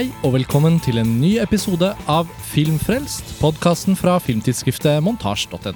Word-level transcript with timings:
Hei 0.00 0.06
og 0.24 0.30
velkommen 0.32 0.78
til 0.80 0.96
en 0.96 1.08
ny 1.20 1.34
episode 1.42 1.90
av 2.08 2.28
Filmfrelst, 2.48 3.34
podkasten 3.36 3.98
fra 4.00 4.14
filmtidsskriftet 4.24 5.02
montasj.no. 5.04 5.74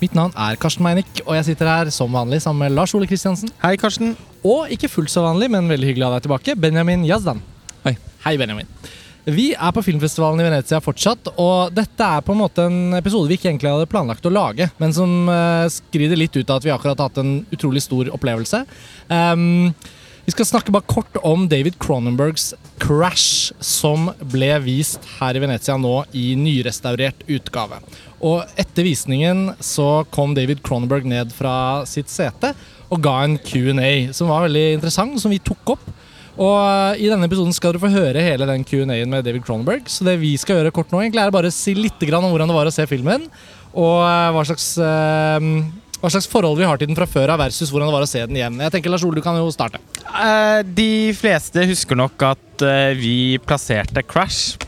Mitt 0.00 0.16
navn 0.18 0.34
er 0.34 0.58
Karsten 0.58 0.82
Meinick, 0.82 1.20
og 1.22 1.36
jeg 1.36 1.46
sitter 1.52 1.70
her 1.70 1.92
som 1.94 2.10
vanlig 2.18 2.40
sammen 2.42 2.64
med 2.64 2.74
Lars 2.74 2.96
Ole 2.98 3.06
Kristiansen. 3.06 3.52
Hei, 3.62 3.76
Karsten. 3.78 4.16
Og 4.42 4.74
ikke 4.74 4.90
fullt 4.90 5.14
så 5.14 5.22
vanlig, 5.22 5.52
men 5.54 5.70
veldig 5.70 5.86
hyggelig 5.86 6.02
å 6.02 6.10
ha 6.10 6.18
deg 6.18 6.26
tilbake, 6.26 6.58
Benjamin 6.66 7.06
Yazdan. 7.06 7.44
Hei. 7.86 7.94
Hei, 8.26 8.34
Benjamin. 8.42 8.74
Vi 9.22 9.52
er 9.54 9.78
på 9.78 9.86
filmfestivalen 9.86 10.42
i 10.42 10.50
Venezia 10.50 10.82
fortsatt, 10.82 11.36
og 11.38 11.70
dette 11.78 12.12
er 12.18 12.26
på 12.26 12.34
en 12.34 12.42
måte 12.42 12.66
en 12.66 12.98
episode 12.98 13.30
vi 13.30 13.38
ikke 13.38 13.52
egentlig 13.52 13.70
hadde 13.70 13.92
planlagt 13.92 14.26
å 14.26 14.34
lage, 14.34 14.66
men 14.82 14.98
som 14.98 15.30
uh, 15.30 15.70
skrider 15.70 16.18
litt 16.18 16.34
ut 16.34 16.48
av 16.48 16.58
at 16.58 16.66
vi 16.66 16.74
akkurat 16.74 16.98
har 16.98 17.12
hatt 17.12 17.22
en 17.22 17.36
utrolig 17.54 17.86
stor 17.86 18.10
opplevelse. 18.18 18.66
Um, 19.06 19.70
vi 20.24 20.32
skal 20.32 20.46
snakke 20.48 20.72
bare 20.72 20.88
kort 20.88 21.18
om 21.22 21.44
David 21.48 21.76
Cronenbergs 21.82 22.54
Crash, 22.80 23.52
som 23.60 24.08
ble 24.32 24.50
vist 24.64 25.04
her 25.18 25.36
i 25.36 25.42
Venezia 25.42 25.76
nå 25.76 25.98
i 26.16 26.30
nyrestaurert 26.40 27.26
utgave. 27.28 27.82
Og 28.24 28.56
etter 28.60 28.86
visningen 28.86 29.50
så 29.60 30.06
kom 30.14 30.32
David 30.36 30.62
Cronenberg 30.64 31.04
ned 31.10 31.34
fra 31.36 31.84
sitt 31.88 32.08
sete 32.12 32.54
og 32.88 33.02
ga 33.04 33.18
en 33.24 33.36
Q&A 33.36 34.14
som 34.16 34.32
var 34.32 34.46
veldig 34.46 34.64
interessant, 34.78 35.20
som 35.20 35.32
vi 35.32 35.42
tok 35.44 35.76
opp. 35.76 35.84
Og 36.34 36.56
eh, 36.56 37.04
I 37.04 37.10
denne 37.10 37.28
episoden 37.28 37.54
skal 37.54 37.74
dere 37.74 37.84
få 37.84 37.92
høre 37.94 38.24
hele 38.24 38.48
den 38.48 38.64
Q&A-en 38.66 39.10
med 39.10 39.26
David 39.26 39.44
Cronenberg. 39.46 39.86
Så 39.90 40.06
det 40.06 40.16
vi 40.22 40.34
skal 40.40 40.60
gjøre 40.60 40.74
kort 40.74 40.90
nå, 40.90 41.02
egentlig 41.02 41.22
er 41.22 41.34
bare 41.34 41.52
å 41.52 41.54
si 41.54 41.76
litt 41.78 42.00
om 42.10 42.30
hvordan 42.30 42.50
det 42.50 42.56
var 42.56 42.70
å 42.70 42.74
se 42.74 42.86
filmen. 42.90 43.28
Og 43.74 43.96
eh, 44.02 44.30
hva 44.34 44.44
slags, 44.48 44.72
eh, 44.82 45.50
hva 46.04 46.10
slags 46.12 46.28
forhold 46.28 46.58
vi 46.60 46.66
har 46.68 46.76
til 46.76 46.90
den 46.90 46.98
fra 46.98 47.08
før 47.08 47.32
av 47.32 47.40
versus 47.40 47.70
hvordan 47.72 47.88
det 47.88 47.96
var 47.96 48.04
å 48.04 48.10
se 48.10 48.20
den 48.28 48.36
igjen. 48.36 48.60
Jeg 48.60 48.74
tenker 48.74 48.92
Lars 48.92 49.06
Ole, 49.06 49.16
du 49.16 49.24
kan 49.24 49.38
jo 49.40 49.48
starte. 49.54 49.80
De 50.76 50.90
fleste 51.16 51.64
husker 51.70 51.96
nok 51.96 52.26
at 52.28 52.64
vi 53.00 53.40
plasserte 53.40 54.04
Crash 54.04 54.60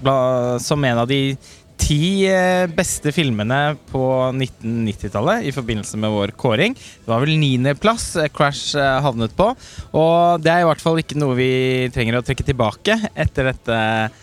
som 0.64 0.88
en 0.88 1.02
av 1.04 1.10
de 1.10 1.36
ti 1.76 2.24
beste 2.72 3.12
filmene 3.12 3.76
på 3.90 4.00
1990-tallet 4.32 5.44
i 5.44 5.52
forbindelse 5.52 6.00
med 6.00 6.14
vår 6.14 6.32
kåring. 6.40 6.72
Det 6.72 7.12
var 7.12 7.20
vel 7.20 7.36
niendeplass 7.36 8.08
Crash 8.32 8.72
havnet 9.04 9.36
på. 9.36 9.52
Og 9.92 10.40
det 10.40 10.54
er 10.54 10.64
i 10.64 10.68
hvert 10.70 10.82
fall 10.82 11.04
ikke 11.04 11.20
noe 11.20 11.36
vi 11.36 11.52
trenger 11.92 12.16
å 12.16 12.24
trekke 12.24 12.48
tilbake 12.48 12.96
etter 13.12 13.52
dette 13.52 13.78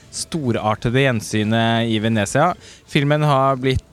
storartede 0.09 1.05
gjensynet 1.05 1.93
i 1.93 2.01
Venezia. 2.01 2.55
Filmen 2.89 3.21
har 3.29 3.61
blitt 3.61 3.85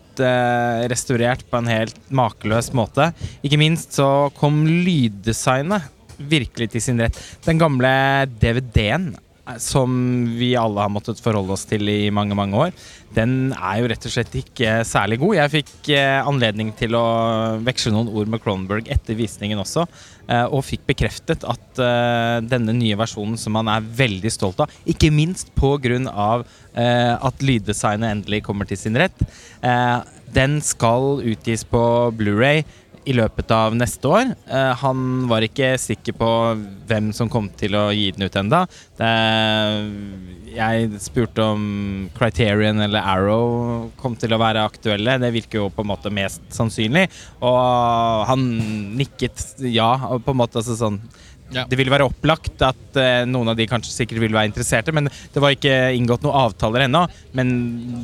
restaurert 0.91 1.44
på 1.47 1.61
en 1.61 1.70
helt 1.70 1.97
makeløs 2.11 2.72
måte. 2.75 3.12
Ikke 3.47 3.61
minst 3.61 3.94
så 3.94 4.30
kom 4.34 4.64
lyddesignet 4.67 5.86
virkelig 6.20 6.72
til 6.75 6.83
sin 6.84 7.00
rett. 7.00 7.17
Den 7.47 7.61
gamle 7.61 7.91
DVD-en 8.41 9.14
som 9.58 9.90
vi 10.38 10.52
alle 10.58 10.84
har 10.84 10.92
måttet 10.92 11.20
forholde 11.22 11.54
oss 11.56 11.66
til 11.68 11.88
i 11.90 12.10
mange 12.14 12.36
mange 12.38 12.54
år, 12.56 12.70
den 13.16 13.50
er 13.56 13.80
jo 13.80 13.88
rett 13.90 14.04
og 14.06 14.12
slett 14.14 14.36
ikke 14.38 14.84
særlig 14.86 15.18
god. 15.18 15.34
Jeg 15.38 15.52
fikk 15.56 15.90
anledning 16.28 16.70
til 16.78 16.94
å 16.94 17.04
veksle 17.66 17.90
noen 17.94 18.12
ord 18.14 18.30
med 18.30 18.42
Cronenberg 18.44 18.90
etter 18.92 19.18
visningen 19.18 19.58
også, 19.58 19.86
og 20.54 20.62
fikk 20.62 20.84
bekreftet 20.92 21.42
at 21.42 21.80
denne 22.46 22.76
nye 22.76 22.98
versjonen, 23.00 23.34
som 23.40 23.58
han 23.58 23.72
er 23.72 23.88
veldig 23.98 24.30
stolt 24.30 24.62
av, 24.62 24.70
ikke 24.86 25.10
minst 25.10 25.50
pga. 25.58 26.44
at 27.18 27.42
lyddesignet 27.42 28.12
endelig 28.12 28.44
kommer 28.46 28.70
til 28.70 28.78
sin 28.78 28.94
rett, 28.94 29.26
den 30.30 30.60
skal 30.62 31.18
utgis 31.26 31.66
på 31.66 31.82
Blu-ray 32.14 32.62
i 33.08 33.14
løpet 33.16 33.50
av 33.54 33.76
neste 33.76 34.08
år. 34.11 34.33
Uh, 34.50 34.72
han 34.83 35.05
var 35.30 35.44
ikke 35.46 35.72
sikker 35.80 36.16
på 36.18 36.30
hvem 36.90 37.11
som 37.16 37.30
kom 37.33 37.48
til 37.61 37.77
å 37.78 37.88
gi 37.94 38.11
den 38.16 38.27
ut 38.27 38.36
enda. 38.36 38.66
jeg 40.50 41.00
spurte 41.00 41.44
om 41.55 41.62
Criterion 42.16 42.80
eller 42.84 43.00
Arrow 43.00 43.90
kom 44.00 44.16
til 44.16 44.34
å 44.34 44.40
være 44.40 44.66
aktuelle. 44.66 45.18
Det 45.22 45.33
virker 45.33 45.62
jo 45.62 45.70
på 45.72 45.84
en 45.84 45.92
måte 45.92 46.12
mest 46.12 46.42
sannsynlig. 46.52 47.08
Og 47.40 48.27
han 48.28 48.46
nikket 48.98 49.62
ja. 49.64 49.94
På 50.24 50.34
en 50.34 50.40
måte 50.42 50.60
altså 50.60 50.77
sånn 50.77 51.00
ja. 51.50 51.64
Det 51.66 51.74
ville 51.78 51.90
være 51.90 52.06
opplagt 52.06 52.62
at 52.62 52.98
uh, 52.98 53.27
noen 53.27 53.50
av 53.50 53.56
de 53.58 53.66
kanskje 53.66 53.90
sikkert 53.90 54.22
ville 54.22 54.36
være 54.36 54.52
interesserte, 54.52 54.94
men 54.94 55.08
det 55.10 55.42
var 55.42 55.55
ikke 55.55 55.90
inngått 55.98 56.22
noen 56.22 56.44
avtaler 56.44 56.86
ennå. 56.86 57.06
Men 57.34 57.50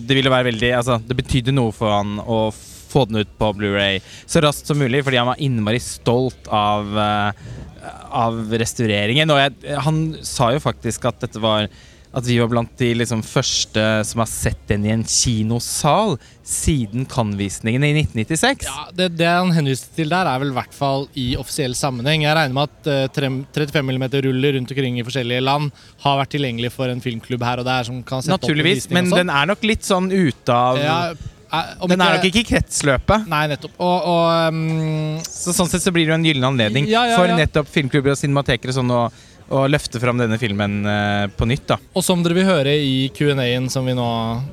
det 0.07 0.17
ville 0.19 0.33
være 0.33 0.51
veldig 0.51 0.73
Altså, 0.77 0.99
det 1.07 1.19
betydde 1.19 1.55
noe 1.55 1.75
for 1.75 1.95
han 1.95 2.19
å 2.23 2.49
få 2.89 3.07
den 3.11 3.23
ut 3.23 3.35
på 3.39 3.51
Blu-ray 3.59 4.01
så 4.27 4.43
raskt 4.45 4.71
som 4.71 4.81
mulig, 4.81 5.03
fordi 5.07 5.21
han 5.21 5.31
var 5.31 5.43
innmari 5.43 5.81
stolt 5.83 6.49
av, 6.53 6.89
uh, 6.97 7.91
av 8.25 8.57
restaureringen. 8.63 9.31
Og 9.35 9.43
jeg, 9.43 9.77
han 9.87 10.01
sa 10.27 10.53
jo 10.55 10.65
faktisk 10.65 11.09
at 11.11 11.23
dette 11.27 11.43
var 11.43 11.69
at 12.17 12.25
vi 12.25 12.39
var 12.41 12.49
blant 12.49 12.73
de 12.81 12.89
liksom 12.97 13.21
første 13.27 13.83
som 14.09 14.23
har 14.23 14.29
sett 14.31 14.63
den 14.71 14.87
i 14.87 14.93
en 14.95 15.05
kinosal 15.05 16.15
siden 16.47 17.05
Cannes-visningen 17.13 17.85
i 17.85 17.91
1996. 17.99 18.65
Ja, 18.65 18.87
det, 18.97 19.11
det 19.19 19.29
han 19.29 19.53
henviste 19.53 19.93
til 19.99 20.09
der, 20.15 20.31
er 20.31 20.41
vel 20.41 20.55
i 20.55 20.57
hvert 20.57 20.73
fall 20.77 21.05
i 21.19 21.27
offisiell 21.37 21.77
sammenheng. 21.77 22.25
Jeg 22.25 22.39
regner 22.39 22.57
med 22.57 22.73
at 22.73 23.13
uh, 23.13 23.37
35 23.53 23.93
mm-ruller 23.93 24.57
rundt 24.57 24.73
omkring 24.73 24.97
i 25.01 25.05
forskjellige 25.05 25.45
land 25.45 25.69
har 26.07 26.21
vært 26.23 26.33
tilgjengelig 26.39 26.73
for 26.79 26.93
en 26.93 27.05
filmklubb 27.05 27.45
her 27.45 27.61
og 27.61 27.69
der. 27.69 27.89
som 27.91 28.01
kan 28.07 28.25
sette 28.25 28.39
Naturligvis, 28.39 28.89
opp 28.89 28.97
men 28.97 29.13
den 29.13 29.33
er 29.37 29.53
nok 29.53 29.67
litt 29.69 29.85
sånn 29.85 30.09
ute 30.09 30.57
av 30.57 30.81
ja, 30.81 30.99
den 31.91 32.03
er 32.03 32.17
nok 32.17 32.27
ikke 32.29 32.43
i 32.43 32.49
kretsløpet. 32.51 33.29
Nei, 33.31 33.45
nettopp. 33.53 33.77
Og, 33.77 34.11
og, 34.13 34.53
um, 34.53 35.23
så 35.25 35.55
sånn 35.57 35.71
sett 35.71 35.85
så 35.85 35.93
blir 35.95 36.07
det 36.07 36.15
jo 36.15 36.19
en 36.19 36.27
gyllen 36.27 36.49
anledning 36.51 36.91
ja, 36.91 37.07
ja, 37.11 37.17
for 37.21 37.33
nettopp 37.39 37.71
filmklubber 37.73 38.15
og 38.15 38.21
cinematekere 38.21 38.75
sånn 38.77 38.93
å, 38.93 39.05
å 39.53 39.63
løfte 39.71 40.01
fram 40.03 40.21
denne 40.21 40.39
filmen 40.43 40.81
uh, 40.87 41.27
på 41.33 41.49
nytt. 41.49 41.67
da. 41.73 41.79
Og 41.97 42.05
som 42.07 42.25
dere 42.25 42.39
vil 42.39 42.49
høre 42.49 42.75
i 42.77 43.09
Q&A-en 43.17 43.71
som 43.73 43.87
vi 43.89 43.97
nå 43.97 44.09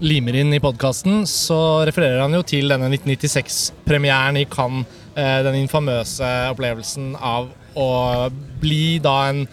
limer 0.05 0.41
inn 0.43 0.53
i 0.55 0.61
podkasten, 0.63 1.23
så 1.29 1.59
refererer 1.89 2.23
han 2.25 2.37
jo 2.37 2.43
til 2.47 2.71
denne 2.73 2.91
1996-premieren 2.93 4.43
i 4.43 4.47
Cannes. 4.51 5.01
Uh, 5.13 5.43
den 5.45 5.59
infamøse 5.59 6.25
opplevelsen 6.49 7.11
av 7.21 7.51
å 7.77 7.89
bli 8.61 8.97
da 9.01 9.17
en 9.29 9.43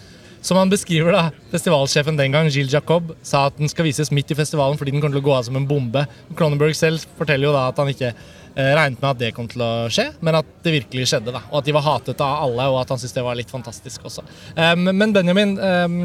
som 0.40 0.56
han 0.56 0.70
beskriver 0.72 1.12
da, 1.12 1.22
Festivalsjefen 1.52 2.16
den 2.18 2.32
gang, 2.32 2.48
Gilles 2.48 2.72
Jacob, 2.72 3.12
sa 3.26 3.46
at 3.50 3.58
den 3.60 3.68
skal 3.70 3.86
vises 3.88 4.12
midt 4.14 4.30
i 4.32 4.38
festivalen 4.38 4.78
fordi 4.80 4.94
den 4.94 5.02
kommer 5.02 5.18
til 5.18 5.24
å 5.24 5.28
gå 5.28 5.34
av 5.36 5.46
som 5.48 5.58
en 5.60 5.68
bombe. 5.68 6.06
Cronenberg 6.36 6.76
selv 6.78 7.04
forteller 7.18 7.50
jo 7.50 7.54
da 7.56 7.66
at 7.68 7.80
han 7.80 7.90
ikke 7.92 8.10
eh, 8.10 8.72
regnet 8.78 9.02
med 9.02 9.10
at 9.10 9.20
det 9.20 9.32
kom 9.36 9.48
til 9.50 9.64
å 9.66 9.70
skje, 9.92 10.06
men 10.24 10.40
at 10.40 10.48
det 10.64 10.74
virkelig 10.78 11.10
skjedde. 11.12 11.34
da, 11.36 11.44
Og 11.50 11.60
at 11.60 11.68
de 11.68 11.76
var 11.76 11.86
hatet 11.86 12.24
av 12.24 12.46
alle, 12.46 12.70
og 12.72 12.80
at 12.80 12.94
han 12.94 13.02
syntes 13.02 13.16
det 13.18 13.26
var 13.26 13.38
litt 13.38 13.52
fantastisk 13.52 14.08
også. 14.08 14.24
Um, 14.56 14.88
men 14.88 15.14
Benjamin, 15.16 15.56
um, 15.60 15.96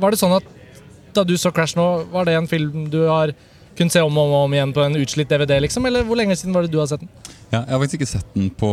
var 0.00 0.14
det 0.14 0.22
sånn 0.22 0.38
at 0.40 0.48
da 1.12 1.24
du 1.28 1.36
så 1.36 1.52
Crash 1.52 1.76
nå, 1.76 1.86
var 2.12 2.24
det 2.28 2.38
en 2.38 2.48
film 2.48 2.88
du 2.90 3.02
har 3.04 3.34
kunnet 3.76 3.92
se 3.94 4.00
om 4.04 4.18
og 4.20 4.34
om 4.44 4.54
igjen 4.56 4.72
på 4.74 4.84
en 4.84 4.96
utslitt 5.00 5.30
DVD, 5.32 5.58
liksom? 5.64 5.84
Eller 5.88 6.04
hvor 6.08 6.18
lenge 6.18 6.36
siden 6.36 6.56
var 6.56 6.64
det 6.64 6.72
du 6.72 6.80
har 6.80 6.88
sett 6.90 7.04
den? 7.04 7.12
Ja, 7.52 7.60
jeg 7.60 7.72
har 7.74 7.80
faktisk 7.82 8.00
ikke 8.00 8.12
sett 8.14 8.34
den 8.36 8.48
på 8.56 8.70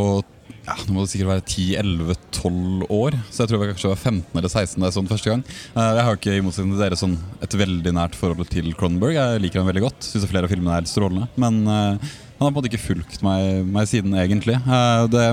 ja, 0.69 0.75
nå 0.85 0.93
må 0.93 1.03
det 1.03 1.11
sikkert 1.13 1.31
være 1.31 1.45
10-11-12 1.47 2.83
år. 2.93 3.15
Så 3.29 3.41
jeg 3.43 3.49
tror 3.49 3.63
jeg 3.63 3.73
kanskje 3.73 3.91
var 3.91 4.01
15 4.01 4.39
eller 4.39 4.51
16 4.51 4.75
da 4.77 4.89
jeg 4.89 4.95
så 4.95 5.01
den 5.01 5.11
første 5.11 5.31
gang. 5.31 5.43
Jeg 5.73 6.05
har 6.05 6.19
ikke 6.19 6.35
i 6.35 6.43
motsetning 6.45 6.75
til 6.75 6.83
dere 6.83 6.99
sånn 6.99 7.15
et 7.45 7.55
veldig 7.61 7.93
nært 7.97 8.17
forhold 8.19 8.51
til 8.53 8.69
Cronenberg. 8.77 9.17
Jeg 9.17 9.43
liker 9.43 9.61
ham 9.61 9.69
veldig 9.71 9.85
godt. 9.87 10.05
Syns 10.05 10.27
flere 10.29 10.45
av 10.45 10.53
filmene 10.53 10.75
er 10.77 10.89
strålende. 10.89 11.29
Men 11.41 11.63
uh, 11.65 11.95
han 11.95 12.45
har 12.45 12.51
på 12.51 12.51
en 12.51 12.59
måte 12.59 12.69
ikke 12.71 12.83
fulgt 12.83 13.23
meg, 13.25 13.63
meg 13.65 13.89
siden, 13.89 14.13
egentlig. 14.21 14.59
Uh, 14.67 15.07
det, 15.09 15.25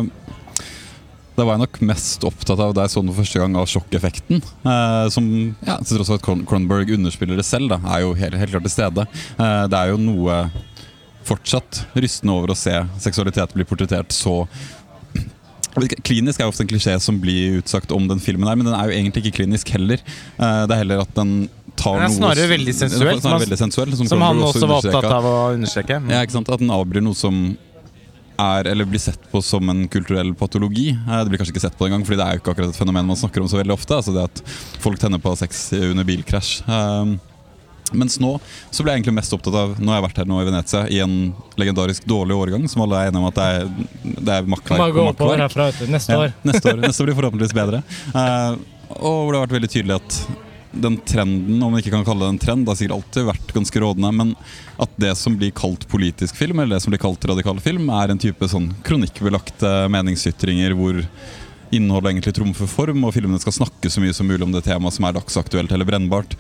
det 1.37 1.45
var 1.45 1.59
jeg 1.59 1.65
nok 1.67 1.81
mest 1.91 2.25
opptatt 2.29 2.63
av 2.63 2.73
da 2.77 2.87
jeg 2.87 2.95
så 2.95 3.03
den 3.05 3.19
første 3.19 3.43
gang, 3.43 3.59
av 3.61 3.69
sjokkeffekten. 3.73 4.41
Uh, 4.65 5.05
som 5.13 5.29
ja, 5.67 5.77
til 5.83 5.99
tross 5.99 6.15
for 6.15 6.23
at 6.23 6.47
Cronenberg 6.49 6.95
underspiller 6.97 7.37
det 7.37 7.45
selv, 7.49 7.75
da, 7.75 7.83
er 7.93 8.07
jo 8.07 8.17
helt, 8.17 8.41
helt 8.41 8.57
klart 8.57 8.69
til 8.71 8.77
stede. 8.79 9.05
det 9.37 9.83
er 9.83 9.93
jo 9.93 10.01
noe 10.01 10.47
fortsatt 11.27 11.83
rystende 11.99 12.35
over 12.37 12.53
å 12.53 12.59
se 12.59 12.75
seksualitet 13.03 13.55
bli 13.57 13.67
portrettert 13.67 14.15
så 14.15 14.45
Klinisk 16.07 16.41
er 16.41 16.49
ofte 16.49 16.65
en 16.65 16.71
klisjé 16.71 16.97
som 17.03 17.21
blir 17.21 17.61
utsagt 17.61 17.93
om 17.93 18.09
den 18.09 18.23
filmen, 18.23 18.49
her, 18.49 18.57
men 18.57 18.69
den 18.69 18.77
er 18.77 18.89
jo 18.89 18.97
egentlig 18.97 19.27
ikke 19.27 19.43
klinisk 19.43 19.71
heller. 19.75 20.01
Det 20.39 20.73
er 20.73 20.83
heller 20.83 21.05
at 21.05 21.13
den 21.19 21.37
tar 21.77 22.01
er 22.01 22.09
snarere 22.13 22.49
veldig 22.49 22.73
sensuell, 22.73 23.21
snarere 23.21 23.45
veldig 23.45 23.59
sensuelt 23.61 23.97
som, 23.99 24.09
som 24.09 24.23
han 24.25 24.41
også, 24.41 24.65
var 24.65 24.81
opptatt 24.81 25.13
av 25.13 25.29
å 25.29 25.37
understreke. 25.53 26.01
Ja, 26.09 26.23
ikke 26.25 26.39
sant? 26.39 26.49
At 26.49 26.63
den 26.65 26.73
avbryr 26.73 27.05
noe 27.05 27.19
som 27.19 27.57
er, 28.41 28.69
eller 28.69 28.89
blir 28.89 29.01
sett 29.01 29.21
på 29.33 29.41
som 29.45 29.69
en 29.73 29.87
kulturell 29.93 30.35
patologi. 30.37 30.91
Det 30.93 31.29
blir 31.31 31.41
kanskje 31.41 31.55
ikke 31.55 31.65
sett 31.69 31.79
på 31.79 31.89
engang, 31.89 32.05
fordi 32.09 32.21
det 32.21 32.27
er 32.27 32.37
jo 32.37 32.43
ikke 32.43 32.57
akkurat 32.57 32.73
et 32.73 32.81
fenomen 32.81 33.09
man 33.09 33.21
snakker 33.21 33.45
om 33.45 33.49
så 33.53 33.61
veldig 33.61 33.77
ofte. 33.77 33.97
Altså 33.97 34.17
det 34.17 34.27
at 34.29 34.43
folk 34.83 35.01
tenner 35.01 35.21
på 35.23 35.33
sex 35.41 35.69
under 35.77 36.05
bilkrasj. 36.09 36.59
Mens 37.95 38.17
nå 38.19 38.33
så 38.75 38.83
ble 38.83 38.93
jeg 38.93 39.01
egentlig 39.01 39.15
mest 39.21 39.35
opptatt 39.37 39.55
av 39.55 39.77
Nå 39.79 39.93
har 39.93 40.01
jeg 40.01 40.07
vært 40.09 40.17
her 40.19 40.27
nå 40.27 40.41
i 40.43 40.47
Venezia 40.49 40.81
i 40.91 40.99
en 41.05 41.13
legendarisk 41.61 42.07
dårlig 42.09 42.35
årgang, 42.35 42.65
som 42.71 42.83
alle 42.83 42.99
er 42.99 43.13
enige 43.13 43.23
om 43.23 43.29
at 43.29 43.37
det 43.39 43.45
er, 43.47 43.69
det 44.27 44.39
er 44.41 44.49
makkverk 44.51 44.83
Bare 44.83 44.97
gå 44.97 45.05
oppover 45.13 45.45
herfra, 45.45 45.69
vet 45.71 45.85
du. 45.85 45.93
Neste 45.95 46.17
Ja, 46.17 46.25
år. 46.25 46.35
neste 46.51 46.73
år. 46.73 46.83
Neste 46.83 47.05
år 47.05 47.11
blir 47.13 47.19
forhåpentligvis 47.21 47.55
bedre. 47.57 47.85
Uh, 48.11 48.59
og 48.97 49.23
hvor 49.23 49.31
det 49.31 49.39
har 49.39 49.47
vært 49.47 49.57
veldig 49.61 49.73
tydelig 49.77 49.97
at 50.01 50.19
den 50.77 50.99
trenden, 51.09 51.63
om 51.63 51.73
man 51.73 51.81
ikke 51.81 51.93
kan 51.95 52.05
kalle 52.05 52.27
det 52.27 52.33
en 52.35 52.41
trend, 52.43 52.67
det 52.67 52.73
har 52.73 52.79
sikkert 52.81 52.97
alltid 52.99 53.29
vært 53.31 53.55
ganske 53.57 53.81
rådende, 53.81 54.11
men 54.13 54.35
at 54.83 54.99
det 55.01 55.15
som 55.17 55.39
blir 55.39 55.55
kalt 55.57 55.87
politisk 55.89 56.37
film, 56.37 56.61
eller 56.61 56.77
det 56.77 56.83
som 56.85 56.93
blir 56.93 57.01
kalt 57.01 57.25
radikal 57.31 57.61
film, 57.65 57.89
er 57.97 58.13
en 58.13 58.21
type 58.21 58.49
sånn 58.51 58.69
kronikkbelagte 58.85 59.73
meningsytringer 59.95 60.77
hvor 60.77 61.01
innholdet 61.75 62.13
egentlig 62.13 62.37
trumfer 62.37 62.69
form, 62.71 63.07
og 63.09 63.15
filmene 63.17 63.41
skal 63.43 63.57
snakke 63.57 63.91
så 63.91 64.03
mye 64.05 64.15
som 64.17 64.29
mulig 64.29 64.45
om 64.45 64.53
det 64.55 64.67
temaet 64.67 64.99
som 64.99 65.09
er 65.09 65.17
dagsaktuelt 65.17 65.73
eller 65.73 65.89
brennbart. 65.89 66.37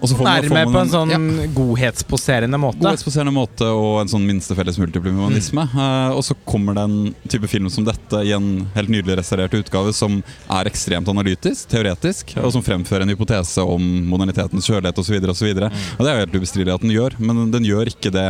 Og 0.00 0.08
så 0.08 0.14
får 0.14 0.24
man- 0.24 0.42
får 0.42 0.48
Nærme 0.48 0.64
man 0.64 0.74
på 0.74 0.80
en 0.80 0.90
sånn 0.92 1.10
ja, 1.10 1.46
godhetsposerende 1.56 2.58
måte. 2.60 2.78
Godhetsposerende 2.84 3.32
måte 3.34 3.66
og 3.66 4.00
en 4.02 4.08
sånn 4.12 4.26
minste 4.28 4.54
felles 4.54 4.78
multiplimonisme. 4.78 5.64
Mm. 5.72 5.78
Uh, 5.78 6.16
og 6.16 6.22
så 6.22 6.36
kommer 6.46 6.74
det 6.78 6.84
en 6.86 7.14
type 7.28 7.48
film 7.50 7.68
som 7.70 7.84
dette 7.84 8.20
i 8.24 8.30
en 8.36 8.66
helt 8.76 8.88
nydelig 8.94 9.16
restaurert 9.18 9.54
utgave 9.58 9.92
som 9.92 10.20
er 10.48 10.70
ekstremt 10.70 11.08
analytisk, 11.10 11.66
teoretisk, 11.68 12.36
og 12.38 12.52
som 12.54 12.62
fremfører 12.62 13.02
en 13.02 13.08
hypotese 13.14 13.58
om 13.64 13.82
modernitetens 14.08 14.66
kjølighet 14.70 14.98
osv. 15.02 15.18
Mm. 15.18 15.70
og 15.98 16.04
det 16.04 16.08
er 16.08 16.14
jo 16.18 16.26
helt 16.26 16.38
ubestridelig 16.38 16.74
at 16.74 16.80
den 16.86 16.94
gjør, 16.94 17.18
men 17.18 17.50
den 17.50 17.64
gjør 17.66 17.90
ikke 17.90 18.12
det 18.14 18.28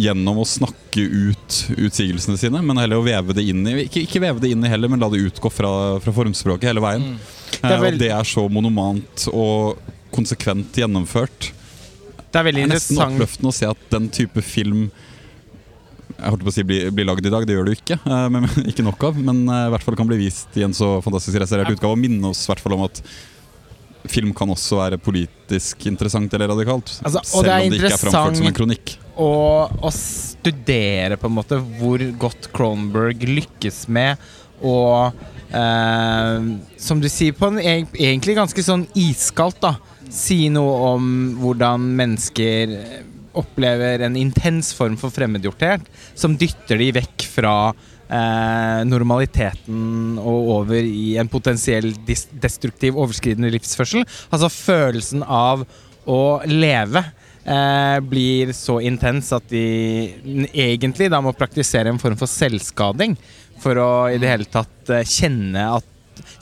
gjennom 0.00 0.38
å 0.40 0.46
snakke 0.48 1.04
ut 1.04 1.58
utsigelsene 1.76 2.38
sine, 2.40 2.62
men 2.64 2.76
heller 2.80 2.96
å 2.98 3.04
veve 3.04 3.34
det 3.36 3.44
inn 3.46 3.60
i 3.68 3.84
Ikke, 3.84 4.02
ikke 4.08 4.20
veve 4.24 4.40
det 4.40 4.50
inn 4.50 4.64
i 4.64 4.68
heller, 4.72 4.88
men 4.88 4.98
la 5.04 5.08
det 5.12 5.20
utgå 5.20 5.52
fra, 5.52 6.00
fra 6.00 6.12
formspråket 6.16 6.64
hele 6.72 6.80
veien. 6.82 7.02
Mm. 7.02 7.18
Det 7.60 7.70
er 7.70 7.74
Eh, 7.76 7.80
vel- 7.84 7.98
det 7.98 8.10
er 8.10 8.24
så 8.24 8.48
monomant 8.50 9.28
og 9.32 9.76
konsekvent 10.14 10.78
gjennomført. 10.80 11.50
Det 12.30 12.40
er 12.40 12.46
veldig 12.48 12.64
Det 12.64 12.70
er 12.70 12.74
nesten 12.76 13.02
oppløftende 13.04 13.50
å 13.52 13.56
se 13.56 13.66
at 13.70 13.82
den 13.94 14.08
type 14.14 14.42
film 14.42 14.86
jeg 16.14 16.30
holdt 16.30 16.44
på 16.46 16.50
å 16.52 16.54
si 16.54 16.62
blir, 16.66 16.90
blir 16.94 17.06
lagd 17.08 17.26
i 17.26 17.30
dag, 17.32 17.44
det 17.46 17.54
gjør 17.56 17.66
det 17.66 17.72
jo 17.74 17.80
ikke. 17.80 17.96
eh, 18.06 18.26
Men, 18.30 18.44
ikke 18.70 18.84
nok 18.86 19.02
av, 19.08 19.16
men 19.18 19.40
eh, 19.50 19.64
i 19.66 19.70
hvert 19.74 19.84
fall 19.86 19.96
kan 19.98 20.06
bli 20.10 20.18
vist 20.20 20.54
i 20.60 20.62
en 20.66 20.74
så 20.76 20.96
fantastisk 21.04 21.40
restaurert 21.42 21.72
utgave. 21.74 21.90
Og 21.96 22.00
minne 22.00 22.30
oss 22.30 22.44
i 22.46 22.50
hvert 22.52 22.62
fall 22.62 22.76
om 22.76 22.84
at 22.86 23.00
film 24.12 24.34
kan 24.36 24.50
også 24.52 24.78
være 24.82 24.98
politisk 25.00 25.86
interessant 25.88 26.32
eller 26.36 26.50
radikalt. 26.52 26.92
Altså, 27.02 27.22
og 27.24 27.30
selv 27.30 27.48
det 27.48 27.54
om 27.56 27.72
det 27.72 27.78
ikke 27.80 27.90
er 27.90 28.02
framført 28.02 28.12
som 28.12 28.28
en 28.28 28.34
interessant- 28.36 28.58
kronikk. 28.60 28.94
Og 29.24 29.84
å 29.88 29.92
studere 29.96 31.16
på 31.22 31.30
en 31.30 31.36
måte 31.38 31.58
hvor 31.80 32.02
godt 32.26 32.50
Kronberg 32.54 33.24
lykkes 33.30 33.84
med 33.94 34.20
å 34.64 34.76
eh, 35.54 36.46
Som 36.84 37.00
du 37.02 37.08
sier, 37.10 37.34
på 37.36 37.48
en 37.50 37.58
egentlig 37.64 38.36
ganske 38.38 38.64
sånn 38.66 38.86
iskaldt, 38.98 39.60
da. 39.64 39.74
Si 40.14 40.46
noe 40.52 40.74
om 40.94 41.06
hvordan 41.40 41.88
mennesker 41.98 42.74
opplever 43.34 44.04
en 44.06 44.14
intens 44.18 44.70
form 44.76 44.94
for 45.00 45.10
fremmedgjorthet 45.10 45.88
som 46.14 46.36
dytter 46.38 46.78
de 46.78 46.92
vekk 46.94 47.24
fra 47.32 47.54
eh, 47.72 48.80
normaliteten 48.86 50.20
og 50.22 50.50
over 50.60 50.86
i 50.86 51.16
en 51.18 51.30
potensiell 51.30 51.90
destruktiv, 52.06 52.94
overskridende 52.94 53.50
livsførsel. 53.56 54.06
Altså 54.30 54.52
følelsen 54.54 55.24
av 55.26 55.64
å 56.06 56.22
leve 56.46 57.02
eh, 57.02 57.98
blir 58.04 58.52
så 58.54 58.78
intens 58.84 59.32
at 59.34 59.48
de 59.50 59.66
egentlig 60.52 61.10
da 61.10 61.22
må 61.24 61.34
praktisere 61.34 61.90
en 61.90 61.98
form 62.02 62.18
for 62.20 62.30
selvskading 62.30 63.18
for 63.62 63.80
å 63.80 63.90
i 64.12 64.20
det 64.22 64.30
hele 64.30 64.50
tatt 64.50 64.94
eh, 64.94 65.06
kjenne 65.08 65.66
at 65.80 65.90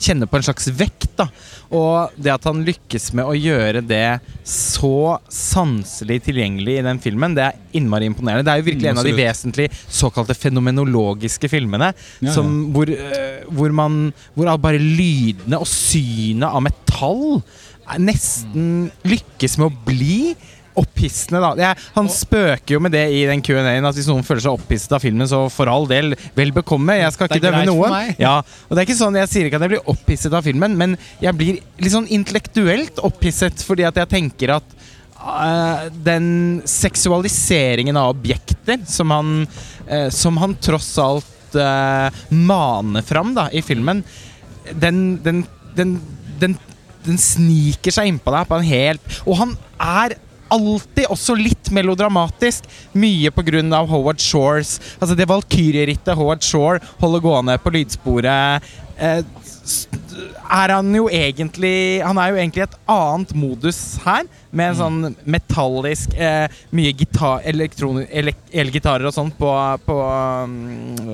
Kjenne 0.01 0.27
på 0.29 0.39
en 0.39 0.45
slags 0.45 0.69
vekt. 0.75 1.09
da 1.19 1.27
Og 1.73 2.13
det 2.17 2.33
at 2.33 2.47
han 2.49 2.63
lykkes 2.65 3.11
med 3.17 3.27
å 3.29 3.35
gjøre 3.37 3.83
det 3.85 4.19
så 4.47 5.17
sanselig 5.31 6.19
tilgjengelig 6.27 6.79
i 6.79 6.85
den 6.85 7.01
filmen, 7.03 7.35
det 7.37 7.47
er 7.47 7.59
innmari 7.79 8.09
imponerende. 8.11 8.45
Det 8.45 8.53
er 8.53 8.61
jo 8.61 8.69
virkelig 8.69 8.91
en 8.91 9.01
av 9.01 9.07
de 9.07 9.15
vesentlige 9.17 9.83
såkalte 9.87 10.37
fenomenologiske 10.37 11.49
filmene. 11.51 11.93
Ja, 12.19 12.29
ja. 12.29 12.35
som, 12.35 12.55
hvor, 12.75 12.89
eh, 12.89 13.43
hvor 13.49 13.71
man 13.73 14.01
Hvor 14.33 14.49
bare 14.61 14.79
lydene 14.79 15.57
og 15.59 15.67
synet 15.69 16.49
av 16.49 16.61
metall 16.63 17.41
nesten 17.99 18.89
lykkes 19.07 19.57
med 19.59 19.67
å 19.67 19.85
bli 19.85 20.17
opphissende, 20.79 21.41
da. 21.43 21.51
Er, 21.71 21.83
han 21.95 22.09
spøker 22.11 22.75
jo 22.75 22.81
med 22.83 22.93
det 22.95 23.05
i 23.13 23.23
den 23.29 23.43
Q&A-en, 23.45 23.87
at 23.87 23.97
hvis 23.97 24.09
noen 24.09 24.25
føler 24.25 24.45
seg 24.45 24.57
opphisset 24.57 24.95
av 24.95 25.03
filmen, 25.03 25.27
så 25.29 25.43
for 25.53 25.71
all 25.71 25.87
del, 25.89 26.13
vel 26.37 26.53
bekomme. 26.55 26.97
Jeg 26.99 27.15
skal 27.15 27.29
ikke 27.29 27.43
dømme 27.43 27.65
noen. 27.69 28.13
Ja, 28.21 28.39
og 28.41 28.73
det 28.73 28.83
er 28.83 28.87
ikke 28.87 28.99
sånn, 28.99 29.19
Jeg 29.19 29.31
sier 29.31 29.49
ikke 29.49 29.59
at 29.61 29.67
jeg 29.67 29.75
blir 29.75 29.93
opphisset 29.93 30.33
av 30.33 30.45
filmen, 30.45 30.77
men 30.79 30.97
jeg 31.23 31.37
blir 31.39 31.61
litt 31.81 31.93
sånn 31.93 32.09
intellektuelt 32.13 33.01
opphisset 33.03 33.63
fordi 33.63 33.85
at 33.87 33.97
jeg 34.01 34.11
tenker 34.11 34.57
at 34.57 34.75
uh, 35.23 35.87
den 36.05 36.61
seksualiseringen 36.69 37.97
av 37.99 38.13
objekter 38.15 38.83
som 38.89 39.13
han, 39.13 39.31
uh, 39.89 40.09
som 40.13 40.37
han 40.41 40.57
tross 40.63 40.91
alt 41.01 41.57
uh, 41.57 42.09
maner 42.29 43.05
fram 43.05 43.33
da, 43.37 43.49
i 43.51 43.63
filmen, 43.65 44.03
den, 44.71 45.19
den, 45.23 45.43
den, 45.77 45.97
den, 46.41 46.57
den 47.05 47.19
sniker 47.19 47.93
seg 47.93 48.09
innpå 48.09 48.33
deg 48.33 48.47
på 48.47 48.59
en 48.59 48.69
helt 48.69 49.17
Og 49.27 49.35
han 49.41 49.57
er 49.75 50.15
alltid 50.53 51.09
også 51.11 51.35
litt 51.37 51.71
melodramatisk. 51.73 52.67
Mye 52.93 53.31
pga. 53.33 53.81
Howard 53.89 54.21
Shores 54.21 54.77
Altså 54.99 55.15
det 55.17 55.27
valkyrierittet 55.29 56.15
Howard 56.17 56.43
Shore 56.45 56.81
holder 57.01 57.23
gående 57.23 57.57
på 57.61 57.73
lydsporet. 57.73 58.63
Eh, 58.97 59.23
er 60.53 60.73
han 60.75 60.89
jo 60.95 61.07
egentlig 61.07 62.03
Han 62.03 62.19
er 62.19 62.33
jo 62.33 62.39
egentlig 62.39 62.65
et 62.65 62.75
annet 62.91 63.31
modus 63.37 63.79
her, 64.03 64.27
med 64.51 64.73
en 64.73 64.77
sånn 64.77 65.15
metallisk 65.25 66.13
eh, 66.19 66.51
Mye 66.75 66.93
gitar, 66.99 67.41
elgitarer 67.47 69.07
og 69.09 69.15
sånn 69.15 69.31
på, 69.37 69.49
på 69.87 69.97
um, 70.03 70.55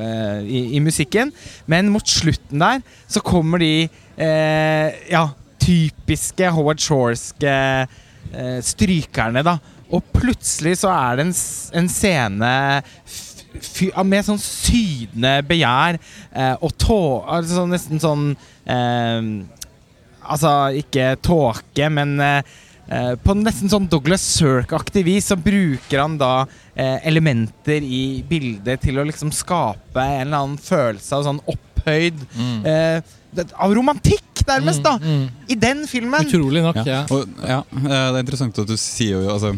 eh, 0.02 0.42
i, 0.44 0.64
i 0.78 0.84
musikken. 0.84 1.32
Men 1.70 1.92
mot 1.94 2.08
slutten 2.10 2.60
der 2.60 2.84
så 3.08 3.24
kommer 3.24 3.62
de 3.62 3.88
eh, 4.18 5.00
ja, 5.12 5.28
typiske 5.62 6.52
Howard 6.56 6.82
Shoreske 6.84 7.54
eh, 7.54 7.98
strykerne, 8.64 9.44
da. 9.46 9.58
Og 9.90 10.04
plutselig 10.14 10.76
så 10.84 10.92
er 10.94 11.18
det 11.18 11.24
en, 11.28 11.36
en 11.82 11.88
scene 11.90 12.54
fy- 13.58 13.92
med 14.06 14.26
sånn 14.28 14.42
sydende 14.42 15.40
begjær 15.50 15.98
eh, 15.98 16.56
og 16.62 16.76
tå... 16.78 17.00
Altså 17.26 17.66
nesten 17.70 18.02
sånn 18.04 18.28
eh, 18.70 19.30
Altså 20.30 20.52
ikke 20.78 21.16
tåke, 21.26 21.88
men 21.90 22.12
eh, 22.22 22.44
eh, 22.92 23.14
på 23.24 23.34
nesten 23.40 23.72
sånn 23.72 23.88
Douglas 23.90 24.22
Sirk-aktig 24.36 25.02
vis 25.08 25.32
så 25.32 25.38
bruker 25.42 26.04
han 26.04 26.20
da 26.22 26.44
eh, 26.76 27.00
elementer 27.10 27.82
i 27.82 28.22
bildet 28.30 28.84
til 28.86 29.00
å 29.02 29.08
liksom 29.10 29.32
skape 29.34 30.04
en 30.04 30.28
eller 30.28 30.44
annen 30.44 30.60
følelse 30.62 31.18
av 31.18 31.26
sånn 31.26 31.42
opphøyd 31.50 32.22
eh, 32.68 33.00
det, 33.34 33.48
Av 33.58 33.74
romantikk, 33.74 34.29
nærmest, 34.48 34.84
da! 34.86 34.96
Mm, 35.02 35.26
I 35.50 35.58
den 35.60 35.84
filmen. 35.90 36.28
Utrolig 36.28 36.64
nok, 36.64 36.80
ja. 36.88 37.04
Og, 37.14 37.28
ja, 37.44 37.60
eh, 37.64 37.84
det 37.90 38.16
er 38.16 38.24
interessant 38.24 38.62
at 38.64 38.70
du 38.70 38.78
sier 38.80 39.18
jo 39.18 39.34
altså, 39.34 39.54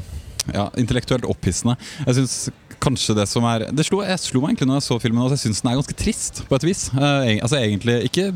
ja, 0.54 0.70
Intellektuelt 0.82 1.28
opphissende. 1.30 1.78
Jeg 2.08 2.22
synes 2.22 2.38
kanskje 2.82 3.14
det 3.20 3.28
som 3.30 3.46
er 3.46 3.68
Det 3.70 3.86
slo, 3.86 4.00
jeg 4.02 4.18
slo 4.24 4.42
meg 4.42 4.56
egentlig 4.56 4.72
når 4.72 4.80
jeg 4.80 4.88
så 4.88 4.98
filmen 5.04 5.22
at 5.28 5.36
jeg 5.36 5.44
syns 5.46 5.62
den 5.62 5.72
er 5.72 5.78
ganske 5.82 6.00
trist, 6.02 6.44
på 6.50 6.58
et 6.58 6.66
vis. 6.66 6.88
Eh, 6.96 7.38
altså 7.38 7.62
Egentlig 7.62 8.00
ikke 8.10 8.32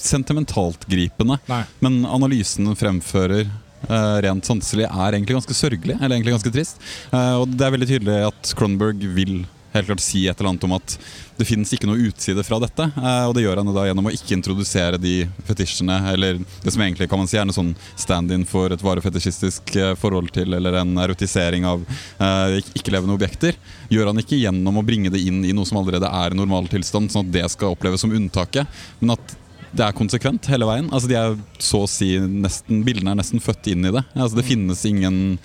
sentimentalt 0.00 0.86
gripende, 0.88 1.36
Nei. 1.48 1.64
men 1.84 2.04
analysen 2.08 2.70
den 2.70 2.78
fremfører 2.78 3.50
Uh, 3.88 4.20
rent 4.20 4.44
sanselig 4.44 4.84
er 4.84 5.14
egentlig 5.16 5.38
ganske 5.38 5.54
sørgelig, 5.56 5.94
eller 5.96 6.12
egentlig 6.12 6.34
ganske 6.34 6.50
trist. 6.52 6.82
Uh, 7.14 7.40
og 7.40 7.46
det 7.48 7.64
er 7.64 7.72
veldig 7.72 7.86
tydelig 7.88 8.16
at 8.26 8.50
Cronberg 8.58 9.06
vil 9.16 9.38
helt 9.72 9.86
klart 9.90 10.02
si 10.04 10.26
et 10.28 10.38
eller 10.40 10.50
annet 10.50 10.64
om 10.66 10.74
at 10.76 10.94
det 11.40 11.46
finnes 11.48 11.70
ikke 11.72 11.88
noe 11.88 12.02
utside 12.08 12.42
fra 12.44 12.58
dette. 12.62 12.86
eh, 12.96 13.24
og 13.28 13.34
det 13.36 13.44
gjør 13.44 13.60
han 13.62 13.72
da 13.74 13.86
gjennom 13.88 14.08
å 14.10 14.14
ikke 14.14 14.36
introdusere 14.36 15.00
de 15.00 15.14
fetisjene, 15.48 15.96
eller 16.12 16.40
det 16.40 16.74
som 16.74 16.82
egentlig 16.84 17.08
kan 17.10 17.20
man 17.22 17.30
si 17.30 17.38
er 17.38 17.46
en 17.46 17.54
sånn 17.54 17.74
stand-in 17.98 18.44
for 18.48 18.72
et 18.74 18.84
varefetisjistisk 18.84 19.74
eh, 19.76 19.94
forhold 20.00 20.32
til, 20.36 20.52
eller 20.58 20.80
en 20.82 20.96
erotisering 21.04 21.66
av 21.68 21.84
eh, 21.88 22.58
ikke-levende 22.74 23.16
objekter. 23.16 23.56
Gjør 23.92 24.12
han 24.12 24.22
ikke 24.22 24.40
gjennom 24.40 24.80
å 24.80 24.86
bringe 24.86 25.12
det 25.12 25.22
inn 25.22 25.44
i 25.46 25.54
noe 25.56 25.68
som 25.68 25.80
allerede 25.80 26.10
er 26.10 26.36
normaltilstand, 26.36 27.12
sånn 27.12 27.28
at 27.28 27.34
det 27.38 27.46
skal 27.54 27.76
oppleves 27.76 28.04
som 28.04 28.12
unntaket, 28.14 28.68
men 29.00 29.16
at 29.16 29.36
det 29.70 29.86
er 29.86 29.94
konsekvent 29.94 30.48
hele 30.50 30.66
veien. 30.66 30.88
Altså 30.90 31.08
de 31.10 31.16
er 31.18 31.36
så 31.62 31.84
å 31.84 31.90
si 31.90 32.16
nesten, 32.18 32.82
Bildene 32.86 33.14
er 33.14 33.20
nesten 33.20 33.42
født 33.42 33.70
inn 33.70 33.86
i 33.86 33.92
det. 33.94 34.02
Altså 34.16 34.40
Det 34.40 34.46
finnes 34.48 34.82
ingen 34.88 35.38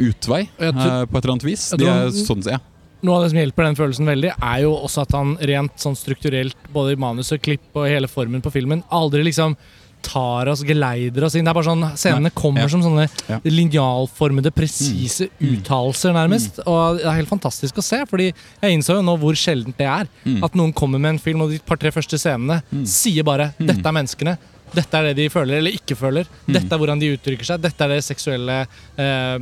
utvei 0.00 0.46
eh, 0.56 0.72
på 0.72 1.18
et 1.18 1.20
eller 1.20 1.34
annet 1.34 1.44
vis. 1.44 1.68
De 1.76 1.88
er 1.88 2.08
sånn, 2.16 2.42
ja. 2.48 2.60
Noe 3.02 3.16
av 3.16 3.22
det 3.24 3.30
som 3.32 3.38
hjelper 3.40 3.64
den 3.64 3.76
følelsen 3.78 4.06
veldig, 4.06 4.32
er 4.42 4.62
jo 4.62 4.74
også 4.76 5.02
at 5.06 5.12
han 5.16 5.36
rent 5.50 5.76
sånn 5.80 5.96
strukturelt, 5.96 6.56
både 6.72 6.92
i 6.92 7.00
manus 7.00 7.32
og 7.32 7.40
klipp 7.40 7.60
og 7.74 7.86
hele 7.88 8.06
formen 8.08 8.42
på 8.44 8.52
filmen, 8.52 8.82
aldri 8.92 9.22
liksom 9.24 9.56
tar 10.02 10.48
oss, 10.48 10.62
geleider 10.64 11.24
oss 11.26 11.34
inn. 11.36 11.44
Det 11.44 11.50
er 11.52 11.56
bare 11.58 11.68
sånn, 11.68 11.82
Scenene 11.96 12.30
kommer 12.32 12.62
Ja. 12.62 12.68
som 12.68 12.80
sånne 12.82 13.08
Ja. 13.28 13.38
linjalformede, 13.44 14.50
presise 14.52 15.28
Mm. 15.40 15.56
uttalelser, 15.60 16.12
nærmest. 16.12 16.58
Og 16.66 16.96
det 16.98 17.04
er 17.06 17.16
helt 17.20 17.28
fantastisk 17.28 17.74
å 17.76 17.82
se, 17.82 18.04
fordi 18.06 18.32
jeg 18.62 18.72
innså 18.78 18.94
jo 18.96 19.02
nå 19.02 19.18
hvor 19.18 19.32
sjeldent 19.36 19.76
det 19.76 19.86
er. 19.86 20.08
Mm. 20.24 20.42
At 20.44 20.52
noen 20.54 20.72
kommer 20.74 20.98
med 20.98 21.10
en 21.10 21.18
film, 21.18 21.42
og 21.42 21.50
de 21.50 21.58
par-tre 21.58 21.90
første 21.90 22.16
scenene 22.18 22.62
Mm. 22.72 22.86
sier 22.86 23.22
bare 23.22 23.52
'dette 23.60 23.84
er 23.84 23.92
menneskene'. 23.92 24.38
Dette 24.72 24.94
er 24.94 25.02
det 25.12 25.16
de 25.16 25.28
føler 25.28 25.58
eller 25.58 25.72
ikke 25.72 25.96
føler. 25.98 26.24
Mm. 26.48 26.52
Dette 26.54 26.72
er 26.72 26.78
hvordan 26.78 27.00
de 27.00 27.16
uttrykker 27.18 27.44
seg. 27.44 27.60
Dette 27.60 27.80
er 27.82 27.88
det 27.88 28.04
seksuelle 28.04 28.66
eh, 28.96 29.38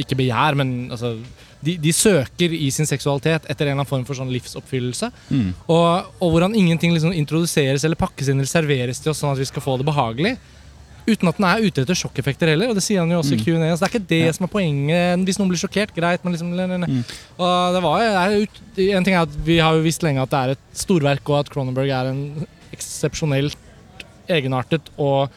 Ikke 0.00 0.16
begjær, 0.16 0.56
men 0.56 0.88
altså 0.90 1.18
de, 1.64 1.76
de 1.80 1.92
søker 1.96 2.52
i 2.56 2.70
sin 2.74 2.86
seksualitet 2.88 3.46
etter 3.48 3.64
en 3.66 3.72
eller 3.72 3.80
annen 3.80 3.88
form 3.90 4.04
for 4.08 4.18
sånn 4.18 4.30
livsoppfyllelse. 4.34 5.08
Mm. 5.30 5.48
Og, 5.72 6.10
og 6.20 6.34
hvordan 6.34 6.54
ingenting 6.58 6.92
liksom 6.94 7.14
introduseres 7.16 7.84
eller 7.88 7.98
pakkes 8.00 8.28
inn 8.32 8.38
eller 8.42 8.50
serveres 8.50 9.00
til 9.02 9.12
oss 9.14 9.22
sånn 9.24 9.32
at 9.34 9.40
vi 9.40 9.48
skal 9.48 9.64
få 9.64 9.78
det 9.80 9.86
behagelig. 9.88 10.34
Uten 11.04 11.28
at 11.28 11.36
den 11.36 11.44
er 11.44 11.60
ute 11.66 11.82
etter 11.84 11.98
sjokkeffekter 12.00 12.48
heller. 12.48 12.70
Og 12.72 12.78
det 12.78 12.84
sier 12.86 13.02
han 13.02 13.10
jo 13.12 13.18
også 13.20 13.34
i 13.34 13.40
Mm. 13.40 13.44
Q&A. 13.44 13.72
Så 13.76 13.80
det 13.82 13.88
er 13.88 13.92
ikke 13.92 14.08
det 14.14 14.20
Ja. 14.26 14.32
som 14.32 14.46
er 14.46 14.52
poenget. 14.54 15.24
Hvis 15.28 15.38
noen 15.40 15.50
blir 15.52 15.60
sjokkert, 15.60 15.92
greit, 15.94 16.24
men 16.24 16.32
liksom. 16.32 16.52
Mm. 16.54 17.02
Og 17.38 17.74
det 17.74 17.82
var 17.84 17.98
det 18.30 18.42
ut, 18.48 18.60
En 18.96 19.04
ting 19.04 19.14
er 19.14 19.22
at 19.26 19.34
vi 19.44 19.58
har 19.60 19.74
jo 19.76 19.82
visst 19.84 20.02
lenge 20.02 20.22
at 20.22 20.30
det 20.30 20.38
er 20.40 20.50
et 20.56 20.64
storverk, 20.72 21.28
og 21.28 21.40
at 21.44 21.50
Cronenberg 21.52 21.90
er 21.92 22.08
en 22.10 22.46
eksepsjonelt 22.72 23.56
egenartet 24.28 24.88
og 24.98 25.28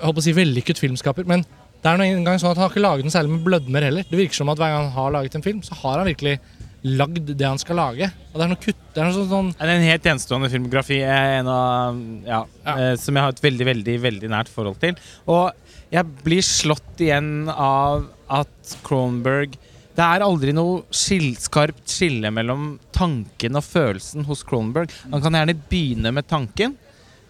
jeg 0.00 0.06
håper 0.06 0.22
å 0.22 0.24
si 0.24 0.32
vellykket 0.32 0.78
filmskaper. 0.80 1.26
Men 1.28 1.42
det 1.80 1.88
er 1.90 2.00
noen 2.00 2.24
gang 2.26 2.38
sånn 2.40 2.50
at 2.52 2.58
han 2.60 2.66
har 2.66 2.72
ikke 2.74 2.82
laget 2.84 3.06
den 3.06 3.12
særlig 3.14 3.30
med 3.34 3.44
blødmer 3.46 3.86
heller. 3.86 4.04
Det 4.10 4.18
virker 4.18 4.36
som 4.36 4.50
at 4.52 4.58
hver 4.60 4.72
gang 4.74 4.82
han 4.88 4.96
har 4.98 5.14
laget 5.14 5.34
en 5.38 5.44
film, 5.46 5.62
så 5.64 5.78
har 5.80 5.98
han 6.02 6.10
virkelig 6.10 6.34
lagd 6.82 7.30
det 7.36 7.44
han 7.46 7.58
skal 7.60 7.76
lage. 7.76 8.06
Og 8.32 8.36
det 8.40 8.44
er 8.44 8.50
noe 8.52 8.60
kutt 8.60 8.76
Det 8.94 9.00
er 9.00 9.06
noe 9.08 9.14
sånn, 9.16 9.50
sånn 9.54 9.70
en 9.76 9.82
helt 9.84 10.06
enestående 10.12 10.48
filmografi 10.52 10.96
er 11.04 11.38
en 11.40 11.48
av, 11.52 11.98
ja, 12.26 12.44
Ja. 12.66 12.74
eh, 12.76 12.94
som 12.96 13.14
jeg 13.14 13.22
har 13.22 13.34
et 13.34 13.42
veldig 13.44 13.66
veldig, 13.68 13.96
veldig 14.00 14.30
nært 14.32 14.48
forhold 14.48 14.80
til. 14.80 14.96
Og 15.28 15.52
jeg 15.92 16.04
blir 16.24 16.40
slått 16.42 16.98
igjen 17.00 17.48
av 17.50 18.06
at 18.28 18.76
Cronenberg 18.82 19.56
Det 19.96 20.04
er 20.06 20.22
aldri 20.24 20.52
noe 20.54 20.84
skill, 20.94 21.34
skarpt 21.36 21.84
skille 21.90 22.30
mellom 22.32 22.78
tanken 22.94 23.56
og 23.58 23.64
følelsen 23.66 24.24
hos 24.24 24.42
Cronenberg. 24.46 24.88
Han 25.10 25.20
kan 25.20 25.32
gjerne 25.36 25.56
begynne 25.68 26.12
med 26.14 26.26
tanken, 26.30 26.76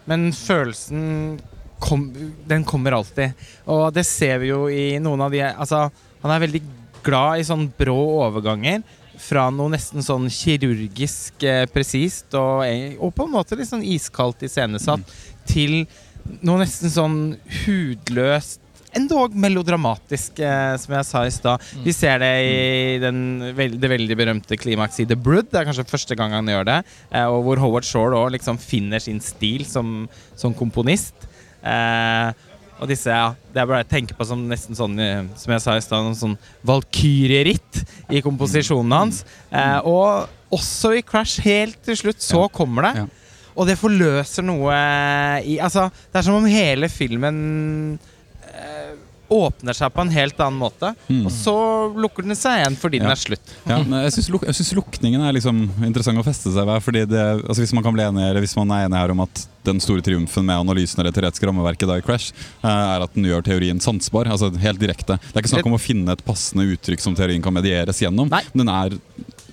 men 0.07 0.31
følelsen 0.31 1.39
kom, 1.81 2.07
den 2.47 2.65
kommer 2.67 2.95
alltid. 2.99 3.35
Og 3.71 3.89
det 3.95 4.05
ser 4.07 4.41
vi 4.43 4.51
jo 4.51 4.63
i 4.71 4.95
noen 5.01 5.25
av 5.25 5.33
de 5.33 5.43
Altså, 5.49 5.87
han 6.21 6.33
er 6.33 6.43
veldig 6.45 6.63
glad 7.05 7.41
i 7.41 7.47
sånn 7.47 7.67
brå 7.77 7.97
overganger 8.21 8.83
fra 9.21 9.49
noe 9.53 9.73
nesten 9.73 10.05
sånn 10.05 10.29
kirurgisk 10.33 11.43
eh, 11.45 11.65
presist 11.69 12.33
og, 12.37 12.63
eh, 12.65 12.95
og 12.97 13.13
på 13.13 13.27
en 13.27 13.35
måte 13.35 13.57
litt 13.57 13.69
sånn 13.69 13.85
iskaldt 13.85 14.45
iscenesatt 14.47 15.03
til 15.49 15.83
noe 16.41 16.61
nesten 16.63 16.93
sånn 16.93 17.19
hudløst 17.63 18.61
Endog 18.91 19.35
melodramatisk, 19.39 20.39
eh, 20.43 20.73
som 20.75 20.93
jeg 20.97 21.07
sa 21.07 21.21
i 21.23 21.31
stad. 21.31 21.63
Vi 21.79 21.93
ser 21.95 22.19
det 22.19 22.31
i 22.43 22.97
den, 22.99 23.19
veld, 23.55 23.77
det 23.79 23.87
veldig 23.87 24.17
berømte 24.19 24.57
klimakset 24.59 25.05
i 25.05 25.07
The 25.13 25.15
Brood. 25.15 25.47
Det 25.47 25.61
er 25.61 25.69
kanskje 25.69 25.87
første 25.87 26.17
gang 26.19 26.35
han 26.35 26.51
gjør 26.51 26.67
det. 26.67 26.77
Eh, 27.07 27.23
og 27.23 27.45
hvor 27.45 27.61
Howard 27.63 27.87
Shore 27.87 28.19
òg 28.19 28.33
liksom 28.35 28.59
finner 28.59 28.99
sin 28.99 29.23
stil 29.23 29.63
som, 29.63 30.09
som 30.35 30.51
komponist. 30.51 31.15
Eh, 31.61 32.47
og 32.81 32.89
disse, 32.89 33.13
ja, 33.13 33.35
Det 33.53 33.61
er 33.61 33.67
bare 33.69 33.85
å 33.85 33.87
tenke 33.87 34.15
på 34.17 34.25
som 34.25 34.41
nesten 34.49 34.77
sånn, 34.77 34.97
eh, 34.99 35.23
som 35.37 35.53
jeg 35.53 35.61
sa 35.61 35.75
i 35.77 35.83
stad, 35.85 36.11
sånn 36.17 36.37
valkyrieritt 36.65 37.83
i 38.09 38.21
komposisjonen 38.25 38.95
hans. 38.95 39.23
Eh, 39.51 39.79
og 39.85 40.29
også 40.51 40.95
i 40.97 41.03
Crash, 41.05 41.41
helt 41.45 41.77
til 41.85 41.99
slutt, 41.99 42.21
så 42.23 42.47
kommer 42.51 42.89
det. 42.89 43.03
Ja. 43.03 43.05
Og 43.51 43.67
det 43.67 43.77
forløser 43.77 44.45
noe 44.47 44.73
i 45.43 45.57
Altså, 45.59 45.89
det 45.91 46.21
er 46.21 46.25
som 46.25 46.37
om 46.39 46.47
hele 46.47 46.87
filmen 46.89 47.99
åpner 49.31 49.77
seg 49.77 49.93
på 49.95 50.03
en 50.03 50.11
helt 50.13 50.39
annen 50.43 50.59
måte. 50.59 50.91
Mm. 51.07 51.23
Og 51.25 51.31
så 51.33 51.55
lukker 51.95 52.25
den 52.27 52.35
seg 52.37 52.61
igjen 52.61 52.75
fordi 52.79 52.99
den 53.01 53.11
er 53.11 53.19
slutt. 53.19 53.53
Ja, 53.69 53.79
jeg 53.79 54.13
syns 54.17 54.29
luk 54.33 54.91
lukningen 54.91 55.23
er 55.23 55.35
liksom 55.37 55.63
interessant 55.87 56.19
å 56.19 56.25
feste 56.25 56.51
seg 56.53 56.67
ved. 56.67 56.83
Fordi 56.83 57.05
det, 57.09 57.21
altså 57.45 57.61
Hvis 57.63 57.73
man 57.77 57.85
kan 57.85 57.95
bli 57.95 58.03
enig 58.03 58.23
eller 58.27 58.43
hvis 58.43 58.57
man 58.59 58.71
er 58.75 58.87
enig 58.87 58.99
her 58.99 59.13
om 59.13 59.23
at 59.23 59.43
den 59.67 59.79
store 59.83 60.01
triumfen 60.03 60.45
med 60.47 60.57
analysen 60.57 60.99
eller 60.99 61.11
det 61.13 61.19
teoretiske 61.19 61.47
rammeverket 61.47 61.87
da 61.89 61.99
i 61.99 62.03
Crash, 62.05 62.33
eh, 62.63 62.67
er 62.67 63.05
at 63.05 63.13
den 63.15 63.27
gjør 63.29 63.45
teorien 63.45 63.79
sansbar. 63.79 64.27
altså 64.27 64.51
Helt 64.61 64.81
direkte. 64.81 65.19
Det 65.21 65.35
er 65.37 65.43
ikke 65.45 65.53
snakk 65.55 65.69
om 65.69 65.77
å 65.77 65.81
finne 65.81 66.11
et 66.17 66.25
passende 66.25 66.65
uttrykk 66.73 67.03
som 67.03 67.15
teorien 67.15 67.43
kan 67.43 67.55
medieres 67.55 68.01
gjennom. 68.01 68.29
Nei. 68.31 68.43
Den 68.53 68.69
er 68.73 68.97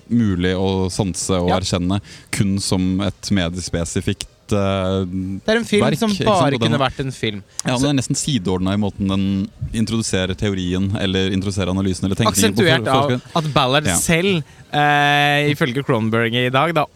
mulig 0.08 0.54
å 0.56 0.88
sanse 0.90 1.36
og 1.36 1.50
Ja. 1.50 1.60
erkjenne 1.60 2.00
kun 2.32 2.58
som 2.58 3.00
et 3.04 3.30
mediespesifikt 3.30 4.26
eh, 4.52 5.04
Det 5.44 5.54
er 5.54 5.60
en 5.60 5.66
film 5.68 5.84
Verk, 5.86 5.98
som 6.00 6.14
bare 6.26 6.60
kunne 6.60 6.80
vært 6.80 7.00
en 7.04 7.12
film. 7.14 7.42
Ja, 7.64 7.72
men 7.74 7.82
Det 7.82 7.90
er 7.90 7.98
nesten 8.00 8.18
sideordna 8.18 8.74
i 8.76 8.80
måten 8.80 9.10
den 9.12 9.26
introduserer 9.72 10.34
teorien 10.38 10.90
eller 10.98 11.32
introduserer 11.34 11.72
analysen 11.72 12.08
eller 12.08 12.18
tenkningen 12.18 12.54
på. 12.56 12.64
Aksentuert 12.64 12.88
av 12.88 13.42
at 13.42 13.52
Ballard 13.54 13.86
Ja. 13.86 13.96
selv, 13.96 14.42
uh, 14.72 15.48
ifølge 15.52 15.84
Cronberg 15.84 16.34
i 16.34 16.48
dag, 16.50 16.74
da 16.74 16.86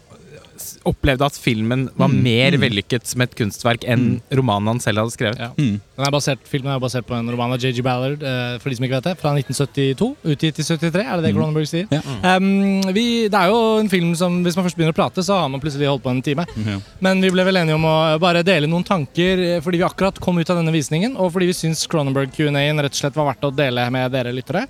opplevde 0.89 1.25
at 1.25 1.37
filmen 1.39 1.87
var 1.97 2.07
Mm. 2.09 2.23
mer 2.23 2.51
Mm. 2.57 2.61
vellykket 2.63 3.05
som 3.07 3.21
et 3.21 3.35
kunstverk 3.35 3.83
enn 3.87 4.21
romanen 4.31 4.67
han 4.67 4.79
selv 4.79 4.97
hadde 5.03 5.13
skrevet. 5.15 5.39
Ja. 5.39 5.49
Mm. 5.57 5.79
Den 5.97 6.05
er 6.07 6.11
basert, 6.11 6.39
filmen 6.49 6.73
er 6.75 6.79
basert 6.79 7.05
på 7.05 7.15
en 7.17 7.29
roman 7.29 7.51
av 7.53 7.59
JG 7.59 7.81
Ballard, 7.83 8.21
eh, 8.23 8.57
for 8.59 8.69
de 8.69 8.75
som 8.75 8.85
ikke 8.85 8.97
vet 8.99 9.03
det, 9.03 9.17
fra 9.19 9.33
1972. 9.35 10.15
Utgitt 10.25 10.59
i 10.59 10.63
73, 10.63 11.03
er 11.05 11.15
det 11.17 11.23
det 11.23 11.33
Mm. 11.33 11.37
Cronenberg 11.39 11.67
sier? 11.67 11.87
Ja. 11.91 12.01
Um, 12.37 12.81
vi, 12.93 13.27
det 13.29 13.33
er 13.39 13.47
jo 13.49 13.79
en 13.79 13.89
film 13.89 14.15
som, 14.15 14.43
hvis 14.43 14.55
man 14.55 14.65
først 14.65 14.75
begynner 14.77 14.93
å 14.93 14.99
prate, 15.01 15.23
så 15.23 15.39
har 15.39 15.49
man 15.49 15.61
plutselig 15.61 15.87
holdt 15.87 16.03
på 16.03 16.09
en 16.11 16.21
time. 16.21 16.45
Ja. 16.65 16.79
Men 17.01 17.21
vi 17.21 17.29
ble 17.29 17.43
vel 17.45 17.55
enige 17.57 17.75
om 17.75 17.83
å 17.85 18.19
bare 18.19 18.43
dele 18.43 18.67
noen 18.67 18.83
tanker 18.85 19.37
eh, 19.57 19.59
fordi 19.61 19.77
vi 19.77 19.83
akkurat 19.87 20.19
kom 20.19 20.37
ut 20.39 20.49
av 20.49 20.57
denne 20.57 20.71
visningen, 20.73 21.15
og 21.17 21.31
fordi 21.33 21.47
vi 21.47 21.53
syns 21.53 21.87
Cronenberg 21.87 22.31
Q&A-en 22.33 22.79
rett 22.79 22.91
og 22.93 23.01
slett 23.01 23.15
var 23.15 23.33
verdt 23.33 23.43
å 23.51 23.55
dele 23.55 23.89
med 23.91 24.11
dere 24.11 24.33
lyttere. 24.33 24.67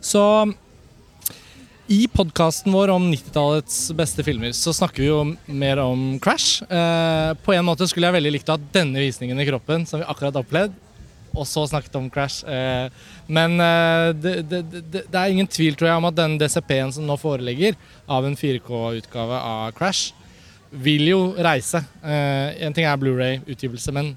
Så 0.00 0.52
i 1.88 2.08
podkasten 2.10 2.72
vår 2.74 2.90
om 2.90 3.04
90-tallets 3.12 3.92
beste 3.94 4.24
filmer 4.26 4.50
så 4.56 4.72
snakker 4.74 5.04
vi 5.04 5.08
jo 5.10 5.20
mer 5.46 5.78
om 5.78 6.16
Crash. 6.22 6.64
Eh, 6.66 7.34
på 7.46 7.54
en 7.54 7.66
måte 7.68 7.86
skulle 7.86 8.08
jeg 8.08 8.16
veldig 8.18 8.32
likt 8.34 8.48
å 8.50 8.56
ha 8.56 8.62
denne 8.74 8.98
visningen 9.04 9.38
i 9.38 9.46
kroppen, 9.46 9.84
som 9.86 10.00
vi 10.02 10.08
akkurat 10.10 10.34
har 10.34 10.42
opplevd, 10.42 10.74
og 11.36 11.46
så 11.46 11.62
snakket 11.70 11.94
om 12.00 12.08
Crash. 12.10 12.42
Eh, 12.50 12.88
men 13.30 13.54
eh, 13.62 14.08
det, 14.18 14.34
det, 14.50 14.62
det, 14.72 15.04
det 15.12 15.20
er 15.20 15.30
ingen 15.36 15.46
tvil, 15.46 15.76
tror 15.78 15.92
jeg, 15.92 16.00
om 16.00 16.08
at 16.10 16.16
den 16.18 16.34
DCP-en 16.42 16.90
som 16.96 17.06
nå 17.06 17.14
foreligger 17.22 17.78
av 18.10 18.26
en 18.26 18.34
4K-utgave 18.40 19.38
av 19.38 19.70
Crash, 19.78 20.10
vil 20.74 21.06
jo 21.12 21.20
reise. 21.38 21.84
Eh, 22.02 22.58
en 22.66 22.74
ting 22.74 22.88
er 22.90 22.98
Blu-ray-utgivelse, 22.98 23.94
men 23.94 24.10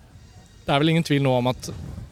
det 0.65 0.73
er 0.73 0.81
vel 0.81 0.95
ingen 0.95 1.05
tvil 1.05 1.21
nå 1.25 1.37
om 1.37 1.53
at 1.53 1.69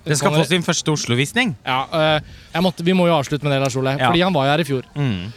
det 0.08 0.16
skal 0.22 0.38
få 0.38 0.46
sin 0.48 0.64
første 0.64 0.94
Oslo-visning. 0.94 1.56
ja, 1.66 1.82
eh, 1.98 2.30
jeg 2.54 2.64
måtte, 2.64 2.86
Vi 2.86 2.94
må 2.96 3.10
jo 3.10 3.18
avslutte 3.18 3.44
med 3.44 3.58
det, 3.58 3.60
Lars 3.66 3.76
Ole, 3.76 3.98
Ja. 3.98 4.08
fordi 4.12 4.22
han 4.24 4.34
var 4.38 4.46
jo 4.46 4.54
her 4.54 4.62
i 4.64 4.70
fjor. 4.70 4.86
Mm. 4.96 5.34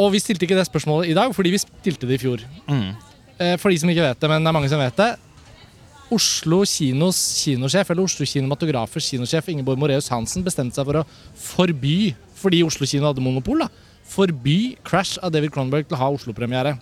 Og 0.00 0.12
vi 0.14 0.20
stilte 0.22 0.46
ikke 0.46 0.56
det 0.56 0.68
spørsmålet 0.68 1.10
i 1.12 1.16
dag, 1.16 1.34
fordi 1.36 1.52
vi 1.52 1.60
stilte 1.60 2.08
det 2.08 2.16
i 2.16 2.22
fjor. 2.22 2.44
Mm. 2.70 2.94
For 3.60 3.72
de 3.72 3.78
som 3.80 3.90
ikke 3.90 4.06
vet 4.06 4.20
det, 4.22 4.30
men 4.30 4.44
det 4.44 4.50
er 4.50 4.56
mange 4.56 4.70
som 4.70 4.80
vet 4.80 4.96
det. 5.00 5.10
Oslo 6.12 6.60
kinos 6.68 7.18
kinosjef, 7.40 7.90
eller 7.92 8.04
Oslo 8.04 8.26
kinematografers 8.28 9.08
kinosjef 9.08 9.48
Ingeborg 9.48 9.80
Moreus 9.80 10.10
Hansen 10.12 10.44
bestemte 10.44 10.76
seg 10.76 10.88
for 10.88 11.00
å 11.00 11.06
forby, 11.40 12.12
fordi 12.36 12.60
Oslo 12.66 12.88
kino 12.88 13.08
hadde 13.08 13.24
monopol, 13.24 13.64
da, 13.64 13.70
forby 14.12 14.76
Crash 14.84 15.20
av 15.22 15.32
David 15.32 15.54
Cronberg 15.54 15.88
til 15.88 15.96
å 15.96 16.02
ha 16.02 16.10
Oslo-premiere. 16.12 16.74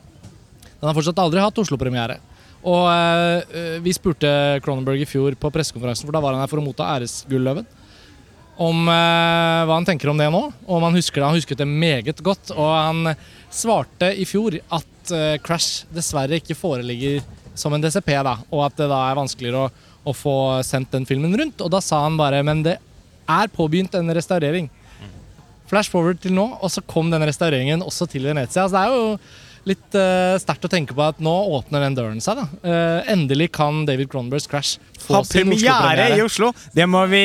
Den 0.81 0.89
har 0.89 0.97
fortsatt 0.97 1.21
aldri 1.23 1.43
hatt 1.45 1.63
Oslo-premiere. 1.63 2.19
Og 2.61 2.89
øh, 2.91 3.77
vi 3.85 3.95
spurte 3.97 4.31
Cronenberg 4.65 5.01
i 5.01 5.09
fjor 5.09 5.37
på 5.39 5.53
pressekonferansen, 5.55 6.09
for 6.09 6.17
da 6.17 6.23
var 6.25 6.35
han 6.35 6.43
her 6.43 6.51
for 6.51 6.61
å 6.61 6.65
motta 6.65 6.89
æresgulløven, 6.97 7.69
om 8.61 8.89
eh, 8.93 9.63
hva 9.65 9.77
han 9.79 9.87
tenker 9.89 10.11
om 10.13 10.19
det 10.21 10.29
nå. 10.33 10.43
Og 10.67 10.73
om 10.77 10.87
han 10.89 10.97
husker 10.99 11.21
det. 11.21 11.29
Han 11.29 11.39
husket 11.39 11.63
det 11.63 11.69
meget 11.69 12.21
godt. 12.25 12.53
Og 12.57 12.71
han 12.75 13.15
svarte 13.51 14.13
i 14.13 14.27
fjor 14.29 14.59
at 14.61 15.15
eh, 15.17 15.39
Crash 15.45 15.87
dessverre 15.95 16.41
ikke 16.41 16.59
foreligger 16.59 17.23
som 17.59 17.75
en 17.75 17.83
DCP, 17.83 18.13
da, 18.25 18.39
og 18.49 18.63
at 18.69 18.77
det 18.79 18.87
da 18.89 19.01
er 19.11 19.19
vanskeligere 19.19 19.67
å, 19.67 19.89
å 20.09 20.13
få 20.17 20.35
sendt 20.65 20.93
den 20.95 21.09
filmen 21.09 21.35
rundt. 21.37 21.61
Og 21.65 21.73
da 21.73 21.81
sa 21.85 22.05
han 22.05 22.19
bare 22.21 22.45
men 22.47 22.63
det 22.65 22.77
er 23.31 23.53
påbegynt 23.53 23.97
en 23.99 24.15
restaurering. 24.17 24.71
Flash 25.71 25.93
forward 25.93 26.19
til 26.23 26.35
nå, 26.35 26.47
og 26.59 26.73
så 26.73 26.83
kom 26.83 27.13
den 27.13 27.25
restaureringen 27.27 27.85
også 27.87 28.09
til 28.11 28.27
Venezia. 28.27 28.67
Så 28.67 28.75
det 28.75 28.81
er 28.83 28.97
jo 28.97 29.19
litt 29.69 29.97
uh, 29.99 30.37
sterkt 30.41 30.65
å 30.65 30.71
tenke 30.73 30.97
på 30.97 31.05
at 31.05 31.21
nå 31.23 31.33
åpner 31.57 31.85
den 31.85 31.97
døren 31.99 32.23
seg. 32.25 32.41
da. 32.41 32.47
Uh, 32.65 33.11
endelig 33.13 33.51
kan 33.57 33.83
David 33.89 34.11
Cronenbergs 34.13 34.49
Crash 34.51 34.81
få 35.01 35.19
Ha 35.19 35.23
sin 35.27 35.51
premiere 35.51 36.09
i 36.17 36.23
Oslo-premiere. 36.25 36.27
Oslo! 36.27 36.53
Det 36.77 36.87
må 36.89 37.05
vi 37.11 37.25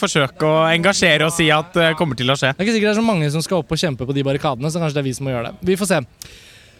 forsøke 0.00 0.48
å 0.48 0.66
engasjere 0.72 1.28
oss 1.28 1.38
i 1.44 1.50
at 1.54 1.78
uh, 1.78 1.92
kommer 1.98 2.18
til 2.18 2.30
å 2.30 2.38
skje. 2.38 2.54
Det 2.56 2.64
er 2.64 2.68
ikke 2.68 2.78
sikkert 2.78 2.90
det 2.90 2.96
er 2.96 3.02
så 3.02 3.08
mange 3.10 3.30
som 3.34 3.44
skal 3.44 3.62
opp 3.62 3.74
og 3.74 3.80
kjempe 3.80 4.08
på 4.08 4.16
de 4.16 4.26
barrikadene, 4.26 4.72
så 4.72 4.82
kanskje 4.82 4.98
det 4.98 5.04
er 5.04 5.10
vi 5.10 5.16
som 5.18 5.28
må 5.28 5.34
gjøre 5.34 5.52
det. 5.52 5.68
Vi 5.70 5.78
får 5.78 5.92
se. 5.92 6.02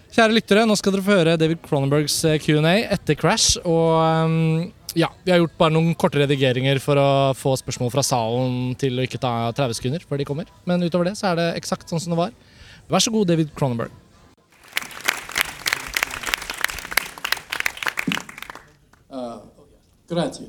Kjære 0.08 0.34
lyttere, 0.34 0.64
nå 0.64 0.74
skal 0.80 0.94
dere 0.94 1.04
få 1.04 1.16
høre 1.18 1.36
David 1.40 1.60
Cronenbergs 1.66 2.22
Q&A 2.42 2.74
etter 2.96 3.16
Crash. 3.18 3.60
Og 3.68 3.92
um, 4.00 4.68
ja, 4.96 5.10
vi 5.22 5.34
har 5.34 5.42
gjort 5.42 5.58
bare 5.60 5.74
noen 5.76 5.92
korte 5.98 6.20
redigeringer 6.22 6.80
for 6.82 6.98
å 6.98 7.08
få 7.36 7.54
spørsmål 7.60 7.92
fra 7.92 8.04
salen 8.06 8.72
til 8.80 8.96
å 8.98 9.04
ikke 9.04 9.20
ta 9.20 9.52
30 9.52 9.76
sekunder 9.78 10.04
før 10.08 10.20
de 10.20 10.26
kommer. 10.28 10.48
Men 10.68 10.82
utover 10.82 11.10
det 11.10 11.18
så 11.20 11.32
er 11.32 11.40
det 11.40 11.48
eksakt 11.60 11.92
sånn 11.92 12.02
som 12.02 12.14
det 12.14 12.22
var. 12.22 12.36
Vær 12.88 13.04
så 13.04 13.12
god, 13.12 13.28
David 13.28 13.52
Cronenberg. 13.56 13.92
Grazie. 20.08 20.48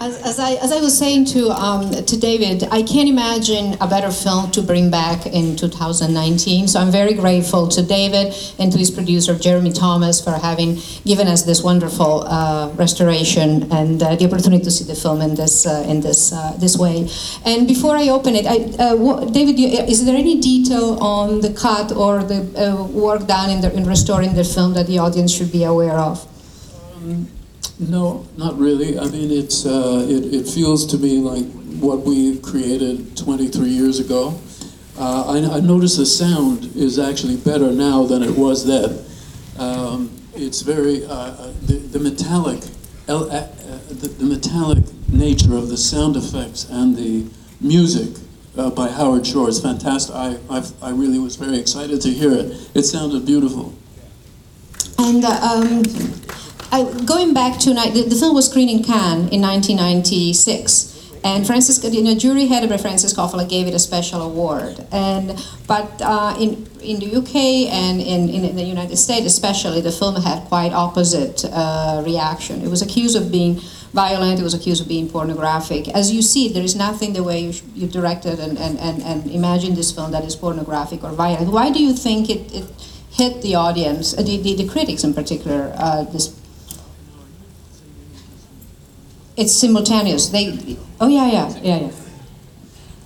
As, 0.00 0.22
as, 0.22 0.38
I, 0.38 0.52
as 0.62 0.70
I 0.70 0.80
was 0.80 0.96
saying 0.96 1.24
to, 1.34 1.48
um, 1.50 1.90
to 1.90 2.16
David, 2.16 2.62
I 2.70 2.82
can't 2.84 3.08
imagine 3.08 3.76
a 3.80 3.88
better 3.88 4.12
film 4.12 4.50
to 4.52 4.62
bring 4.62 4.90
back 4.92 5.26
in 5.26 5.56
2019. 5.56 6.68
So 6.68 6.78
I'm 6.78 6.92
very 6.92 7.14
grateful 7.14 7.66
to 7.66 7.82
David 7.82 8.32
and 8.60 8.70
to 8.70 8.78
his 8.78 8.92
producer, 8.92 9.36
Jeremy 9.36 9.72
Thomas, 9.72 10.22
for 10.22 10.30
having 10.32 10.78
given 11.04 11.26
us 11.26 11.42
this 11.42 11.64
wonderful 11.64 12.22
uh, 12.28 12.70
restoration 12.76 13.72
and 13.72 14.00
uh, 14.00 14.14
the 14.14 14.26
opportunity 14.26 14.62
to 14.62 14.70
see 14.70 14.84
the 14.84 14.94
film 14.94 15.20
in 15.20 15.34
this, 15.34 15.66
uh, 15.66 15.84
in 15.88 16.00
this, 16.00 16.32
uh, 16.32 16.52
this 16.60 16.76
way. 16.78 17.08
And 17.44 17.66
before 17.66 17.96
I 17.96 18.08
open 18.10 18.36
it, 18.36 18.46
I, 18.46 18.56
uh, 18.78 18.96
what, 18.96 19.32
David, 19.32 19.58
you- 19.58 19.66
is 19.66 20.04
there 20.04 20.14
any 20.14 20.40
detail 20.40 20.96
on 21.02 21.40
the 21.40 21.52
cut 21.52 21.90
or 21.90 22.22
the 22.22 22.40
uh, 22.56 22.84
work 22.84 23.26
done 23.26 23.50
in, 23.50 23.62
the, 23.62 23.74
in 23.74 23.84
restoring 23.84 24.34
the 24.34 24.44
film 24.44 24.74
that 24.74 24.86
the 24.86 24.98
audience 24.98 25.32
should 25.32 25.50
be 25.50 25.64
aware 25.64 25.98
of? 25.98 26.24
No, 27.80 28.26
not 28.36 28.58
really. 28.58 28.98
I 28.98 29.04
mean, 29.06 29.30
it's 29.30 29.64
uh, 29.64 30.04
it, 30.08 30.34
it 30.34 30.48
feels 30.48 30.84
to 30.86 30.98
me 30.98 31.18
like 31.18 31.46
what 31.80 32.00
we 32.00 32.38
created 32.40 33.16
23 33.16 33.68
years 33.68 34.00
ago. 34.00 34.38
Uh, 34.98 35.24
I, 35.28 35.58
I 35.58 35.60
notice 35.60 35.96
the 35.96 36.06
sound 36.06 36.74
is 36.74 36.98
actually 36.98 37.36
better 37.36 37.70
now 37.70 38.04
than 38.04 38.22
it 38.24 38.36
was 38.36 38.66
then. 38.66 39.04
Um, 39.58 40.10
it's 40.34 40.62
very 40.62 41.04
uh, 41.04 41.14
uh, 41.14 41.52
the, 41.66 41.74
the 41.74 41.98
metallic, 42.00 42.62
uh, 43.08 43.26
uh, 43.26 43.46
the, 43.88 44.08
the 44.08 44.24
metallic 44.24 44.84
nature 45.08 45.54
of 45.54 45.68
the 45.68 45.76
sound 45.76 46.16
effects 46.16 46.68
and 46.68 46.96
the 46.96 47.26
music 47.60 48.08
by 48.74 48.88
Howard 48.88 49.24
Shore 49.24 49.48
is 49.48 49.60
fantastic. 49.60 50.16
I, 50.16 50.36
I, 50.50 50.68
I 50.82 50.90
really 50.90 51.20
was 51.20 51.36
very 51.36 51.58
excited 51.58 52.00
to 52.00 52.10
hear 52.10 52.32
it. 52.32 52.70
It 52.74 52.82
sounded 52.82 53.24
beautiful. 53.24 53.72
And 54.98 55.24
um, 55.24 55.84
I, 56.70 56.84
going 57.04 57.34
back 57.34 57.58
to 57.60 57.70
the, 57.70 58.06
the 58.08 58.16
film 58.16 58.34
was 58.34 58.48
screened 58.48 58.70
in 58.70 58.82
Cannes 58.82 59.28
in 59.30 59.40
1996. 59.40 60.96
And 61.24 61.46
Francis, 61.46 61.82
you 61.82 62.02
know, 62.02 62.14
jury 62.14 62.46
headed 62.46 62.70
by 62.70 62.76
Francis 62.76 63.12
Coppola 63.12 63.48
gave 63.48 63.66
it 63.66 63.74
a 63.74 63.78
special 63.78 64.22
award. 64.22 64.86
And 64.92 65.36
but 65.66 66.00
uh, 66.00 66.36
in 66.38 66.68
in 66.80 67.00
the 67.00 67.16
UK 67.16 67.34
and 67.72 68.00
in, 68.00 68.28
in 68.28 68.54
the 68.54 68.62
United 68.62 68.96
States, 68.96 69.26
especially, 69.26 69.80
the 69.80 69.90
film 69.90 70.14
had 70.22 70.44
quite 70.44 70.72
opposite 70.72 71.44
uh, 71.44 72.02
reaction. 72.06 72.62
It 72.62 72.68
was 72.68 72.82
accused 72.82 73.16
of 73.16 73.32
being 73.32 73.60
violent. 73.92 74.38
It 74.38 74.44
was 74.44 74.54
accused 74.54 74.80
of 74.80 74.88
being 74.88 75.08
pornographic. 75.08 75.88
As 75.88 76.12
you 76.12 76.22
see, 76.22 76.52
there 76.52 76.62
is 76.62 76.76
nothing 76.76 77.14
the 77.14 77.24
way 77.24 77.40
you, 77.40 77.52
you 77.74 77.88
directed 77.88 78.38
and, 78.38 78.56
and, 78.58 78.78
and, 78.78 79.02
and 79.02 79.30
imagined 79.30 79.76
this 79.76 79.90
film 79.90 80.12
that 80.12 80.24
is 80.24 80.36
pornographic 80.36 81.02
or 81.02 81.12
violent. 81.12 81.50
Why 81.50 81.70
do 81.70 81.82
you 81.82 81.94
think 81.94 82.30
it, 82.30 82.54
it 82.54 82.64
hit 83.10 83.42
the 83.42 83.54
audience, 83.56 84.16
uh, 84.16 84.22
the, 84.22 84.40
the, 84.40 84.54
the 84.54 84.68
critics 84.68 85.02
in 85.02 85.14
particular, 85.14 85.72
uh, 85.76 86.04
this 86.04 86.28
it's 89.38 89.52
simultaneous. 89.52 90.28
They, 90.28 90.76
oh 91.00 91.08
yeah, 91.08 91.30
yeah, 91.30 91.58
yeah, 91.62 91.78
yeah. 91.78 91.92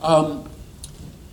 Um, 0.03 0.49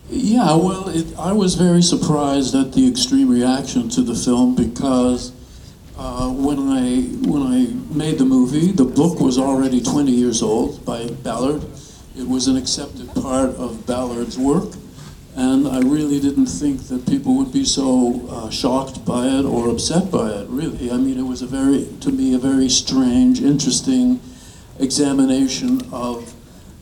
yeah, 0.09 0.55
well, 0.55 0.89
it, 0.89 1.17
I 1.17 1.31
was 1.31 1.55
very 1.55 1.81
surprised 1.81 2.53
at 2.53 2.73
the 2.73 2.87
extreme 2.87 3.29
reaction 3.29 3.89
to 3.89 4.01
the 4.01 4.13
film 4.13 4.55
because 4.55 5.31
uh, 5.97 6.29
when 6.29 6.59
I 6.59 7.01
when 7.29 7.43
I 7.43 7.67
made 7.95 8.19
the 8.19 8.25
movie, 8.25 8.71
the 8.71 8.83
book 8.83 9.19
was 9.19 9.37
already 9.37 9.81
20 9.81 10.11
years 10.11 10.41
old 10.41 10.83
by 10.85 11.07
Ballard. 11.07 11.63
It 12.17 12.27
was 12.27 12.47
an 12.47 12.57
accepted 12.57 13.07
part 13.15 13.51
of 13.55 13.85
Ballard's 13.87 14.37
work, 14.37 14.73
and 15.35 15.65
I 15.65 15.79
really 15.79 16.19
didn't 16.19 16.47
think 16.47 16.87
that 16.89 17.07
people 17.07 17.37
would 17.37 17.53
be 17.53 17.63
so 17.63 18.27
uh, 18.29 18.49
shocked 18.49 19.05
by 19.05 19.27
it 19.27 19.45
or 19.45 19.69
upset 19.69 20.11
by 20.11 20.29
it. 20.31 20.49
Really, 20.49 20.91
I 20.91 20.97
mean, 20.97 21.17
it 21.17 21.23
was 21.23 21.41
a 21.41 21.47
very, 21.47 21.87
to 22.01 22.11
me, 22.11 22.33
a 22.33 22.39
very 22.39 22.67
strange, 22.67 23.41
interesting 23.41 24.19
examination 24.79 25.81
of 25.91 26.33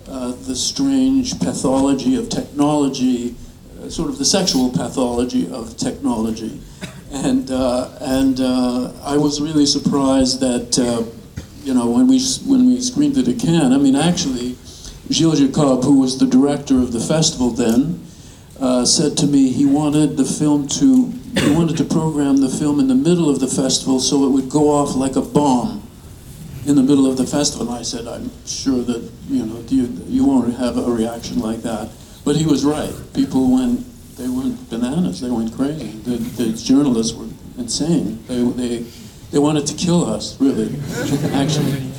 uh, 0.08 0.32
the 0.48 0.56
strange 0.56 1.38
pathology 1.40 2.16
of 2.16 2.30
technology, 2.30 3.36
uh, 3.82 3.90
sort 3.90 4.10
of 4.10 4.18
the 4.18 4.26
sexual 4.26 4.70
pathology 4.70 5.50
of 5.52 5.76
technology. 5.78 6.62
And, 7.12 7.50
uh, 7.52 7.90
and 8.00 8.40
uh, 8.40 8.94
I 9.04 9.18
was 9.18 9.42
really 9.42 9.66
surprised 9.66 10.40
that, 10.40 10.80
uh, 10.80 11.04
you 11.64 11.74
know, 11.74 11.90
when 11.90 12.08
we, 12.08 12.22
when 12.46 12.68
we 12.68 12.80
screened 12.82 13.18
it 13.18 13.28
at 13.28 13.40
Cannes, 13.40 13.74
I 13.74 13.78
mean, 13.78 13.96
actually, 13.96 14.56
Gilles 15.12 15.40
Jacob, 15.40 15.84
who 15.84 16.00
was 16.00 16.18
the 16.18 16.28
director 16.28 16.80
of 16.80 16.92
the 16.92 17.00
festival 17.00 17.50
then, 17.50 18.06
uh, 18.60 18.86
said 18.86 19.18
to 19.18 19.28
me 19.28 19.52
he 19.52 19.66
wanted 19.66 20.18
the 20.18 20.26
film 20.26 20.68
to, 20.68 21.12
he 21.40 21.52
wanted 21.54 21.78
to 21.78 21.84
program 21.84 22.38
the 22.38 22.50
film 22.50 22.80
in 22.80 22.88
the 22.88 22.96
middle 22.96 23.30
of 23.30 23.40
the 23.40 23.48
festival 23.48 24.00
so 24.00 24.26
it 24.26 24.30
would 24.30 24.50
go 24.50 24.70
off 24.70 24.96
like 24.96 25.16
a 25.16 25.22
bomb 25.22 25.87
in 26.68 26.76
the 26.76 26.84
middle 26.84 27.10
of 27.10 27.18
the 27.18 27.26
festival. 27.26 27.68
And 27.70 27.80
I 27.80 27.82
said, 27.82 28.08
I'm 28.08 28.30
sure 28.46 28.84
that 28.84 29.10
you 29.30 29.46
know 29.46 29.64
you, 29.70 29.86
you 30.08 30.26
won't 30.26 30.54
have 30.56 30.78
a 30.78 30.84
reaction 30.84 31.40
like 31.40 31.62
that. 31.64 31.90
But 32.26 32.36
he 32.36 32.46
was 32.46 32.66
right. 32.66 32.94
People 33.14 33.52
went 33.52 33.86
they 34.18 34.28
went 34.28 34.70
bananas. 34.70 35.22
They 35.22 35.32
went 35.32 35.54
crazy. 35.56 35.90
The, 35.90 36.18
the 36.18 36.58
journalists 36.58 37.16
were 37.16 37.28
insane. 37.58 38.24
They, 38.28 38.44
they 38.44 38.86
they 39.32 39.40
wanted 39.40 39.66
to 39.68 39.76
kill 39.76 40.06
us, 40.06 40.40
really. 40.40 40.68
Actually, 41.34 41.92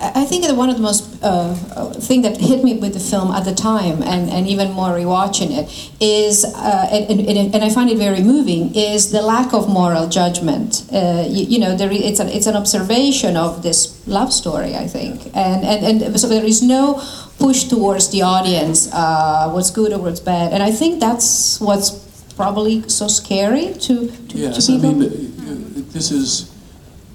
I 0.00 0.24
think 0.24 0.44
that 0.44 0.54
one 0.56 0.68
of 0.68 0.76
the 0.76 0.82
most 0.82 1.22
uh, 1.22 1.54
thing 1.94 2.22
that 2.22 2.36
hit 2.36 2.62
me 2.62 2.78
with 2.78 2.94
the 2.94 3.00
film 3.00 3.30
at 3.32 3.44
the 3.44 3.54
time, 3.54 4.02
and, 4.02 4.30
and 4.30 4.46
even 4.46 4.72
more 4.72 4.90
rewatching 4.90 5.50
it, 5.50 5.90
is 6.00 6.44
uh, 6.44 6.88
and, 6.90 7.20
and, 7.20 7.54
and 7.54 7.64
I 7.64 7.70
find 7.70 7.90
it 7.90 7.98
very 7.98 8.22
moving, 8.22 8.74
is 8.74 9.10
the 9.12 9.22
lack 9.22 9.52
of 9.52 9.68
moral 9.68 10.08
judgment. 10.08 10.84
Uh, 10.92 11.24
you, 11.28 11.44
you 11.46 11.58
know, 11.58 11.76
there, 11.76 11.90
it's 11.90 12.20
an 12.20 12.28
it's 12.28 12.46
an 12.46 12.56
observation 12.56 13.36
of 13.36 13.62
this 13.62 14.06
love 14.06 14.32
story, 14.32 14.74
I 14.74 14.86
think, 14.86 15.26
and 15.34 15.64
and, 15.64 16.02
and 16.02 16.20
so 16.20 16.28
there 16.28 16.44
is 16.44 16.62
no 16.62 17.02
push 17.38 17.64
towards 17.64 18.10
the 18.10 18.22
audience, 18.22 18.90
uh, 18.92 19.50
what's 19.50 19.70
good 19.70 19.92
or 19.92 19.98
what's 19.98 20.20
bad, 20.20 20.52
and 20.52 20.62
I 20.62 20.72
think 20.72 21.00
that's 21.00 21.60
what's 21.60 21.90
probably 22.36 22.88
so 22.88 23.08
scary 23.08 23.74
to 23.74 24.10
to, 24.28 24.38
yes. 24.38 24.66
to 24.66 24.72
I 24.72 24.78
mean, 24.78 25.02
uh, 25.02 25.92
this 25.92 26.10
is. 26.10 26.55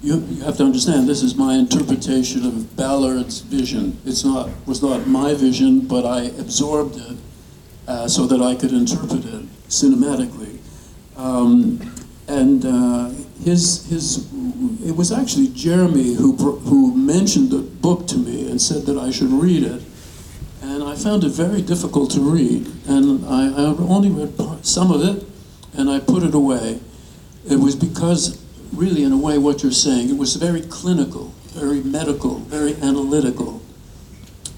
You, 0.02 0.18
you 0.18 0.42
have 0.42 0.56
to 0.56 0.64
understand. 0.64 1.08
This 1.08 1.22
is 1.22 1.36
my 1.36 1.54
interpretation 1.54 2.44
of 2.44 2.76
Ballard's 2.76 3.40
vision. 3.40 3.98
It's 4.04 4.24
not 4.24 4.50
was 4.66 4.82
not 4.82 5.06
my 5.06 5.34
vision, 5.34 5.86
but 5.86 6.04
I 6.04 6.24
absorbed 6.40 6.96
it 6.96 7.16
uh, 7.86 8.08
so 8.08 8.26
that 8.26 8.42
I 8.42 8.56
could 8.56 8.72
interpret 8.72 9.24
it 9.24 9.68
cinematically. 9.68 10.58
Um, 11.16 11.78
and 12.26 12.64
uh, 12.64 13.10
his 13.44 13.86
his 13.88 14.26
it 14.84 14.96
was 14.96 15.12
actually 15.12 15.48
Jeremy 15.48 16.14
who 16.14 16.34
who 16.34 16.94
mentioned 16.96 17.50
the 17.50 17.58
book 17.60 18.08
to 18.08 18.18
me 18.18 18.50
and 18.50 18.60
said 18.60 18.82
that 18.86 18.98
I 18.98 19.12
should 19.12 19.30
read 19.30 19.62
it. 19.62 19.82
And 20.62 20.82
I 20.82 20.96
found 20.96 21.24
it 21.24 21.30
very 21.30 21.60
difficult 21.60 22.10
to 22.12 22.20
read, 22.20 22.66
and 22.88 23.24
I, 23.26 23.48
I 23.48 23.64
only 23.78 24.10
read 24.10 24.38
part, 24.38 24.64
some 24.64 24.92
of 24.92 25.02
it, 25.02 25.26
and 25.76 25.90
I 25.90 25.98
put 25.98 26.22
it 26.22 26.34
away. 26.34 26.78
It 27.50 27.56
was 27.56 27.74
because, 27.74 28.41
really, 28.72 29.04
in 29.04 29.12
a 29.12 29.16
way, 29.16 29.38
what 29.38 29.62
you're 29.62 29.72
saying, 29.72 30.10
it 30.10 30.16
was 30.16 30.36
very 30.36 30.62
clinical, 30.62 31.32
very 31.48 31.80
medical, 31.82 32.36
very 32.38 32.74
analytical. 32.76 33.60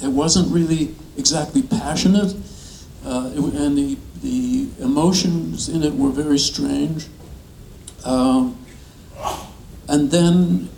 It 0.03 0.09
wasn't 0.09 0.53
really 0.53 0.95
exactly 1.17 1.63
passionate, 1.63 2.35
uh, 3.05 3.31
and 3.35 3.77
the, 3.77 3.99
the 4.23 4.69
emotions 4.81 5.69
in 5.69 5.83
it 5.83 5.95
were 5.95 6.11
very 6.11 6.39
strange. 6.39 7.07
Um, 8.05 8.59
and 9.89 10.11
then, 10.11 10.69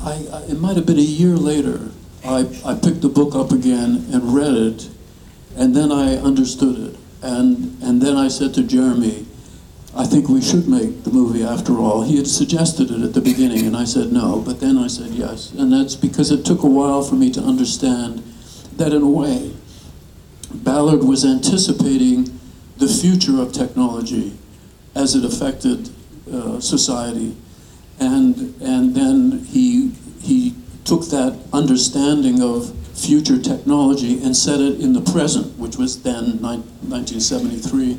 I, 0.00 0.26
I, 0.32 0.42
it 0.50 0.60
might 0.60 0.76
have 0.76 0.86
been 0.86 0.98
a 0.98 1.02
year 1.02 1.36
later, 1.36 1.90
I, 2.24 2.46
I 2.64 2.74
picked 2.74 3.00
the 3.00 3.08
book 3.08 3.34
up 3.34 3.52
again 3.52 4.06
and 4.12 4.34
read 4.34 4.54
it, 4.54 4.88
and 5.56 5.74
then 5.74 5.90
I 5.90 6.16
understood 6.16 6.78
it. 6.78 6.96
And, 7.22 7.80
and 7.82 8.00
then 8.00 8.16
I 8.16 8.28
said 8.28 8.54
to 8.54 8.62
Jeremy, 8.62 9.26
I 9.94 10.04
think 10.06 10.28
we 10.28 10.40
should 10.40 10.68
make 10.68 11.02
the 11.02 11.10
movie 11.10 11.42
after 11.42 11.78
all. 11.78 12.02
He 12.02 12.16
had 12.16 12.28
suggested 12.28 12.90
it 12.90 13.02
at 13.02 13.12
the 13.12 13.20
beginning, 13.20 13.66
and 13.66 13.76
I 13.76 13.84
said 13.84 14.12
no, 14.12 14.40
but 14.40 14.60
then 14.60 14.78
I 14.78 14.86
said 14.86 15.10
yes. 15.10 15.50
And 15.52 15.72
that's 15.72 15.96
because 15.96 16.30
it 16.30 16.44
took 16.44 16.62
a 16.62 16.68
while 16.68 17.02
for 17.02 17.16
me 17.16 17.30
to 17.32 17.40
understand 17.40 18.18
that, 18.76 18.92
in 18.92 19.02
a 19.02 19.10
way, 19.10 19.52
Ballard 20.54 21.02
was 21.02 21.24
anticipating 21.24 22.38
the 22.76 22.86
future 22.86 23.40
of 23.42 23.52
technology 23.52 24.36
as 24.94 25.14
it 25.14 25.24
affected 25.24 25.90
uh, 26.32 26.60
society. 26.60 27.36
And, 27.98 28.54
and 28.62 28.94
then 28.94 29.44
he, 29.44 29.90
he 30.22 30.54
took 30.84 31.06
that 31.06 31.38
understanding 31.52 32.40
of 32.42 32.74
future 32.96 33.40
technology 33.40 34.22
and 34.22 34.36
set 34.36 34.60
it 34.60 34.80
in 34.80 34.92
the 34.92 35.00
present, 35.00 35.58
which 35.58 35.76
was 35.76 36.02
then 36.02 36.40
nine- 36.40 36.62
1973. 36.86 37.98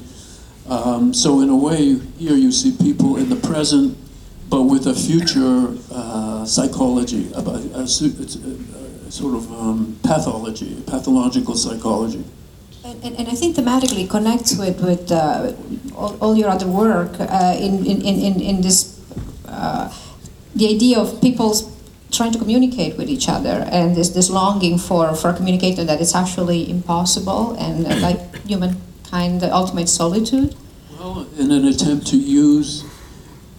Um, 0.71 1.13
so 1.13 1.41
in 1.41 1.49
a 1.49 1.55
way, 1.55 1.99
here 2.17 2.37
you 2.37 2.49
see 2.49 2.71
people 2.71 3.17
in 3.17 3.27
the 3.27 3.35
present, 3.35 3.97
but 4.49 4.63
with 4.63 4.87
a 4.87 4.95
future 4.95 5.75
uh, 5.91 6.45
psychology, 6.45 7.29
about 7.33 7.59
a, 7.75 7.79
a, 7.79 7.83
a 7.83 9.11
sort 9.11 9.35
of 9.35 9.51
um, 9.51 9.99
pathology, 10.01 10.81
pathological 10.87 11.55
psychology. 11.55 12.23
And, 12.85 13.03
and, 13.03 13.27
I 13.27 13.33
think 13.33 13.57
thematically 13.57 14.09
connects 14.09 14.57
with, 14.57 14.81
with 14.81 15.11
uh, 15.11 15.51
all, 15.93 16.17
all 16.21 16.35
your 16.37 16.47
other 16.47 16.67
work 16.67 17.19
uh, 17.19 17.55
in, 17.59 17.85
in, 17.85 18.01
in, 18.01 18.39
in 18.39 18.61
this, 18.61 18.97
uh, 19.47 19.93
the 20.55 20.73
idea 20.73 20.99
of 20.99 21.19
people 21.19 21.53
trying 22.11 22.31
to 22.31 22.39
communicate 22.39 22.97
with 22.97 23.09
each 23.09 23.27
other 23.27 23.67
and 23.71 23.95
this, 23.95 24.09
this 24.09 24.29
longing 24.29 24.77
for, 24.77 25.15
for 25.15 25.33
communicating 25.33 25.85
that 25.87 25.99
it's 25.99 26.15
actually 26.15 26.69
impossible 26.69 27.55
and 27.59 27.85
uh, 27.85 27.95
like 27.97 28.19
humankind, 29.11 29.41
the 29.41 29.53
ultimate 29.53 29.89
solitude. 29.89 30.55
Well, 30.97 31.27
in 31.37 31.51
an 31.51 31.65
attempt 31.65 32.07
to 32.07 32.17
use 32.17 32.83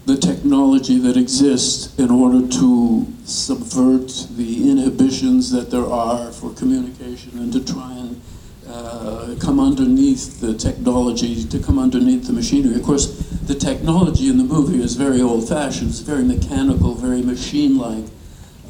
the 0.06 0.16
technology 0.16 0.98
that 0.98 1.16
exists 1.16 1.96
in 1.98 2.10
order 2.10 2.46
to 2.48 3.06
subvert 3.24 4.26
the 4.36 4.70
inhibitions 4.70 5.50
that 5.52 5.70
there 5.70 5.86
are 5.86 6.32
for 6.32 6.52
communication 6.54 7.38
and 7.38 7.52
to 7.52 7.64
try 7.64 7.92
and 7.92 8.20
uh, 8.68 9.34
come 9.40 9.60
underneath 9.60 10.40
the 10.40 10.54
technology, 10.54 11.44
to 11.44 11.58
come 11.58 11.78
underneath 11.78 12.26
the 12.26 12.32
machinery. 12.32 12.74
Of 12.74 12.82
course, 12.82 13.06
the 13.46 13.54
technology 13.54 14.28
in 14.28 14.38
the 14.38 14.44
movie 14.44 14.82
is 14.82 14.94
very 14.94 15.20
old 15.20 15.48
fashioned, 15.48 15.90
it's 15.90 16.00
very 16.00 16.24
mechanical, 16.24 16.94
very 16.94 17.22
machine 17.22 17.78
like. 17.78 18.04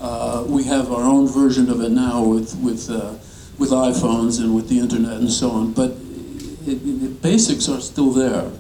Uh, 0.01 0.45
we 0.49 0.65
have 0.65 0.91
our 0.91 1.05
own 1.05 1.29
version 1.29 1.71
of 1.71 1.81
it 1.81 1.91
now 1.91 2.25
with, 2.25 2.57
with, 2.57 2.91
uh, 2.91 3.15
with 3.59 3.71
iPhones 3.71 4.41
and 4.41 4.55
with 4.55 4.69
the 4.69 4.79
internet 4.79 5.19
and 5.19 5.31
so 5.31 5.51
on, 5.51 5.73
but 5.73 5.95
it, 6.67 7.01
the 7.01 7.09
basics 7.09 7.69
are 7.69 7.81
still 7.81 8.11
there. 8.11 8.51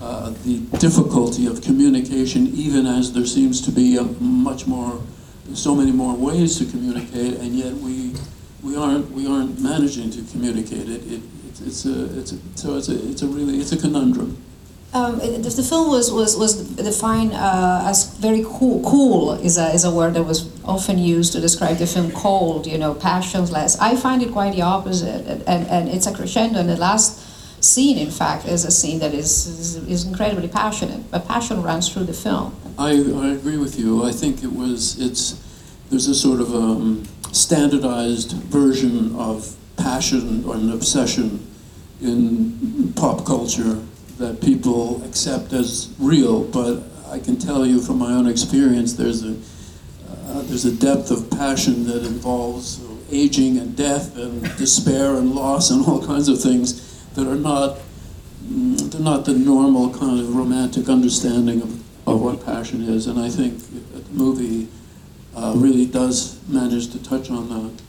uh, 0.00 0.30
the 0.44 0.58
difficulty 0.78 1.46
of 1.46 1.62
communication, 1.62 2.48
even 2.54 2.86
as 2.86 3.12
there 3.12 3.26
seems 3.26 3.60
to 3.62 3.70
be 3.70 3.98
much 4.20 4.66
more, 4.66 5.00
so 5.54 5.74
many 5.74 5.92
more 5.92 6.14
ways 6.14 6.58
to 6.58 6.64
communicate, 6.66 7.38
and 7.38 7.56
yet 7.56 7.72
we 7.74 8.14
we 8.62 8.76
aren't 8.76 9.10
we 9.12 9.26
aren't 9.26 9.60
managing 9.60 10.10
to 10.10 10.22
communicate 10.32 10.88
it. 10.88 11.02
it, 11.06 11.22
it 11.46 11.60
it's 11.66 11.86
a 11.86 12.18
it's 12.18 12.32
a, 12.32 12.38
so 12.56 12.76
it's 12.76 12.88
a 12.88 13.10
it's 13.10 13.22
a 13.22 13.26
really 13.26 13.58
it's 13.58 13.72
a 13.72 13.76
conundrum. 13.76 14.36
Um, 14.92 15.18
the 15.18 15.66
film 15.68 15.90
was, 15.90 16.12
was, 16.12 16.36
was 16.36 16.70
defined 16.76 17.32
uh, 17.32 17.82
as 17.84 18.16
very 18.18 18.44
cool. 18.46 18.80
Cool 18.88 19.32
is 19.32 19.58
a, 19.58 19.72
is 19.74 19.82
a 19.82 19.90
word 19.90 20.14
that 20.14 20.22
was 20.22 20.48
often 20.64 20.98
used 20.98 21.32
to 21.32 21.40
describe 21.40 21.78
the 21.78 21.86
film 21.88 22.12
cold, 22.12 22.64
you 22.68 22.78
know, 22.78 22.94
passionless. 22.94 23.76
I 23.80 23.96
find 23.96 24.22
it 24.22 24.30
quite 24.30 24.54
the 24.54 24.62
opposite, 24.62 25.26
and, 25.26 25.42
and, 25.48 25.66
and 25.66 25.88
it's 25.88 26.06
a 26.06 26.14
crescendo. 26.14 26.60
And 26.60 26.68
the 26.68 26.76
last 26.76 27.23
scene, 27.64 27.98
in 27.98 28.10
fact, 28.10 28.46
is 28.46 28.64
a 28.64 28.70
scene 28.70 28.98
that 29.00 29.14
is, 29.14 29.46
is, 29.46 29.76
is 29.88 30.06
incredibly 30.06 30.48
passionate. 30.48 31.10
But 31.10 31.26
passion 31.26 31.62
runs 31.62 31.88
through 31.92 32.04
the 32.04 32.12
film. 32.12 32.54
I, 32.78 32.90
I 32.90 33.28
agree 33.32 33.56
with 33.56 33.78
you. 33.78 34.04
I 34.04 34.12
think 34.12 34.42
it 34.42 34.52
was 34.52 35.00
it's 35.00 35.40
there's 35.90 36.08
a 36.08 36.14
sort 36.14 36.40
of 36.40 36.54
um, 36.54 37.04
standardized 37.32 38.32
version 38.32 39.14
of 39.16 39.56
passion 39.76 40.44
or 40.44 40.54
an 40.54 40.72
obsession 40.72 41.46
in 42.00 42.92
pop 42.94 43.24
culture 43.24 43.80
that 44.18 44.40
people 44.40 45.02
accept 45.04 45.52
as 45.52 45.94
real. 45.98 46.44
But 46.44 46.82
I 47.06 47.18
can 47.18 47.36
tell 47.38 47.64
you 47.64 47.80
from 47.80 47.98
my 47.98 48.12
own 48.12 48.26
experience, 48.26 48.94
there's 48.94 49.24
a 49.24 49.36
uh, 50.26 50.42
there's 50.42 50.64
a 50.64 50.74
depth 50.74 51.10
of 51.10 51.30
passion 51.30 51.84
that 51.84 52.04
involves 52.04 52.80
aging 53.10 53.58
and 53.58 53.76
death 53.76 54.16
and 54.16 54.42
despair 54.56 55.16
and 55.16 55.34
loss 55.34 55.70
and 55.70 55.86
all 55.86 56.04
kinds 56.04 56.28
of 56.28 56.40
things 56.40 56.83
that 57.14 57.26
are 57.26 57.36
not 57.36 57.78
mm, 58.44 58.78
they're 58.90 59.00
not 59.00 59.24
the 59.24 59.34
normal 59.34 59.90
kind 59.90 60.20
of 60.20 60.34
romantic 60.34 60.88
understanding 60.88 61.62
of, 61.62 62.08
of 62.08 62.20
what 62.20 62.44
passion 62.44 62.82
is. 62.82 63.06
And 63.06 63.18
I 63.18 63.30
think 63.30 63.58
the 63.92 64.02
movie 64.12 64.68
uh, 65.34 65.52
really 65.56 65.86
does 65.86 66.38
manage 66.48 66.90
to 66.92 67.02
touch 67.02 67.30
on 67.30 67.48
that. 67.48 67.82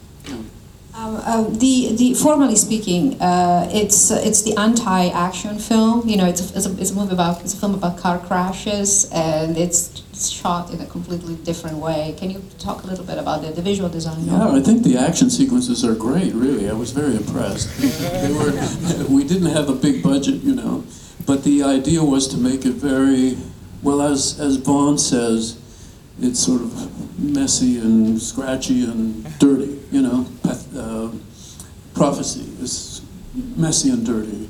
Um, 0.96 1.18
um, 1.26 1.54
the, 1.56 1.94
the 1.98 2.14
formally 2.14 2.56
speaking, 2.56 3.20
uh, 3.22 3.70
it's 3.74 4.12
uh, 4.12 4.22
it's 4.24 4.44
the 4.44 4.56
anti-action 4.58 5.60
film. 5.60 6.08
You 6.08 6.16
know, 6.16 6.26
it's 6.26 6.40
a, 6.40 6.58
it's, 6.58 6.66
a, 6.66 6.80
it's 6.80 6.92
a 6.92 6.96
movie 6.96 7.14
about 7.14 7.42
it's 7.42 7.54
a 7.54 7.58
film 7.58 7.74
about 7.74 7.98
car 7.98 8.18
crashes, 8.18 9.10
and 9.12 9.58
it's 9.58 10.02
shot 10.16 10.72
in 10.72 10.82
a 10.82 10.86
completely 10.86 11.36
different 11.36 11.78
way. 11.78 12.16
Can 12.18 12.30
you 12.32 12.42
talk 12.60 12.84
a 12.84 12.88
little 12.88 13.06
bit 13.06 13.18
about 13.18 13.42
the, 13.42 13.52
the 13.52 13.62
visual 13.62 13.90
design? 13.90 14.26
Yeah, 14.26 14.50
I 14.50 14.62
think 14.62 14.84
the 14.84 14.98
action 14.98 15.30
sequences 15.30 15.84
are 15.84 15.96
great. 15.96 16.34
Really, 16.34 16.70
I 16.70 16.74
was 16.74 16.92
very 16.92 17.16
impressed. 17.16 17.70
they 17.80 18.32
were. 18.32 18.52
We 19.10 19.24
didn't 19.24 19.52
have 19.52 19.70
a 19.70 19.76
big 19.76 20.02
budget, 20.02 20.42
you 20.42 20.56
know, 20.56 20.86
but 21.26 21.44
the 21.44 21.64
idea 21.64 22.04
was 22.04 22.28
to 22.30 22.38
make 22.38 22.66
it 22.66 22.74
very 22.74 23.38
well. 23.84 24.02
As 24.02 24.40
as 24.40 24.58
Vaughan 24.58 24.98
says, 24.98 25.60
it's 26.22 26.40
sort 26.40 26.62
of 26.62 27.20
messy 27.20 27.78
and 27.80 28.22
scratchy 28.22 28.84
and 28.84 29.24
dirty. 29.40 29.80
You 29.92 30.02
know, 30.02 30.28
uh, 30.78 31.12
prophecy 31.94 32.46
is 32.62 33.02
messy 33.56 33.90
and 33.90 34.06
dirty, 34.06 34.50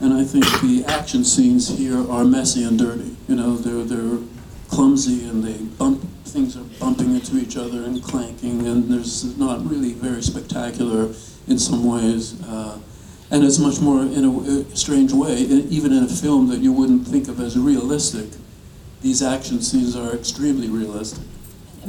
and 0.00 0.12
I 0.12 0.24
think 0.24 0.44
the 0.60 0.84
action 0.86 1.24
scenes 1.24 1.78
here 1.78 2.08
are 2.10 2.24
messy 2.24 2.64
and 2.64 2.78
dirty. 2.78 3.16
You 3.28 3.36
know, 3.36 3.56
they're 3.56 3.84
they're 3.84 4.18
clumsy 4.68 5.28
and 5.28 5.42
they 5.42 5.56
bump 5.76 6.02
things 6.28 6.56
are 6.56 6.64
bumping 6.78 7.14
into 7.14 7.38
each 7.38 7.56
other 7.56 7.84
and 7.84 8.02
clanking, 8.02 8.66
and 8.66 8.90
there's 8.90 9.36
not 9.38 9.68
really 9.68 9.92
very 9.92 10.22
spectacular 10.22 11.12
in 11.46 11.58
some 11.58 11.84
ways. 11.84 12.40
Uh, 12.42 12.78
and 13.30 13.44
it's 13.44 13.58
much 13.58 13.80
more 13.80 14.02
in 14.02 14.24
a, 14.24 14.76
strange 14.76 15.12
way, 15.12 15.36
even 15.36 15.92
in 15.92 16.04
a 16.04 16.08
film 16.08 16.48
that 16.48 16.60
you 16.60 16.72
wouldn't 16.72 17.06
think 17.06 17.28
of 17.28 17.40
as 17.40 17.58
realistic. 17.58 18.28
These 19.02 19.22
action 19.22 19.60
scenes 19.60 19.96
are 19.96 20.14
extremely 20.14 20.68
realistic. 20.68 21.24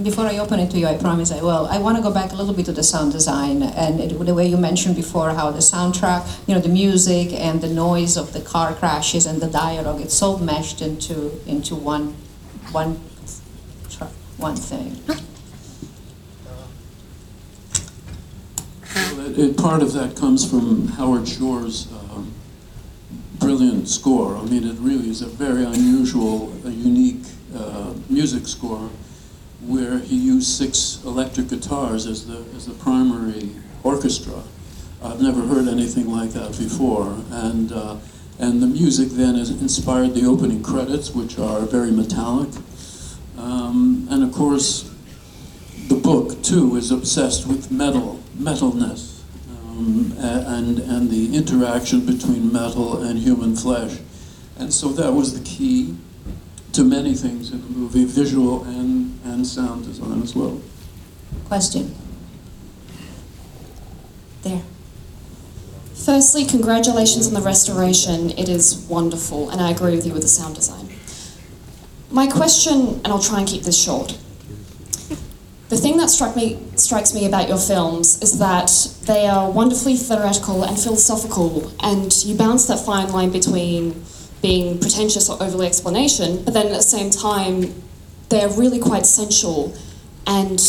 Before 0.04 0.26
I 0.26 0.38
open 0.38 0.60
it 0.60 0.70
to 0.72 0.78
you, 0.78 0.86
I 0.86 0.98
promise 0.98 1.32
I 1.32 1.42
will. 1.42 1.66
I 1.68 1.78
want 1.80 1.98
to 1.98 2.04
go 2.04 2.12
back 2.12 2.32
a 2.32 2.36
little 2.36 2.54
bit 2.54 2.66
to 2.68 2.72
the 2.72 2.84
sound 2.84 3.12
design 3.12 3.64
and 3.64 4.00
it, 4.00 4.18
the 4.18 4.34
way 4.34 4.48
you 4.48 4.56
mentioned 4.56 4.96
before 4.96 5.32
how 5.32 5.50
the 5.52 5.60
soundtrack, 5.60 6.48
you 6.48 6.54
know, 6.54 6.62
the 6.62 6.70
music 6.70 7.34
and 7.34 7.60
the 7.60 7.68
noise 7.68 8.16
of 8.16 8.32
the 8.32 8.42
car 8.42 8.74
crashes 8.74 9.26
and 9.26 9.42
the 9.42 9.48
dialogue, 9.48 10.00
it's 10.00 10.22
all 10.22 10.38
meshed 10.38 10.82
into 10.82 11.32
into 11.48 11.76
one 11.76 12.16
one 12.72 12.96
one 14.38 14.56
thing. 14.56 14.96
Well, 19.16 19.54
part 19.54 19.82
of 19.82 19.94
that 19.94 20.16
comes 20.16 20.50
from 20.50 20.88
Howard 20.90 21.28
Shore's 21.28 21.92
um, 21.92 22.34
brilliant 23.40 23.88
score. 23.88 24.36
I 24.36 24.44
mean, 24.44 24.68
it 24.68 24.78
really 24.80 25.10
is 25.10 25.22
a 25.22 25.28
very 25.28 25.64
unusual, 25.64 26.54
a 26.66 26.70
unique 26.70 27.24
uh, 27.56 27.94
music 28.10 28.48
score 28.48 28.90
where 29.62 30.00
he 30.00 30.16
used 30.16 30.48
six 30.48 31.02
electric 31.06 31.50
guitars 31.50 32.06
as 32.06 32.28
the, 32.28 32.46
as 32.56 32.66
the 32.66 32.74
primary 32.74 33.52
orchestra. 33.84 34.42
I've 35.04 35.22
never 35.22 35.42
heard 35.42 35.68
anything 35.68 36.10
like 36.10 36.32
that 36.32 36.58
before. 36.58 37.18
And, 37.32 37.72
uh, 37.72 37.98
and 38.40 38.62
the 38.62 38.68
music 38.68 39.10
then 39.10 39.36
has 39.36 39.50
inspired 39.50 40.14
the 40.16 40.26
opening 40.26 40.64
credits, 40.64 41.12
which 41.12 41.38
are 41.38 41.62
very 41.62 41.92
metallic. 41.92 42.50
Um, 43.38 44.08
and 44.10 44.24
of 44.24 44.32
course, 44.32 44.90
the 45.88 45.96
book 45.96 46.42
too 46.42 46.76
is 46.78 46.92
obsessed 46.92 47.48
with 47.48 47.70
metal, 47.70 48.20
metalness, 48.38 49.22
um, 49.50 50.14
and 50.18 50.80
and 50.80 51.10
the 51.10 51.36
interaction 51.36 52.06
between 52.06 52.52
metal 52.52 53.02
and 53.04 53.20
human 53.20 53.56
flesh, 53.56 53.98
and 54.58 54.74
so 54.74 54.90
that 54.90 55.12
was 55.12 55.38
the 55.38 55.44
key 55.46 55.96
to 56.74 56.84
many 56.84 57.14
things 57.14 57.52
in 57.52 57.62
the 57.62 57.70
movie, 57.70 58.06
visual 58.06 58.64
and 58.64 59.20
and 59.26 59.46
sound 59.46 59.86
design 59.86 60.22
as 60.22 60.36
well. 60.36 60.62
Question. 61.46 61.96
There. 64.44 64.62
Firstly, 66.10 66.44
congratulations 66.44 67.28
on 67.28 67.36
the 67.36 67.42
restoration. 67.42 68.32
It 68.32 68.50
is 68.50 68.78
wonderful, 68.90 69.52
and 69.52 69.62
I 69.62 69.70
agree 69.70 69.96
with 69.96 70.08
you 70.08 70.14
with 70.14 70.24
the 70.24 70.28
sound 70.28 70.56
design. 70.56 70.90
My 72.10 72.26
question, 72.26 73.00
and 73.04 73.10
I'll 73.10 73.22
try 73.22 73.38
and 73.38 73.48
keep 73.48 73.62
this 73.62 73.80
short. 73.80 74.18
The 75.70 75.78
thing 75.78 75.98
that 75.98 76.10
struck 76.10 76.36
me, 76.36 76.58
strikes 76.78 77.14
me 77.14 77.28
about 77.28 77.48
your 77.48 77.60
films 77.60 78.20
is 78.24 78.40
that 78.40 78.72
they 79.04 79.28
are 79.28 79.52
wonderfully 79.52 79.96
theoretical 79.98 80.64
and 80.64 80.80
philosophical, 80.80 81.72
and 81.80 82.12
you 82.26 82.36
balance 82.36 82.66
that 82.66 82.80
fine 82.80 83.12
line 83.12 83.30
between 83.30 84.04
being 84.42 84.80
pretentious 84.80 85.30
or 85.30 85.38
overly 85.44 85.68
explanation, 85.68 86.44
but 86.44 86.56
then 86.56 86.66
at 86.66 86.74
the 86.74 86.82
same 86.82 87.12
time, 87.12 87.84
they're 88.30 88.50
really 88.50 88.80
quite 88.80 89.06
sensual 89.06 89.78
and 90.26 90.60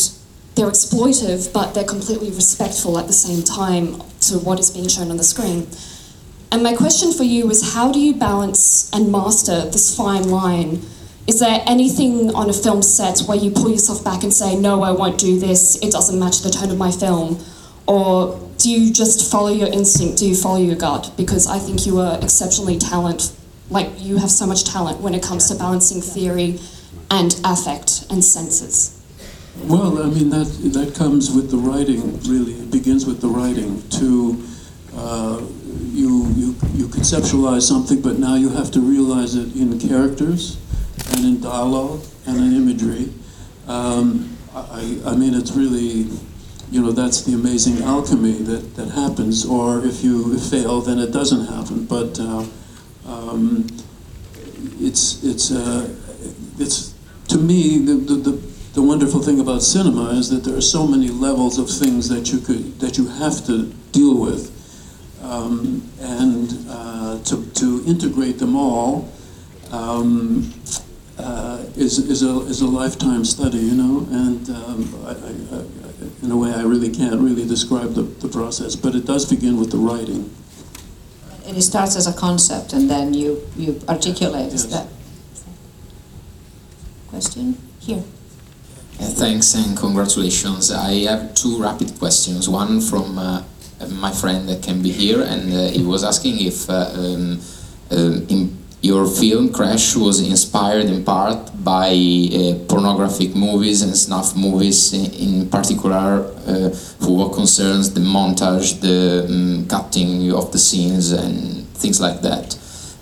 they're 0.55 0.67
exploitive, 0.67 1.51
but 1.53 1.73
they're 1.73 1.83
completely 1.83 2.29
respectful 2.29 2.99
at 2.99 3.07
the 3.07 3.13
same 3.13 3.43
time 3.43 4.01
to 4.21 4.37
what 4.39 4.59
is 4.59 4.69
being 4.71 4.87
shown 4.87 5.09
on 5.09 5.17
the 5.17 5.23
screen. 5.23 5.67
And 6.51 6.61
my 6.63 6.75
question 6.75 7.13
for 7.13 7.23
you 7.23 7.49
is 7.49 7.73
how 7.73 7.91
do 7.91 7.99
you 7.99 8.13
balance 8.13 8.89
and 8.91 9.11
master 9.11 9.65
this 9.69 9.95
fine 9.95 10.29
line? 10.29 10.81
Is 11.27 11.39
there 11.39 11.63
anything 11.65 12.35
on 12.35 12.49
a 12.49 12.53
film 12.53 12.81
set 12.81 13.21
where 13.21 13.37
you 13.37 13.51
pull 13.51 13.69
yourself 13.69 14.03
back 14.03 14.23
and 14.23 14.33
say, 14.33 14.55
no, 14.57 14.81
I 14.81 14.91
won't 14.91 15.17
do 15.17 15.39
this, 15.39 15.77
it 15.81 15.91
doesn't 15.91 16.19
match 16.19 16.41
the 16.41 16.49
tone 16.49 16.71
of 16.71 16.77
my 16.77 16.91
film? 16.91 17.39
Or 17.87 18.37
do 18.57 18.69
you 18.69 18.91
just 18.93 19.31
follow 19.31 19.49
your 19.49 19.69
instinct? 19.69 20.19
Do 20.19 20.27
you 20.27 20.35
follow 20.35 20.59
your 20.59 20.75
gut? 20.75 21.13
Because 21.15 21.47
I 21.47 21.57
think 21.59 21.85
you 21.85 21.99
are 21.99 22.19
exceptionally 22.21 22.77
talented. 22.77 23.31
like 23.69 23.89
you 23.97 24.17
have 24.17 24.29
so 24.29 24.45
much 24.45 24.65
talent 24.65 24.99
when 24.99 25.15
it 25.15 25.23
comes 25.23 25.47
to 25.47 25.55
balancing 25.55 26.01
theory 26.01 26.59
and 27.09 27.39
affect 27.45 28.05
and 28.09 28.23
senses. 28.23 29.00
Well, 29.59 30.01
I 30.01 30.09
mean 30.09 30.29
that 30.29 30.47
that 30.73 30.95
comes 30.95 31.31
with 31.31 31.51
the 31.51 31.57
writing. 31.57 32.19
Really, 32.21 32.53
it 32.53 32.71
begins 32.71 33.05
with 33.05 33.21
the 33.21 33.27
writing. 33.27 33.81
To 33.99 34.41
uh, 34.95 35.41
you 35.91 36.25
you 36.35 36.55
you 36.73 36.87
conceptualize 36.87 37.63
something, 37.63 38.01
but 38.01 38.17
now 38.17 38.35
you 38.35 38.49
have 38.49 38.71
to 38.71 38.79
realize 38.79 39.35
it 39.35 39.55
in 39.55 39.77
characters, 39.79 40.57
and 41.11 41.25
in 41.25 41.41
dialogue, 41.41 42.01
and 42.25 42.37
in 42.37 42.55
imagery. 42.55 43.11
Um, 43.67 44.37
I, 44.53 44.99
I 45.05 45.15
mean, 45.15 45.33
it's 45.33 45.51
really, 45.51 46.07
you 46.71 46.81
know, 46.81 46.91
that's 46.91 47.21
the 47.21 47.33
amazing 47.33 47.83
alchemy 47.83 48.33
that, 48.43 48.75
that 48.75 48.89
happens. 48.89 49.45
Or 49.45 49.85
if 49.85 50.03
you 50.03 50.37
fail, 50.39 50.81
then 50.81 50.99
it 50.99 51.11
doesn't 51.11 51.45
happen. 51.47 51.85
But 51.85 52.19
uh, 52.19 52.45
um, 53.05 53.67
it's 54.79 55.23
it's 55.23 55.51
uh, 55.51 55.93
it's 56.57 56.93
to 57.29 57.37
me 57.37 57.79
the, 57.79 57.93
the, 57.93 58.15
the, 58.15 58.50
the 58.73 58.81
wonderful 58.81 59.21
thing 59.21 59.39
about 59.39 59.61
cinema 59.61 60.11
is 60.11 60.29
that 60.29 60.43
there 60.43 60.55
are 60.55 60.61
so 60.61 60.87
many 60.87 61.09
levels 61.09 61.57
of 61.57 61.69
things 61.69 62.07
that 62.09 62.31
you 62.31 62.39
could 62.39 62.79
that 62.79 62.97
you 62.97 63.07
have 63.07 63.45
to 63.45 63.65
deal 63.91 64.17
with, 64.19 64.49
um, 65.21 65.83
and 65.99 66.65
uh, 66.69 67.19
to 67.23 67.45
to 67.55 67.83
integrate 67.85 68.39
them 68.39 68.55
all. 68.55 69.09
Um, 69.71 70.53
uh, 71.17 71.63
is, 71.75 71.99
is, 71.99 72.23
a, 72.23 72.39
is 72.47 72.61
a 72.61 72.65
lifetime 72.67 73.23
study, 73.23 73.59
you 73.59 73.75
know, 73.75 74.07
and 74.11 74.49
um, 74.49 75.05
I, 75.05 75.11
I, 75.11 75.59
I, 75.59 76.25
in 76.25 76.31
a 76.31 76.35
way 76.37 76.51
I 76.51 76.63
really 76.63 76.89
can't 76.89 77.21
really 77.21 77.47
describe 77.47 77.93
the, 77.93 78.01
the 78.01 78.27
process, 78.27 78.75
but 78.75 78.95
it 78.95 79.05
does 79.05 79.29
begin 79.29 79.57
with 79.59 79.69
the 79.71 79.77
writing. 79.77 80.33
And 81.45 81.55
it 81.55 81.61
starts 81.61 81.95
as 81.95 82.07
a 82.07 82.13
concept, 82.13 82.73
and 82.73 82.89
then 82.89 83.13
you, 83.13 83.47
you 83.55 83.79
articulate 83.87 84.51
Yes. 84.51 84.65
that. 84.65 84.87
Question? 87.09 87.57
Here. 87.79 88.03
Uh, 89.01 89.05
Thanks 89.05 89.55
and 89.55 89.75
congratulations. 89.75 90.71
I 90.71 91.09
have 91.09 91.33
two 91.33 91.59
rapid 91.59 91.97
questions. 91.97 92.47
One 92.47 92.79
from 92.79 93.17
uh, 93.17 93.43
my 93.89 94.11
friend 94.11 94.47
that 94.47 94.61
can 94.61 94.83
be 94.83 94.91
here, 94.91 95.23
and 95.23 95.51
uh, 95.51 95.71
he 95.71 95.83
was 95.83 96.03
asking 96.03 96.39
if 96.39 96.69
uh, 96.69 96.91
um, 96.93 97.39
um, 97.89 98.27
in 98.29 98.57
your 98.81 99.07
film 99.07 99.51
Crash 99.51 99.95
was 99.95 100.19
inspired 100.19 100.85
in 100.85 101.03
part 101.03 101.51
by 101.63 101.89
uh, 101.89 102.53
pornographic 102.67 103.35
movies 103.35 103.81
and 103.81 103.97
snuff 103.97 104.35
movies, 104.35 104.93
in, 104.93 105.11
in 105.13 105.49
particular 105.49 106.25
uh, 106.45 106.69
for 107.01 107.17
what 107.17 107.33
concerns 107.33 107.91
the 107.95 108.01
montage, 108.01 108.81
the 108.81 109.25
um, 109.25 109.67
cutting 109.67 110.31
of 110.31 110.51
the 110.51 110.59
scenes, 110.59 111.11
and 111.11 111.67
things 111.69 111.99
like 111.99 112.21
that. 112.21 112.55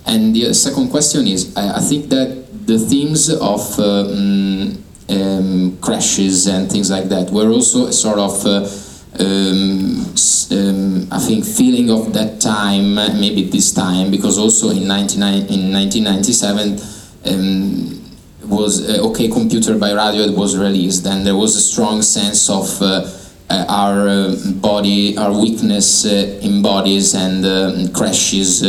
And 0.05 0.33
the 0.33 0.53
second 0.53 0.91
question 0.91 1.27
is, 1.27 1.55
I, 1.57 1.75
I 1.77 1.81
think 1.81 2.09
that 2.09 2.67
the 2.67 2.79
themes 2.79 3.29
of 3.29 3.79
um, 3.79 4.83
um, 5.09 5.77
crashes 5.81 6.47
and 6.47 6.71
things 6.71 6.89
like 6.91 7.05
that 7.09 7.31
were 7.31 7.49
also 7.49 7.91
sort 7.91 8.19
of, 8.19 8.45
uh, 8.45 8.67
um, 9.19 10.05
um, 10.51 11.07
I 11.11 11.19
think, 11.19 11.45
feeling 11.45 11.89
of 11.89 12.13
that 12.13 12.39
time, 12.39 12.95
maybe 12.95 13.43
this 13.43 13.73
time, 13.73 14.11
because 14.11 14.37
also 14.37 14.69
in, 14.69 14.87
99, 14.87 15.33
in 15.47 15.73
1997 15.73 16.79
um, 17.25 17.99
was 18.43 18.89
uh, 18.89 19.01
OK 19.01 19.29
Computer 19.29 19.77
by 19.77 19.89
Radiohead 19.89 20.35
was 20.35 20.57
released, 20.57 21.05
and 21.05 21.25
there 21.25 21.35
was 21.35 21.55
a 21.55 21.61
strong 21.61 22.01
sense 22.01 22.49
of 22.49 22.81
uh, 22.81 23.07
uh, 23.49 23.65
our 23.67 24.07
uh, 24.07 24.35
body, 24.55 25.17
our 25.17 25.33
weakness 25.33 26.05
uh, 26.05 26.39
in 26.41 26.61
bodies 26.61 27.15
and 27.15 27.45
um, 27.45 27.93
crashes. 27.93 28.63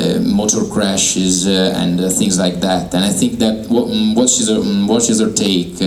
Uh, 0.00 0.18
motor 0.20 0.64
crashes 0.72 1.46
uh, 1.46 1.74
and 1.76 2.00
uh, 2.00 2.08
things 2.08 2.38
like 2.38 2.60
that. 2.60 2.94
And 2.94 3.04
I 3.04 3.10
think 3.10 3.38
that 3.40 3.68
what, 3.68 3.88
mm, 3.88 4.16
what, 4.16 4.24
is, 4.24 4.48
her, 4.48 4.54
mm, 4.56 4.88
what 4.88 5.08
is 5.10 5.20
her 5.20 5.30
take 5.30 5.82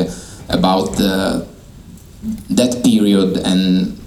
about 0.47 0.95
that 2.51 2.81
period 2.83 3.37
and 3.37 3.99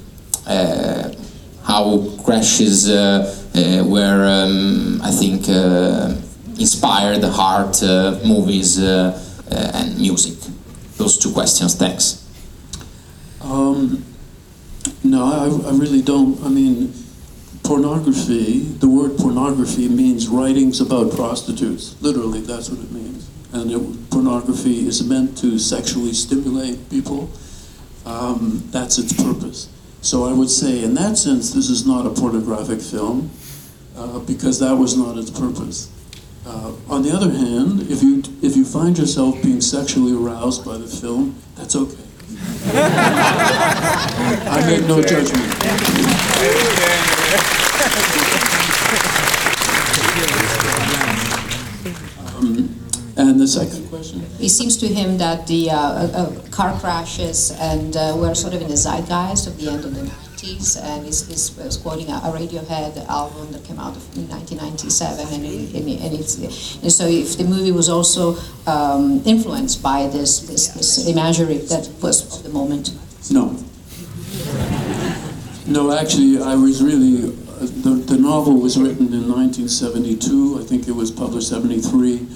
how 1.64 2.14
crashes 2.24 2.88
were, 2.88 4.24
um, 4.24 5.00
I 5.02 5.10
think, 5.10 5.48
inspired 6.60 7.24
art, 7.24 7.82
movies, 8.24 8.78
and 8.78 9.98
music. 9.98 10.38
Those 10.96 11.18
two 11.18 11.32
questions. 11.32 11.74
Thanks. 11.74 12.24
Um, 13.40 14.04
no, 15.02 15.24
I, 15.24 15.68
I 15.68 15.72
really 15.72 16.02
don't. 16.02 16.40
I 16.44 16.48
mean, 16.48 16.94
pornography, 17.68 18.60
the 18.80 18.88
word 18.88 19.18
pornography 19.18 19.90
means 19.90 20.26
writings 20.26 20.80
about 20.80 21.12
prostitutes. 21.12 22.00
Literally, 22.00 22.40
that's 22.40 22.70
what 22.70 22.80
it 22.80 22.90
means. 22.90 23.28
And 23.52 23.70
it, 23.70 24.10
pornography 24.10 24.86
is 24.86 25.06
meant 25.06 25.36
to 25.38 25.58
sexually 25.58 26.14
stimulate 26.14 26.88
people. 26.88 27.30
Um, 28.06 28.62
that's 28.70 28.96
its 28.96 29.12
purpose. 29.12 29.68
So 30.00 30.24
I 30.24 30.32
would 30.32 30.48
say, 30.48 30.82
in 30.82 30.94
that 30.94 31.18
sense, 31.18 31.52
this 31.52 31.68
is 31.68 31.86
not 31.86 32.06
a 32.06 32.10
pornographic 32.10 32.80
film 32.80 33.30
uh, 33.94 34.20
because 34.20 34.58
that 34.60 34.74
was 34.74 34.96
not 34.96 35.18
its 35.18 35.30
purpose. 35.30 35.90
Uh, 36.46 36.72
on 36.88 37.02
the 37.02 37.10
other 37.10 37.30
hand, 37.30 37.82
if 37.90 38.02
you 38.02 38.22
if 38.40 38.56
you 38.56 38.64
find 38.64 38.96
yourself 38.96 39.42
being 39.42 39.60
sexually 39.60 40.14
aroused 40.16 40.64
by 40.64 40.78
the 40.78 40.86
film, 40.86 41.34
that's 41.54 41.76
okay. 41.76 42.02
I 44.48 44.64
make 44.66 44.86
no 44.86 45.02
judgment. 45.02 46.87
Um, 52.38 52.74
and 53.16 53.38
the 53.38 53.46
second 53.46 53.86
question? 53.90 54.24
It 54.40 54.48
seems 54.48 54.78
to 54.78 54.88
him 54.88 55.18
that 55.18 55.46
the 55.46 55.70
uh, 55.70 55.76
uh, 55.76 56.48
car 56.50 56.72
crashes 56.80 57.50
and 57.60 57.94
uh, 57.96 58.16
were 58.16 58.34
sort 58.34 58.54
of 58.54 58.62
in 58.62 58.68
the 58.68 58.76
zeitgeist 58.76 59.46
of 59.46 59.58
the 59.58 59.68
end 59.68 59.84
of 59.84 59.94
the 59.94 60.02
90s, 60.02 60.82
and 60.82 61.04
he's, 61.04 61.26
he's, 61.26 61.54
he's 61.54 61.76
quoting 61.76 62.08
a, 62.08 62.14
a 62.14 62.32
Radiohead 62.32 63.06
album 63.08 63.52
that 63.52 63.62
came 63.64 63.78
out 63.78 63.94
in 64.16 64.26
1997, 64.28 65.34
and, 65.34 65.44
it, 65.44 65.74
and, 65.74 65.86
it, 65.86 66.00
and, 66.00 66.14
it's, 66.14 66.38
and 66.82 66.90
so 66.90 67.06
if 67.06 67.36
the 67.36 67.44
movie 67.44 67.72
was 67.72 67.90
also 67.90 68.36
um, 68.66 69.20
influenced 69.26 69.82
by 69.82 70.06
this, 70.06 70.40
this, 70.48 70.68
this 70.68 71.06
imagery 71.06 71.58
that 71.58 71.90
was 72.00 72.38
of 72.38 72.42
the 72.42 72.48
moment. 72.48 72.92
No. 73.30 73.54
No, 75.68 75.92
actually, 75.92 76.40
I 76.42 76.54
was 76.54 76.82
really. 76.82 77.28
Uh, 77.28 77.66
the, 77.82 77.90
the 78.06 78.16
novel 78.16 78.60
was 78.60 78.78
written 78.78 79.12
in 79.12 79.28
1972. 79.28 80.60
I 80.60 80.64
think 80.64 80.88
it 80.88 80.92
was 80.92 81.10
published 81.10 81.48
73. 81.48 82.26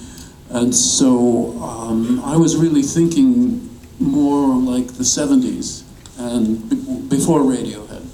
And 0.50 0.74
so 0.74 1.56
um, 1.62 2.20
I 2.24 2.36
was 2.36 2.56
really 2.56 2.82
thinking 2.82 3.70
more 3.98 4.54
like 4.56 4.88
the 4.88 5.04
70s 5.04 5.84
and 6.18 6.68
b- 6.68 7.16
before 7.16 7.40
Radiohead. 7.40 8.04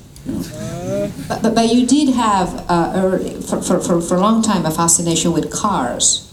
But, 1.27 1.43
but, 1.43 1.55
but 1.55 1.75
you 1.75 1.87
did 1.87 2.15
have, 2.15 2.65
uh, 2.69 3.19
for, 3.41 3.81
for, 3.81 4.01
for 4.01 4.15
a 4.15 4.21
long 4.21 4.43
time, 4.43 4.67
a 4.67 4.71
fascination 4.71 5.33
with 5.33 5.51
cars. 5.51 6.28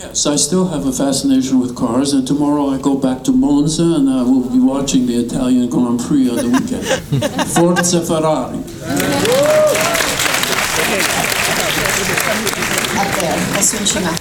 Yes, 0.00 0.24
I 0.24 0.36
still 0.36 0.66
have 0.68 0.86
a 0.86 0.92
fascination 0.92 1.60
with 1.60 1.76
cars, 1.76 2.14
and 2.14 2.26
tomorrow 2.26 2.70
I 2.70 2.80
go 2.80 2.96
back 2.96 3.22
to 3.24 3.32
Monza 3.32 3.82
and 3.82 4.08
I 4.08 4.22
will 4.22 4.48
be 4.48 4.58
watching 4.58 5.04
the 5.04 5.16
Italian 5.16 5.68
Grand 5.68 6.00
Prix 6.00 6.30
on 6.30 6.36
the 6.36 6.48
weekend. 6.48 6.86
Forza 7.52 8.00
Ferrari. 8.00 8.56
Up 12.96 13.10
there, 13.20 13.36
that's 13.52 13.78
in 13.78 13.84
Cima. 13.84 14.16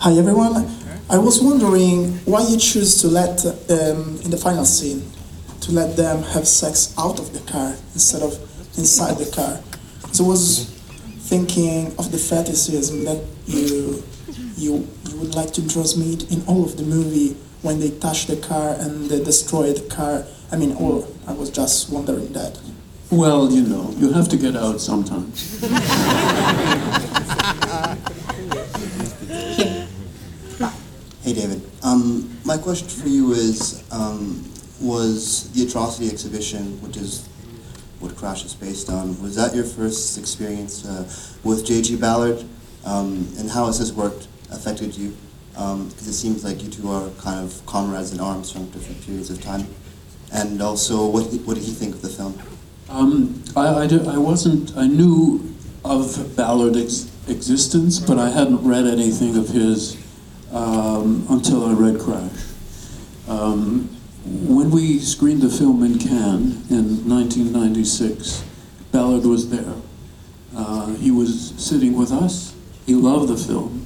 Hi 0.00 0.18
everyone. 0.18 0.66
I 1.08 1.18
was 1.18 1.40
wondering 1.40 2.14
why 2.24 2.42
you 2.42 2.58
choose 2.58 3.00
to 3.02 3.06
let 3.06 3.46
um, 3.46 4.18
in 4.24 4.32
the 4.32 4.36
final 4.36 4.64
scene 4.64 5.12
to 5.60 5.70
let 5.70 5.96
them 5.96 6.24
have 6.34 6.48
sex 6.48 6.92
out 6.98 7.20
of 7.20 7.32
the 7.32 7.52
car 7.52 7.76
instead 7.92 8.22
of 8.22 8.32
inside 8.76 9.16
the 9.16 9.30
car. 9.30 9.60
So 10.12 10.24
I 10.24 10.28
was 10.30 10.64
thinking 11.20 11.94
of 12.00 12.10
the 12.10 12.18
fetishism 12.18 13.04
that 13.04 13.24
you 13.46 14.02
you 14.56 14.86
you 15.08 15.16
would 15.18 15.34
like 15.34 15.52
to 15.54 15.68
transmit 15.68 16.30
in 16.30 16.44
all 16.46 16.64
of 16.64 16.76
the 16.76 16.82
movie 16.82 17.36
when 17.62 17.80
they 17.80 17.90
touch 17.90 18.26
the 18.26 18.36
car 18.36 18.76
and 18.78 19.08
they 19.10 19.22
destroy 19.22 19.72
the 19.72 19.88
car. 19.88 20.24
I 20.52 20.56
mean, 20.56 20.76
or 20.76 21.06
I 21.26 21.32
was 21.32 21.50
just 21.50 21.90
wondering 21.90 22.32
that. 22.32 22.58
Well, 23.10 23.50
you 23.50 23.62
know, 23.62 23.92
you 23.96 24.12
have 24.12 24.28
to 24.30 24.36
get 24.36 24.56
out 24.56 24.80
sometimes. 24.80 25.60
Hey, 31.24 31.32
David. 31.32 31.62
Um, 31.82 32.38
my 32.44 32.58
question 32.58 32.86
for 32.86 33.08
you 33.08 33.32
is, 33.32 33.82
um, 33.90 34.44
was 34.78 35.50
the 35.52 35.66
Atrocity 35.66 36.10
exhibition, 36.10 36.78
which 36.82 36.98
is 36.98 37.26
what 37.98 38.14
Crash 38.14 38.44
is 38.44 38.52
based 38.52 38.90
on, 38.90 39.18
was 39.22 39.34
that 39.36 39.54
your 39.54 39.64
first 39.64 40.18
experience 40.18 40.84
uh, 40.84 41.10
with 41.42 41.64
J.G. 41.64 41.96
Ballard? 41.96 42.44
Um, 42.84 43.26
and 43.38 43.48
how 43.48 43.64
has 43.64 43.78
his 43.78 43.90
work 43.90 44.12
affected 44.54 44.96
you? 44.96 45.14
Because 45.52 46.06
it 46.08 46.14
seems 46.14 46.44
like 46.44 46.62
you 46.62 46.70
two 46.70 46.90
are 46.90 47.10
kind 47.20 47.44
of 47.44 47.64
comrades 47.66 48.12
in 48.12 48.20
arms 48.20 48.50
from 48.50 48.66
different 48.70 49.04
periods 49.04 49.30
of 49.30 49.40
time. 49.42 49.66
And 50.32 50.60
also, 50.60 51.06
what, 51.06 51.24
what 51.46 51.54
did 51.54 51.62
he 51.64 51.72
think 51.72 51.94
of 51.94 52.02
the 52.02 52.08
film? 52.08 52.40
Um, 52.88 53.42
I, 53.56 53.68
I, 53.68 53.86
di- 53.86 54.06
I 54.06 54.18
wasn't, 54.18 54.76
I 54.76 54.86
knew 54.86 55.54
of 55.84 56.34
Ballard's 56.36 56.76
ex- 57.06 57.28
existence, 57.28 58.00
but 58.00 58.18
I 58.18 58.30
hadn't 58.30 58.66
read 58.66 58.86
anything 58.86 59.36
of 59.36 59.48
his 59.48 59.96
um, 60.52 61.26
until 61.30 61.64
I 61.66 61.72
read 61.72 62.00
Crash. 62.00 62.30
Um, 63.28 63.88
when 64.24 64.70
we 64.70 64.98
screened 64.98 65.42
the 65.42 65.50
film 65.50 65.82
in 65.82 65.98
Cannes 65.98 66.70
in 66.70 67.08
1996, 67.08 68.44
Ballard 68.90 69.24
was 69.24 69.50
there. 69.50 69.74
Uh, 70.56 70.94
he 70.94 71.10
was 71.10 71.52
sitting 71.56 71.94
with 71.96 72.10
us. 72.12 72.54
He 72.86 72.94
loved 72.94 73.28
the 73.28 73.36
film. 73.36 73.83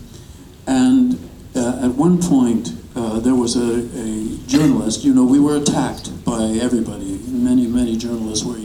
And 0.68 1.18
uh, 1.56 1.80
at 1.82 1.92
one 1.92 2.20
point, 2.20 2.74
uh, 2.94 3.20
there 3.20 3.34
was 3.34 3.56
a, 3.56 3.88
a 3.96 4.36
journalist. 4.46 5.02
You 5.02 5.14
know, 5.14 5.24
we 5.24 5.40
were 5.40 5.56
attacked 5.56 6.24
by 6.26 6.42
everybody. 6.60 7.18
Many, 7.26 7.66
many 7.66 7.96
journalists 7.96 8.44
were 8.44 8.60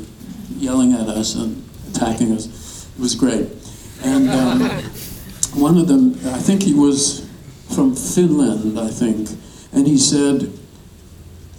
yelling 0.50 0.92
at 0.92 1.08
us 1.08 1.36
and 1.36 1.64
attacking 1.90 2.34
us. 2.34 2.90
It 2.94 3.00
was 3.00 3.16
great. 3.16 3.48
And 4.04 4.30
um, 4.30 4.60
one 5.56 5.78
of 5.78 5.88
them, 5.88 6.16
I 6.36 6.40
think 6.40 6.64
he 6.64 6.74
was 6.74 7.26
from 7.74 7.96
Finland, 7.96 8.78
I 8.78 8.90
think, 8.90 9.30
and 9.72 9.88
he 9.88 9.98
said, 9.98 10.52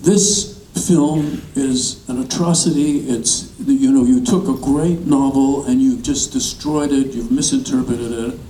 "This 0.03 0.63
film 0.87 1.41
is 1.57 2.07
an 2.11 2.21
atrocity. 2.21 3.09
It's 3.09 3.51
you 3.67 3.91
know, 3.91 4.05
you 4.05 4.23
took 4.23 4.47
a 4.47 4.61
great 4.61 5.07
novel 5.07 5.65
and 5.65 5.81
you've 5.81 6.03
just 6.03 6.33
destroyed 6.33 6.93
it. 6.93 7.15
You've 7.15 7.33
misinterpreted 7.33 8.13
it." 8.13 8.41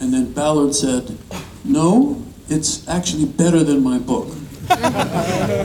And 0.00 0.12
then 0.12 0.32
Ballard 0.32 0.74
said, 0.74 1.16
"No, 1.64 2.22
it's 2.48 2.86
actually 2.88 3.26
better 3.26 3.62
than 3.62 3.82
my 3.82 3.98
book." 3.98 4.28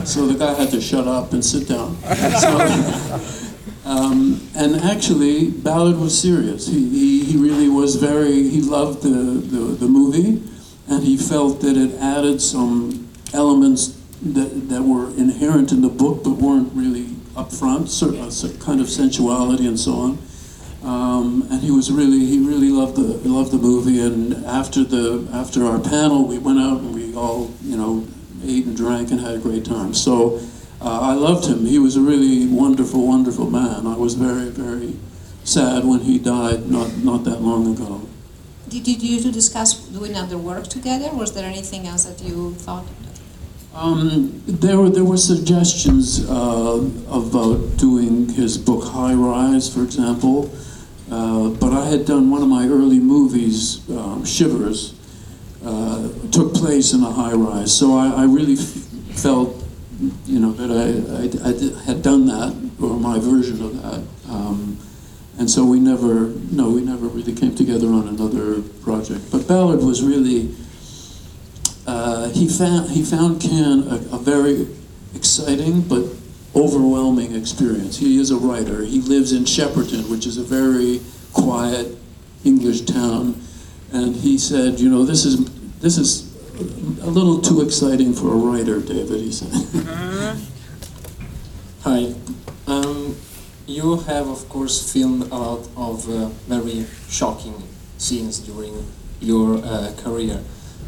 so 0.04 0.26
the 0.26 0.36
guy 0.38 0.54
had 0.54 0.70
to 0.70 0.80
shut 0.80 1.08
up 1.08 1.32
and 1.32 1.44
sit 1.44 1.68
down. 1.68 1.96
So, 2.38 3.40
Um, 3.90 4.40
and 4.54 4.76
actually, 4.76 5.50
Ballard 5.50 5.98
was 5.98 6.16
serious. 6.16 6.68
He, 6.68 6.88
he, 6.90 7.24
he 7.24 7.36
really 7.36 7.68
was 7.68 7.96
very, 7.96 8.48
he 8.48 8.60
loved 8.60 9.02
the, 9.02 9.08
the, 9.08 9.74
the 9.74 9.88
movie, 9.88 10.42
and 10.86 11.02
he 11.02 11.16
felt 11.16 11.60
that 11.62 11.76
it 11.76 11.98
added 11.98 12.40
some 12.40 13.08
elements 13.32 13.98
that, 14.22 14.68
that 14.68 14.82
were 14.82 15.08
inherent 15.16 15.72
in 15.72 15.80
the 15.80 15.88
book 15.88 16.22
but 16.22 16.32
weren't 16.32 16.72
really 16.72 17.06
upfront, 17.34 17.88
sort 17.88 18.14
of, 18.14 18.44
a 18.44 18.64
kind 18.64 18.80
of 18.80 18.88
sensuality 18.88 19.66
and 19.66 19.80
so 19.80 19.94
on. 19.94 20.18
Um, 20.82 21.46
and 21.50 21.60
he 21.60 21.70
was 21.70 21.92
really, 21.92 22.24
he 22.24 22.38
really 22.38 22.70
loved 22.70 22.96
the, 22.96 23.28
loved 23.28 23.52
the 23.52 23.58
movie. 23.58 24.00
And 24.00 24.44
after 24.46 24.82
the, 24.82 25.28
after 25.32 25.64
our 25.66 25.78
panel, 25.78 26.26
we 26.26 26.38
went 26.38 26.58
out 26.58 26.80
and 26.80 26.94
we 26.94 27.14
all, 27.14 27.52
you 27.62 27.76
know, 27.76 28.06
ate 28.44 28.64
and 28.64 28.76
drank 28.76 29.10
and 29.10 29.20
had 29.20 29.34
a 29.34 29.38
great 29.38 29.64
time. 29.64 29.92
So 29.92 30.40
uh, 30.80 31.00
I 31.00 31.12
loved 31.12 31.46
him. 31.46 31.66
He 31.66 31.78
was 31.78 31.96
a 31.96 32.00
really 32.00 32.46
wonderful, 32.46 33.06
wonderful 33.06 33.50
man. 33.50 33.86
I 33.86 33.96
was 33.96 34.14
very, 34.14 34.48
very 34.48 34.96
sad 35.44 35.84
when 35.84 36.00
he 36.00 36.18
died 36.18 36.70
not, 36.70 36.96
not 36.98 37.24
that 37.24 37.42
long 37.42 37.74
ago. 37.74 38.02
Did, 38.68 38.84
did 38.84 39.02
you 39.02 39.20
two 39.20 39.32
discuss 39.32 39.74
doing 39.74 40.16
other 40.16 40.38
work 40.38 40.68
together? 40.68 41.10
Was 41.12 41.34
there 41.34 41.44
anything 41.44 41.86
else 41.86 42.04
that 42.04 42.22
you 42.22 42.54
thought? 42.54 42.86
Um, 43.74 44.42
there 44.46 44.78
were 44.78 44.90
there 44.90 45.04
were 45.04 45.16
suggestions 45.16 46.28
uh, 46.28 46.90
about 47.08 47.76
doing 47.76 48.28
his 48.28 48.58
book 48.58 48.84
High 48.84 49.14
Rise, 49.14 49.72
for 49.72 49.82
example, 49.82 50.50
uh, 51.10 51.50
but 51.50 51.72
I 51.72 51.86
had 51.86 52.06
done 52.06 52.30
one 52.30 52.42
of 52.42 52.48
my 52.48 52.66
early 52.66 53.00
movies, 53.00 53.88
um, 53.90 54.24
Shivers, 54.24 54.94
uh, 55.64 56.08
took 56.30 56.54
place 56.54 56.92
in 56.92 57.02
a 57.02 57.10
high 57.10 57.32
rise, 57.32 57.76
so 57.76 57.96
I, 57.96 58.22
I 58.22 58.24
really 58.24 58.56
felt, 58.56 59.62
you 60.26 60.38
know, 60.38 60.52
that 60.52 60.70
I, 60.70 61.46
I, 61.46 61.50
I 61.50 61.52
did, 61.52 61.76
had 61.84 62.02
done 62.02 62.26
that 62.26 62.54
or 62.80 62.98
my 62.98 63.18
version 63.18 63.62
of 63.62 63.82
that, 63.82 64.32
um, 64.32 64.78
and 65.38 65.50
so 65.50 65.64
we 65.64 65.80
never 65.80 66.28
no 66.50 66.70
we 66.70 66.82
never 66.82 67.06
really 67.06 67.34
came 67.34 67.54
together 67.54 67.88
on 67.88 68.08
another 68.08 68.62
project. 68.82 69.30
But 69.30 69.46
Ballard 69.48 69.80
was 69.80 70.02
really 70.02 70.54
uh, 71.86 72.28
he 72.30 72.48
found 72.48 72.90
he 72.90 73.02
found 73.02 73.40
Cannes 73.40 73.86
a, 73.86 74.16
a, 74.16 74.18
very 74.18 74.66
exciting 75.14 75.80
but 75.82 76.04
overwhelming 76.54 77.34
experience. 77.34 77.98
He 77.98 78.18
is 78.18 78.30
a 78.30 78.36
writer. 78.36 78.84
He 78.84 79.00
lives 79.00 79.32
in 79.32 79.44
Shepperton, 79.44 80.10
which 80.10 80.26
is 80.26 80.36
a 80.36 80.42
very 80.42 81.00
quiet 81.32 81.96
English 82.44 82.82
town, 82.82 83.40
and 83.92 84.16
he 84.16 84.38
said, 84.38 84.80
you 84.80 84.88
know, 84.88 85.04
this 85.04 85.24
is 85.24 85.44
this 85.80 85.98
is 85.98 86.30
a 87.02 87.10
little 87.10 87.40
too 87.40 87.62
exciting 87.62 88.12
for 88.12 88.32
a 88.32 88.36
writer, 88.36 88.80
David. 88.80 89.20
He 89.20 89.32
said. 89.32 89.50
Hi. 91.82 92.14
Um, 92.66 93.16
you 93.66 93.96
have, 94.00 94.28
of 94.28 94.48
course, 94.48 94.92
filmed 94.92 95.22
a 95.30 95.34
lot 95.34 95.68
of 95.76 96.08
uh, 96.08 96.26
very 96.46 96.86
shocking 97.08 97.62
scenes 97.98 98.38
during 98.40 98.86
your 99.20 99.64
uh, 99.64 99.92
career. 99.96 100.42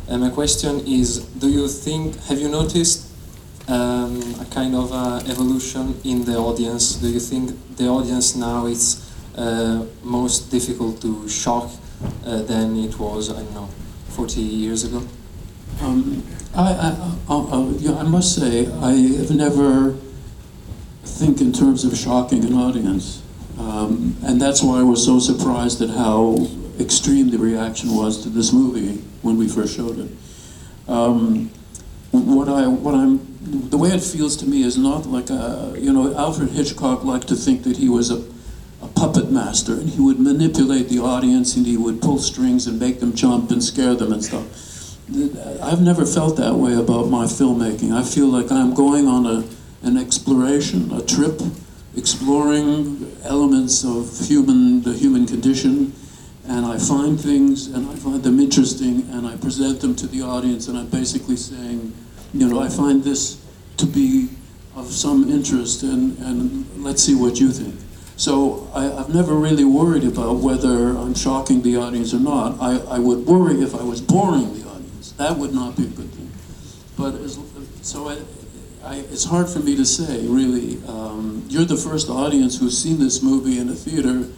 And 0.08 0.20
my 0.20 0.30
question 0.30 0.80
is, 0.86 1.20
do 1.38 1.48
you 1.48 1.68
think, 1.68 2.16
have 2.24 2.38
you 2.38 2.48
noticed 2.48 3.08
um, 3.68 4.20
a 4.40 4.46
kind 4.50 4.74
of 4.74 4.92
uh, 4.92 5.22
evolution 5.28 5.94
in 6.04 6.24
the 6.24 6.36
audience? 6.36 6.94
Do 6.96 7.08
you 7.08 7.20
think 7.20 7.76
the 7.76 7.88
audience 7.88 8.34
now 8.36 8.66
is 8.66 9.10
uh, 9.36 9.84
most 10.02 10.50
difficult 10.50 11.00
to 11.02 11.28
shock 11.28 11.70
uh, 12.24 12.42
than 12.42 12.76
it 12.76 12.98
was, 12.98 13.30
I 13.30 13.34
don't 13.34 13.54
know, 13.54 13.68
40 14.10 14.40
years 14.40 14.84
ago? 14.84 15.02
Um, 15.80 16.22
I, 16.54 16.96
I, 17.28 17.74
yeah, 17.78 17.96
I 17.96 18.02
must 18.02 18.34
say, 18.34 18.66
I 18.66 18.92
have 18.92 19.30
never 19.30 19.96
think 21.04 21.40
in 21.40 21.52
terms 21.52 21.84
of 21.84 21.96
shocking 21.96 22.44
an 22.44 22.54
audience. 22.54 23.22
Um, 23.58 24.16
and 24.24 24.40
that's 24.40 24.62
why 24.62 24.80
I 24.80 24.82
was 24.82 25.04
so 25.04 25.18
surprised 25.18 25.80
at 25.82 25.90
how 25.90 26.46
extreme 26.80 27.30
the 27.30 27.38
reaction 27.38 27.94
was 27.94 28.22
to 28.22 28.28
this 28.28 28.52
movie 28.52 29.02
when 29.22 29.36
we 29.36 29.48
first 29.48 29.76
showed 29.76 29.98
it. 29.98 30.10
Um, 30.88 31.50
what 32.12 32.48
I, 32.48 32.66
what 32.66 32.94
I'm, 32.94 33.20
the 33.40 33.78
way 33.78 33.88
it 33.90 34.02
feels 34.02 34.36
to 34.38 34.46
me 34.46 34.62
is 34.62 34.76
not 34.76 35.06
like 35.06 35.30
a, 35.30 35.74
you 35.78 35.92
know, 35.92 36.14
Alfred 36.14 36.50
Hitchcock 36.50 37.04
liked 37.04 37.28
to 37.28 37.34
think 37.34 37.64
that 37.64 37.78
he 37.78 37.88
was 37.88 38.10
a, 38.10 38.22
a 38.82 38.88
puppet 38.88 39.30
master 39.30 39.72
and 39.72 39.88
he 39.88 40.00
would 40.00 40.20
manipulate 40.20 40.88
the 40.88 40.98
audience 40.98 41.56
and 41.56 41.66
he 41.66 41.76
would 41.76 42.02
pull 42.02 42.18
strings 42.18 42.66
and 42.66 42.78
make 42.78 43.00
them 43.00 43.14
jump 43.14 43.50
and 43.50 43.62
scare 43.62 43.94
them 43.94 44.12
and 44.12 44.22
stuff. 44.22 44.46
I've 45.62 45.80
never 45.80 46.06
felt 46.06 46.36
that 46.36 46.54
way 46.54 46.74
about 46.74 47.08
my 47.08 47.24
filmmaking. 47.24 47.92
I 47.92 48.02
feel 48.02 48.26
like 48.26 48.52
I'm 48.52 48.74
going 48.74 49.06
on 49.06 49.26
a, 49.26 49.44
an 49.82 49.96
exploration, 49.96 50.92
a 50.92 51.02
trip, 51.02 51.40
exploring 51.96 53.16
elements 53.24 53.84
of 53.84 54.26
human, 54.26 54.82
the 54.82 54.92
human 54.92 55.26
condition, 55.26 55.92
and 56.46 56.66
I 56.66 56.78
find 56.78 57.20
things 57.20 57.68
and 57.68 57.88
I 57.88 57.94
find 57.96 58.22
them 58.22 58.40
interesting 58.40 59.08
and 59.10 59.26
I 59.26 59.36
present 59.36 59.80
them 59.80 59.94
to 59.96 60.06
the 60.06 60.22
audience 60.22 60.68
and 60.68 60.76
I'm 60.76 60.88
basically 60.88 61.36
saying, 61.36 61.92
you 62.32 62.48
know, 62.48 62.60
I 62.60 62.68
find 62.68 63.02
this 63.04 63.44
to 63.76 63.86
be 63.86 64.28
of 64.74 64.86
some 64.86 65.30
interest 65.30 65.82
and, 65.82 66.18
and 66.18 66.82
let's 66.82 67.02
see 67.02 67.14
what 67.14 67.38
you 67.38 67.50
think. 67.50 67.74
So 68.16 68.70
I, 68.74 68.84
have 68.84 69.12
never 69.12 69.34
really 69.34 69.64
worried 69.64 70.04
about 70.04 70.36
whether 70.36 70.96
I'm 70.96 71.14
shocking 71.14 71.62
the 71.62 71.76
audience 71.76 72.14
or 72.14 72.20
not. 72.20 72.60
I, 72.60 72.78
I 72.96 72.98
would 72.98 73.26
worry 73.26 73.62
if 73.62 73.74
I 73.74 73.82
was 73.82 74.00
boring 74.00 74.54
the 74.54 74.68
audience. 74.68 75.12
That 75.12 75.36
would 75.38 75.54
not 75.54 75.76
be 75.76 75.84
a 75.84 75.88
good 75.88 76.10
thing. 76.10 76.30
But 76.96 77.14
as, 77.20 77.38
so 77.82 78.08
I, 78.08 78.18
I, 78.84 78.96
it's 78.96 79.24
hard 79.24 79.48
for 79.48 79.58
me 79.58 79.76
to 79.76 79.84
say, 79.84 80.26
really. 80.26 80.78
Um, 80.86 81.44
you're 81.48 81.64
the 81.64 81.76
first 81.76 82.08
audience 82.08 82.58
who's 82.58 82.78
seen 82.78 82.98
this 82.98 83.22
movie 83.22 83.58
in 83.58 83.68
a 83.68 83.74
theater 83.74 84.28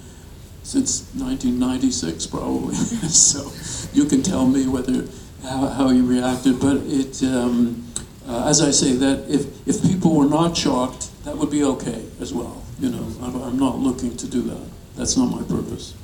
since 0.62 1.02
1996 1.14 2.26
probably. 2.26 2.74
so 3.08 3.52
you 3.92 4.06
can 4.06 4.22
tell 4.22 4.46
me 4.46 4.66
whether 4.66 5.04
how, 5.44 5.66
how 5.68 5.90
you 5.90 6.04
reacted. 6.04 6.60
But 6.60 6.78
it, 6.84 7.22
um, 7.22 7.86
uh, 8.26 8.48
as 8.48 8.60
I 8.60 8.70
say, 8.70 8.92
that 8.94 9.26
if, 9.28 9.68
if 9.68 9.82
people 9.82 10.16
were 10.16 10.28
not 10.28 10.56
shocked, 10.56 11.10
that 11.24 11.36
would 11.36 11.50
be 11.50 11.64
okay 11.64 12.04
as 12.20 12.32
well. 12.32 12.62
You 12.80 12.90
know, 12.90 13.06
I'm, 13.22 13.40
I'm 13.42 13.58
not 13.58 13.78
looking 13.78 14.16
to 14.16 14.26
do 14.26 14.42
that. 14.42 14.68
That's 14.96 15.16
not 15.16 15.26
my 15.26 15.42
purpose. 15.42 15.94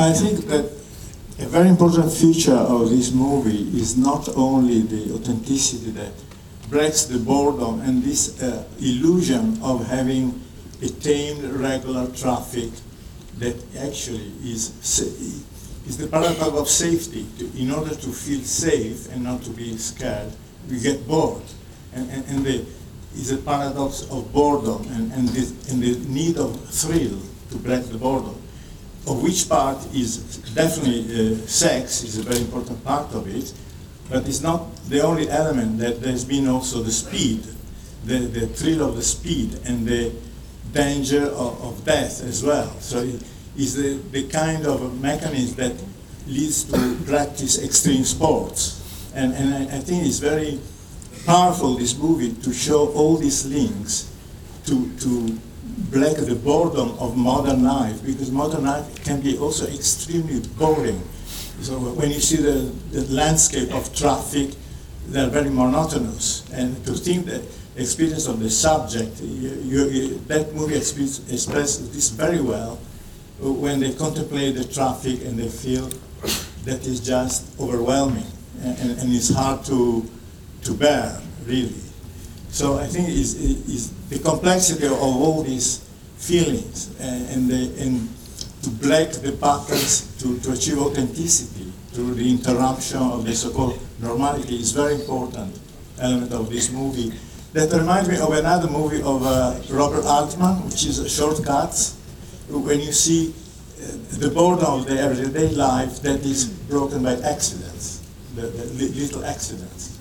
I 0.00 0.12
think 0.12 0.46
that 0.46 0.77
very 1.48 1.68
important 1.68 2.12
feature 2.12 2.52
of 2.52 2.90
this 2.90 3.12
movie 3.12 3.68
is 3.78 3.96
not 3.96 4.28
only 4.36 4.82
the 4.82 5.14
authenticity 5.14 5.90
that 5.92 6.12
breaks 6.68 7.04
the 7.04 7.18
boredom 7.18 7.80
and 7.80 8.02
this 8.02 8.42
uh, 8.42 8.64
illusion 8.80 9.58
of 9.62 9.86
having 9.86 10.40
a 10.82 10.88
tamed 10.88 11.42
regular 11.44 12.06
traffic 12.08 12.70
that 13.38 13.56
actually 13.78 14.32
is, 14.44 14.72
is 15.86 15.96
the 15.96 16.06
paradox 16.06 16.42
of 16.42 16.68
safety. 16.68 17.26
In 17.56 17.70
order 17.70 17.94
to 17.94 18.08
feel 18.10 18.40
safe 18.40 19.10
and 19.12 19.24
not 19.24 19.42
to 19.44 19.50
be 19.50 19.76
scared, 19.76 20.32
we 20.68 20.78
get 20.80 21.06
bored. 21.08 21.42
And, 21.94 22.10
and, 22.10 22.24
and 22.26 22.44
the, 22.44 22.64
is 23.14 23.32
a 23.32 23.38
paradox 23.38 24.02
of 24.10 24.30
boredom 24.32 24.86
and, 24.92 25.12
and, 25.12 25.28
the, 25.28 25.72
and 25.72 25.82
the 25.82 25.96
need 26.10 26.36
of 26.36 26.60
thrill 26.68 27.18
to 27.50 27.56
break 27.56 27.86
the 27.86 27.96
boredom 27.96 28.37
of 29.08 29.22
which 29.22 29.48
part 29.48 29.78
is 29.94 30.38
definitely 30.54 31.32
uh, 31.32 31.36
sex 31.46 32.04
is 32.04 32.18
a 32.18 32.22
very 32.22 32.40
important 32.40 32.84
part 32.84 33.14
of 33.14 33.26
it, 33.26 33.52
but 34.10 34.28
it's 34.28 34.42
not 34.42 34.74
the 34.86 35.00
only 35.00 35.28
element 35.30 35.78
that 35.78 36.00
there's 36.00 36.24
been 36.24 36.46
also 36.48 36.82
the 36.82 36.90
speed, 36.90 37.42
the, 38.04 38.18
the 38.18 38.46
thrill 38.46 38.88
of 38.88 38.96
the 38.96 39.02
speed 39.02 39.58
and 39.64 39.86
the 39.86 40.12
danger 40.72 41.24
of, 41.24 41.62
of 41.62 41.84
death 41.84 42.22
as 42.22 42.44
well. 42.44 42.70
So 42.80 42.98
it 42.98 43.22
is 43.56 43.74
the, 43.76 43.94
the 44.12 44.28
kind 44.28 44.66
of 44.66 45.00
mechanism 45.00 45.56
that 45.56 45.84
leads 46.26 46.64
to 46.64 46.98
practice 47.06 47.62
extreme 47.62 48.04
sports. 48.04 49.10
And, 49.14 49.32
and 49.34 49.54
I, 49.54 49.76
I 49.76 49.80
think 49.80 50.06
it's 50.06 50.18
very 50.18 50.60
powerful, 51.24 51.74
this 51.74 51.96
movie, 51.96 52.32
to 52.42 52.52
show 52.52 52.88
all 52.92 53.16
these 53.16 53.46
links 53.46 54.14
to, 54.66 54.90
to 54.98 55.38
break 55.90 56.16
the 56.16 56.34
boredom 56.34 56.90
of 56.98 57.16
modern 57.16 57.64
life 57.64 58.04
because 58.04 58.30
modern 58.30 58.64
life 58.64 59.04
can 59.04 59.20
be 59.20 59.38
also 59.38 59.66
extremely 59.66 60.40
boring. 60.58 61.00
So 61.60 61.78
when 61.78 62.10
you 62.10 62.20
see 62.20 62.36
the, 62.36 62.72
the 62.92 63.12
landscape 63.12 63.72
of 63.72 63.94
traffic, 63.94 64.50
they're 65.06 65.30
very 65.30 65.50
monotonous. 65.50 66.48
And 66.52 66.84
to 66.84 66.92
think 66.92 67.26
that 67.26 67.42
experience 67.76 68.26
of 68.26 68.40
the 68.40 68.50
subject, 68.50 69.20
you, 69.20 69.88
you, 69.88 70.18
that 70.26 70.54
movie 70.54 70.76
expresses 70.76 71.90
this 71.92 72.10
very 72.10 72.40
well 72.40 72.78
when 73.40 73.80
they 73.80 73.92
contemplate 73.94 74.56
the 74.56 74.64
traffic 74.64 75.24
and 75.24 75.38
they 75.38 75.48
feel 75.48 75.88
that 76.64 76.86
is 76.86 77.00
just 77.00 77.58
overwhelming 77.60 78.26
and, 78.62 78.78
and, 78.78 78.98
and 78.98 79.12
it's 79.12 79.32
hard 79.32 79.64
to, 79.64 80.08
to 80.62 80.74
bear, 80.74 81.20
really. 81.46 81.87
So 82.58 82.76
I 82.76 82.88
think 82.88 83.08
it's, 83.08 83.34
it's 83.34 83.86
the 84.10 84.18
complexity 84.18 84.86
of 84.86 84.98
all 85.00 85.44
these 85.44 85.78
feelings 86.16 86.90
and, 86.98 87.22
and, 87.30 87.48
the, 87.48 87.70
and 87.80 88.08
to 88.64 88.70
break 88.82 89.12
the 89.12 89.30
patterns 89.30 90.10
to, 90.18 90.40
to 90.40 90.50
achieve 90.50 90.76
authenticity 90.80 91.72
through 91.92 92.14
the 92.14 92.28
interruption 92.28 92.98
of 92.98 93.24
the 93.24 93.32
so-called 93.32 93.78
normality 94.00 94.56
is 94.56 94.72
very 94.72 94.96
important 94.96 95.56
element 96.00 96.32
of 96.32 96.50
this 96.50 96.72
movie. 96.72 97.12
That 97.52 97.72
reminds 97.72 98.08
me 98.08 98.18
of 98.18 98.32
another 98.32 98.68
movie 98.68 99.02
of 99.02 99.24
uh, 99.24 99.54
Robert 99.70 100.04
Altman, 100.04 100.64
which 100.64 100.84
is 100.84 100.98
Shortcuts, 101.14 101.94
when 102.48 102.80
you 102.80 102.90
see 102.90 103.30
uh, 103.78 104.18
the 104.18 104.30
boredom 104.30 104.80
of 104.80 104.86
the 104.86 104.98
everyday 104.98 105.50
life 105.50 106.02
that 106.02 106.26
is 106.26 106.46
broken 106.46 107.04
by 107.04 107.12
accidents, 107.22 108.02
the, 108.34 108.42
the 108.42 108.64
li- 108.74 108.88
little 108.98 109.24
accidents. 109.24 109.97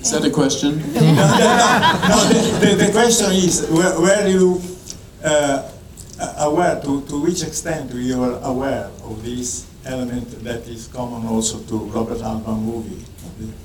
Is 0.00 0.12
that 0.12 0.24
a 0.24 0.30
question? 0.30 0.78
no, 0.94 1.00
no, 1.00 1.10
no, 1.10 2.08
no 2.08 2.24
the, 2.28 2.66
the, 2.66 2.86
the 2.86 2.92
question 2.92 3.32
is, 3.32 3.66
where, 3.68 4.00
where 4.00 4.28
you 4.28 4.60
uh, 5.24 5.70
aware, 6.38 6.80
to, 6.82 7.02
to 7.06 7.20
which 7.20 7.42
extent 7.42 7.92
you 7.92 8.22
are 8.22 8.40
aware 8.44 8.90
of 9.04 9.22
this 9.24 9.66
element 9.84 10.44
that 10.44 10.66
is 10.68 10.86
common 10.88 11.26
also 11.26 11.58
to 11.60 11.78
Robert 11.90 12.22
Altman 12.22 12.60
movie, 12.60 13.04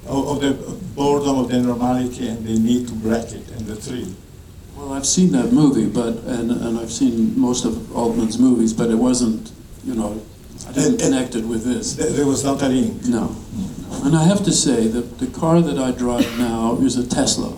of, 0.08 0.28
of 0.28 0.42
the 0.42 0.54
boredom 0.96 1.40
of 1.40 1.50
the 1.50 1.60
normality 1.60 2.28
and 2.28 2.46
the 2.46 2.58
need 2.58 2.88
to 2.88 2.94
break 2.96 3.32
it 3.32 3.50
and 3.52 3.66
the 3.66 3.76
thrill. 3.76 4.08
Well, 4.76 4.94
I've 4.94 5.06
seen 5.06 5.32
that 5.34 5.52
movie, 5.52 5.86
but 5.88 6.16
and, 6.26 6.52
and 6.52 6.80
I've 6.80 6.92
seen 6.92 7.40
most 7.40 7.66
of 7.66 7.96
Altman's 7.96 8.40
movies, 8.40 8.74
but 8.74 8.90
it 8.90 8.96
wasn't, 8.96 9.52
you 9.86 9.94
know, 9.94 10.20
I 10.68 10.72
didn't 10.72 10.98
connect 11.00 11.36
it 11.36 11.46
with 11.46 11.64
this. 11.64 11.94
There 11.96 12.10
there 12.10 12.26
was 12.26 12.44
not 12.44 12.62
a 12.62 12.68
link. 12.68 13.06
No. 13.06 13.36
And 14.04 14.16
I 14.16 14.24
have 14.24 14.44
to 14.44 14.52
say 14.52 14.88
that 14.88 15.20
the 15.20 15.28
car 15.28 15.62
that 15.62 15.78
I 15.80 15.92
drive 15.92 16.38
now 16.38 16.78
is 16.82 16.98
a 16.98 17.08
Tesla. 17.08 17.58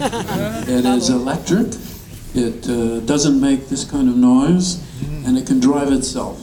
It 0.00 0.84
is 0.84 1.10
electric. 1.10 1.74
It 2.34 2.68
uh, 2.68 3.00
doesn't 3.00 3.40
make 3.40 3.68
this 3.68 3.84
kind 3.84 4.08
of 4.08 4.16
noise, 4.16 4.82
and 5.26 5.36
it 5.36 5.46
can 5.46 5.60
drive 5.60 5.92
itself. 5.92 6.40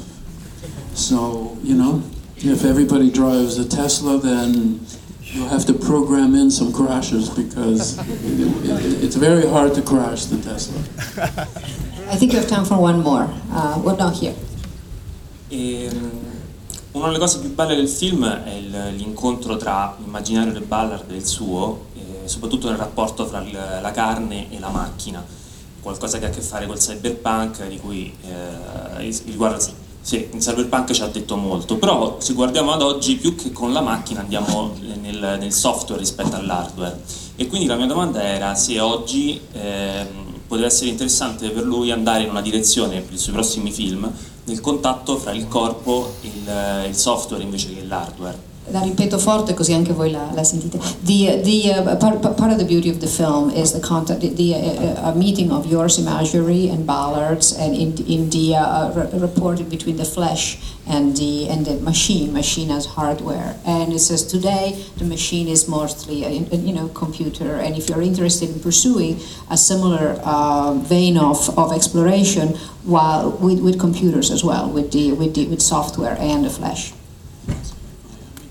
So 0.93 1.57
you 1.63 1.75
know, 1.75 2.03
if 2.37 2.65
everybody 2.65 3.09
drives 3.09 3.57
a 3.57 3.67
Tesla, 3.67 4.19
then 4.19 4.85
you'll 5.21 5.49
have 5.49 5.65
to 5.65 5.73
program 5.73 6.35
in 6.35 6.51
some 6.51 6.71
crashes 6.71 7.29
because 7.29 7.97
it, 7.99 8.69
it, 8.69 9.03
it's 9.03 9.15
very 9.15 9.47
hard 9.47 9.73
to 9.75 9.81
crash 9.81 10.25
the 10.25 10.37
Tesla. 10.41 10.79
I 12.09 12.15
think 12.15 12.33
you 12.33 12.39
have 12.39 12.47
time 12.47 12.65
for 12.65 12.77
one 12.79 12.99
more. 13.01 13.27
Uh, 13.51 13.81
well, 13.83 13.97
no, 13.97 14.09
here. 14.09 14.35
Mm, 15.49 16.34
una 16.95 17.07
delle 17.07 17.19
cose 17.19 17.39
più 17.39 17.53
belle 17.53 17.75
del 17.75 17.89
film 17.89 18.25
è 18.25 18.57
l'incontro 18.95 19.57
tra 19.57 19.95
l'immaginario 19.99 20.53
del 20.53 20.63
Ballard 20.63 21.11
e 21.11 21.15
il 21.15 21.25
suo, 21.25 21.87
e 21.93 22.27
soprattutto 22.27 22.69
nel 22.69 22.77
rapporto 22.77 23.25
tra 23.25 23.43
la 23.81 23.91
carne 23.91 24.49
e 24.49 24.59
la 24.59 24.69
macchina, 24.69 25.23
qualcosa 25.81 26.19
che 26.19 26.25
ha 26.25 26.27
a 26.29 26.31
che 26.31 26.41
fare 26.41 26.65
col 26.65 26.77
cyberpunk, 26.77 27.67
di 27.67 27.77
cui 27.79 28.15
eh, 28.21 29.05
il- 29.05 29.13
sì, 29.13 29.73
sì, 30.01 30.29
il 30.31 30.39
cyberpunk 30.39 30.91
ci 30.91 31.01
ha 31.01 31.07
detto 31.07 31.35
molto, 31.35 31.75
però 31.75 32.15
se 32.19 32.33
guardiamo 32.33 32.71
ad 32.71 32.81
oggi 32.81 33.15
più 33.17 33.35
che 33.35 33.51
con 33.51 33.73
la 33.73 33.81
macchina 33.81 34.21
andiamo 34.21 34.73
nel, 35.01 35.35
nel 35.37 35.51
software 35.51 35.99
rispetto 35.99 36.37
all'hardware. 36.37 37.01
E 37.35 37.47
quindi 37.47 37.67
la 37.67 37.75
mia 37.75 37.87
domanda 37.87 38.23
era 38.23 38.55
se 38.55 38.79
oggi 38.79 39.41
ehm, 39.51 40.07
potrebbe 40.47 40.71
essere 40.71 40.91
interessante 40.91 41.49
per 41.49 41.65
lui 41.65 41.91
andare 41.91 42.23
in 42.23 42.29
una 42.29 42.41
direzione 42.41 43.01
per 43.01 43.13
i 43.13 43.17
suoi 43.17 43.33
prossimi 43.33 43.71
film 43.71 44.09
nel 44.45 44.61
contatto 44.61 45.17
fra 45.17 45.31
il 45.31 45.47
corpo 45.47 46.15
e 46.21 46.27
il, 46.27 46.87
il 46.89 46.95
software 46.95 47.43
invece 47.43 47.73
che 47.73 47.83
l'hardware. 47.83 48.53
La 48.71 48.81
ripeto 48.81 49.19
forte 49.19 49.53
così 49.53 49.73
anche 49.73 49.93
voi 49.93 50.09
la, 50.09 50.31
la 50.33 50.43
sentite. 50.43 50.79
The, 51.03 51.39
the, 51.43 51.71
uh, 51.71 51.97
part, 51.97 52.19
part 52.35 52.51
of 52.51 52.57
the 52.57 52.65
beauty 52.65 52.89
of 52.89 52.97
the 52.97 53.07
film 53.07 53.51
is 53.51 53.71
the 53.71 53.79
contact, 53.79 54.21
the, 54.21 54.53
uh, 54.55 55.09
uh, 55.09 55.13
meeting 55.15 55.51
of 55.51 55.67
yours 55.67 55.99
imagery 55.99 56.69
and 56.69 56.83
Ballard's, 56.83 57.53
and 57.53 57.75
in, 57.75 57.93
in 58.07 58.29
the 58.31 58.55
uh, 58.55 58.91
r- 58.91 59.09
reporting 59.13 59.69
between 59.69 59.97
the 59.97 60.03
flesh 60.05 60.57
and 60.87 61.15
the 61.17 61.47
and 61.47 61.65
the 61.65 61.75
machine, 61.81 62.33
machine 62.33 62.71
as 62.71 62.85
hardware. 62.85 63.55
And 63.65 63.93
it 63.93 63.99
says 63.99 64.23
today 64.25 64.83
the 64.97 65.05
machine 65.05 65.47
is 65.47 65.67
mostly 65.67 66.23
a, 66.23 66.29
a, 66.51 66.57
you 66.57 66.73
know 66.73 66.87
computer, 66.89 67.57
and 67.57 67.75
if 67.75 67.87
you're 67.87 68.01
interested 68.01 68.49
in 68.49 68.59
pursuing 68.59 69.19
a 69.49 69.57
similar 69.57 70.19
uh, 70.23 70.73
vein 70.73 71.17
of, 71.17 71.55
of 71.57 71.71
exploration, 71.71 72.55
while 72.83 73.29
with, 73.31 73.59
with 73.61 73.79
computers 73.79 74.31
as 74.31 74.43
well, 74.43 74.69
with 74.69 74.91
the 74.91 75.13
with 75.13 75.35
the 75.35 75.47
with 75.47 75.61
software 75.61 76.17
and 76.19 76.45
the 76.45 76.49
flesh. 76.49 76.93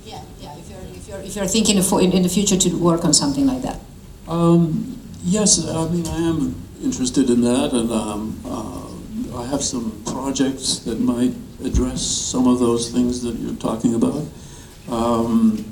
Yeah, 0.04 0.20
yeah. 0.40 0.56
If 0.58 1.08
you're, 1.08 1.20
if 1.34 1.38
you're, 1.38 1.48
thinking 1.48 1.78
of, 1.78 1.92
in, 2.00 2.12
in 2.12 2.22
the 2.22 2.28
future 2.28 2.56
to 2.56 2.70
work 2.78 3.04
on 3.04 3.12
something 3.12 3.46
like 3.46 3.62
that. 3.62 3.80
Um, 4.28 5.00
yes, 5.24 5.66
I 5.66 5.88
mean, 5.88 6.06
I 6.06 6.16
am 6.16 6.54
interested 6.82 7.28
in 7.28 7.40
that, 7.40 7.72
and 7.72 7.90
um, 7.90 8.40
uh, 8.44 9.40
I 9.40 9.46
have 9.46 9.62
some 9.62 10.00
projects 10.06 10.78
that 10.80 11.00
might 11.00 11.34
address 11.64 12.02
some 12.02 12.46
of 12.46 12.60
those 12.60 12.90
things 12.90 13.22
that 13.22 13.34
you're 13.36 13.56
talking 13.56 13.94
about. 13.94 14.24
Um, 14.88 15.64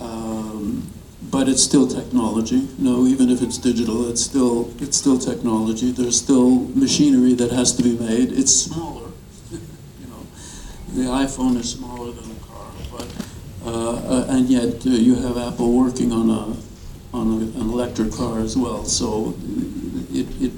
um, 0.00 0.88
but 1.30 1.48
it's 1.48 1.62
still 1.62 1.88
technology. 1.88 2.68
No, 2.78 3.06
even 3.06 3.30
if 3.30 3.42
it's 3.42 3.58
digital, 3.58 4.08
it's 4.08 4.20
still 4.20 4.72
it's 4.80 4.96
still 4.96 5.18
technology. 5.18 5.90
There's 5.90 6.18
still 6.18 6.68
machinery 6.74 7.34
that 7.34 7.50
has 7.50 7.74
to 7.76 7.82
be 7.82 7.98
made. 7.98 8.32
It's 8.32 8.52
smaller. 8.52 9.10
you 9.50 10.06
know, 10.08 10.26
the 10.94 11.02
iPhone 11.02 11.56
is 11.56 11.70
smaller 11.70 12.12
than 12.12 12.30
a 12.30 12.40
car, 12.46 12.70
but 12.90 13.02
uh, 13.02 13.06
uh, 13.08 13.51
and 13.64 14.48
yet 14.48 14.86
uh, 14.86 14.90
you 14.90 15.14
have 15.14 15.36
Apple 15.36 15.72
working 15.72 16.12
on 16.12 16.30
a 16.30 16.56
on 17.16 17.26
a, 17.28 17.60
an 17.60 17.70
electric 17.70 18.12
car 18.12 18.40
as 18.40 18.56
well. 18.56 18.84
So 18.84 19.34
it, 20.12 20.26
it 20.40 20.52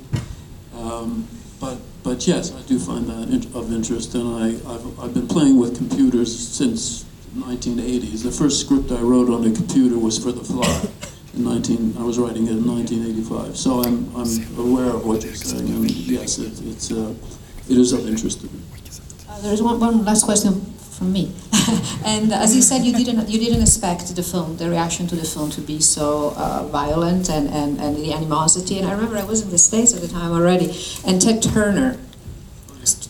um, 0.74 1.26
but 1.60 1.78
but 2.02 2.26
yes, 2.26 2.54
I 2.54 2.62
do 2.62 2.78
find 2.78 3.06
that 3.06 3.28
in, 3.28 3.54
of 3.54 3.72
interest, 3.72 4.14
and 4.14 4.28
I 4.28 4.48
I've, 4.72 5.00
I've 5.00 5.14
been 5.14 5.28
playing 5.28 5.58
with 5.58 5.76
computers 5.76 6.36
since 6.36 7.04
1980s. 7.36 8.22
The 8.22 8.30
first 8.30 8.60
script 8.60 8.92
I 8.92 9.00
wrote 9.00 9.28
on 9.28 9.44
a 9.44 9.52
computer 9.54 9.98
was 9.98 10.22
for 10.22 10.32
The 10.32 10.44
Fly. 10.44 10.88
In 11.34 11.42
19, 11.42 11.96
I 11.98 12.04
was 12.04 12.16
writing 12.16 12.46
it 12.46 12.52
in 12.52 12.64
1985. 12.64 13.56
So 13.56 13.82
I'm 13.82 14.14
I'm 14.14 14.58
aware 14.58 14.90
of 14.90 15.04
what 15.04 15.24
you're 15.24 15.34
saying, 15.34 15.66
and 15.66 15.90
yes, 15.90 16.38
it, 16.38 16.52
it's 16.62 16.92
uh, 16.92 17.12
it 17.68 17.76
is 17.76 17.92
of 17.92 18.06
interest 18.06 18.40
to 18.42 18.46
me. 18.46 18.60
Uh, 19.28 19.40
there 19.40 19.52
is 19.52 19.60
one, 19.60 19.80
one 19.80 20.04
last 20.04 20.24
question 20.24 20.73
from 20.94 21.12
me. 21.12 21.32
and 22.04 22.32
as 22.32 22.54
you 22.54 22.62
said, 22.62 22.84
you 22.84 22.92
didn't 22.92 23.28
you 23.28 23.38
didn't 23.38 23.62
expect 23.62 24.14
the 24.14 24.22
film, 24.22 24.56
the 24.56 24.70
reaction 24.70 25.06
to 25.08 25.16
the 25.16 25.24
film, 25.24 25.50
to 25.50 25.60
be 25.60 25.80
so 25.80 26.34
uh, 26.36 26.66
violent 26.68 27.28
and, 27.28 27.48
and, 27.50 27.80
and 27.80 27.96
the 27.96 28.12
animosity. 28.12 28.78
And 28.78 28.86
I 28.86 28.92
remember 28.92 29.18
I 29.18 29.24
was 29.24 29.42
in 29.42 29.50
the 29.50 29.58
States 29.58 29.92
at 29.94 30.00
the 30.00 30.08
time 30.08 30.30
already, 30.32 30.74
and 31.06 31.20
Ted 31.20 31.42
Turner 31.42 31.98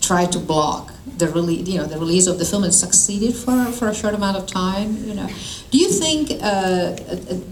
tried 0.00 0.32
to 0.32 0.38
block 0.38 0.93
the 1.06 1.28
release, 1.28 1.68
you 1.68 1.78
know, 1.78 1.84
the 1.84 1.98
release 1.98 2.26
of 2.26 2.38
the 2.38 2.44
film, 2.44 2.64
and 2.64 2.74
succeeded 2.74 3.34
for, 3.34 3.66
for 3.66 3.88
a 3.88 3.94
short 3.94 4.14
amount 4.14 4.36
of 4.36 4.46
time. 4.46 4.96
You 5.04 5.14
know, 5.14 5.28
do 5.70 5.78
you 5.78 5.88
think 5.88 6.30
uh, 6.30 6.34
uh, 6.34 6.94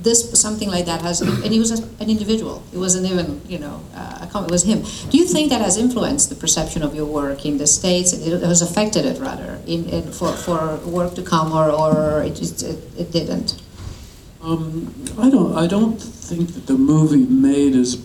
this 0.02 0.40
something 0.40 0.70
like 0.70 0.86
that 0.86 1.02
has? 1.02 1.20
And 1.20 1.44
he 1.44 1.58
was 1.58 1.70
an 1.70 2.08
individual. 2.08 2.62
It 2.72 2.78
wasn't 2.78 3.10
even 3.10 3.40
you 3.46 3.58
know 3.58 3.82
uh, 3.94 4.26
it 4.34 4.50
was 4.50 4.64
him. 4.64 4.82
Do 5.10 5.18
you 5.18 5.26
think 5.26 5.50
that 5.50 5.60
has 5.60 5.76
influenced 5.76 6.30
the 6.30 6.34
perception 6.34 6.82
of 6.82 6.94
your 6.94 7.06
work 7.06 7.44
in 7.44 7.58
the 7.58 7.66
states? 7.66 8.12
It 8.12 8.42
has 8.42 8.62
affected 8.62 9.04
it 9.04 9.20
rather 9.20 9.60
in, 9.66 9.88
in 9.88 10.12
for, 10.12 10.32
for 10.32 10.76
work 10.86 11.14
to 11.14 11.22
come, 11.22 11.52
or, 11.52 11.70
or 11.70 12.22
it 12.22 12.34
just 12.34 12.62
it, 12.62 12.78
it 12.98 13.12
didn't. 13.12 13.60
Um, 14.42 14.92
I 15.18 15.30
don't. 15.30 15.56
I 15.56 15.66
don't 15.66 15.98
think 16.00 16.54
that 16.54 16.66
the 16.66 16.74
movie 16.74 17.26
made 17.26 17.76
as 17.76 17.96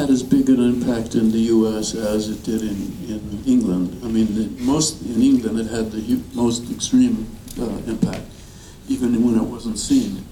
had 0.00 0.08
as 0.08 0.22
big 0.22 0.48
an 0.48 0.60
impact 0.60 1.14
in 1.14 1.30
the 1.30 1.40
U.S. 1.54 1.94
as 1.94 2.30
it 2.30 2.42
did 2.42 2.62
in, 2.62 2.78
in 3.06 3.42
England. 3.46 4.00
I 4.02 4.08
mean, 4.08 4.56
most 4.64 5.02
in 5.02 5.20
England 5.20 5.60
it 5.60 5.66
had 5.66 5.92
the 5.92 6.22
most 6.32 6.70
extreme 6.72 7.28
uh, 7.60 7.64
impact, 7.86 8.24
even 8.88 9.22
when 9.22 9.36
it 9.36 9.42
wasn't 9.42 9.78
seen. 9.78 10.24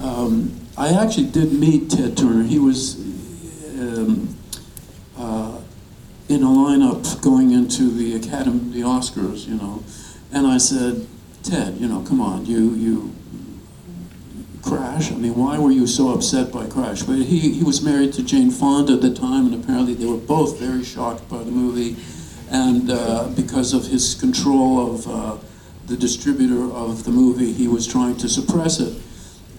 Um, 0.00 0.60
I 0.76 0.88
actually 0.88 1.26
did 1.26 1.52
meet 1.52 1.90
Ted 1.90 2.16
Turner. 2.16 2.42
He 2.42 2.58
was 2.58 2.96
um, 3.78 4.36
uh, 5.16 5.60
in 6.28 6.42
a 6.42 6.46
lineup 6.46 7.22
going 7.22 7.52
into 7.52 7.90
the 7.90 8.16
Academy, 8.16 8.72
the 8.72 8.80
Oscars, 8.80 9.46
you 9.46 9.54
know, 9.54 9.84
and 10.32 10.44
I 10.44 10.58
said, 10.58 11.06
Ted, 11.44 11.76
you 11.76 11.86
know, 11.86 12.00
come 12.00 12.20
on, 12.20 12.46
you 12.46 12.70
you 12.74 13.14
Crash. 14.64 15.12
I 15.12 15.16
mean, 15.16 15.34
why 15.34 15.58
were 15.58 15.70
you 15.70 15.86
so 15.86 16.10
upset 16.10 16.50
by 16.50 16.66
Crash? 16.66 17.02
But 17.02 17.16
he, 17.16 17.52
he 17.52 17.62
was 17.62 17.82
married 17.82 18.14
to 18.14 18.22
Jane 18.22 18.50
Fonda 18.50 18.94
at 18.94 19.02
the 19.02 19.12
time, 19.12 19.46
and 19.46 19.62
apparently 19.62 19.92
they 19.94 20.06
were 20.06 20.16
both 20.16 20.58
very 20.58 20.82
shocked 20.82 21.28
by 21.28 21.38
the 21.38 21.50
movie, 21.50 21.96
and 22.50 22.90
uh, 22.90 23.28
because 23.36 23.74
of 23.74 23.86
his 23.86 24.14
control 24.14 24.94
of 24.94 25.06
uh, 25.06 25.36
the 25.86 25.96
distributor 25.96 26.72
of 26.72 27.04
the 27.04 27.10
movie, 27.10 27.52
he 27.52 27.68
was 27.68 27.86
trying 27.86 28.16
to 28.16 28.28
suppress 28.28 28.80
it. 28.80 28.98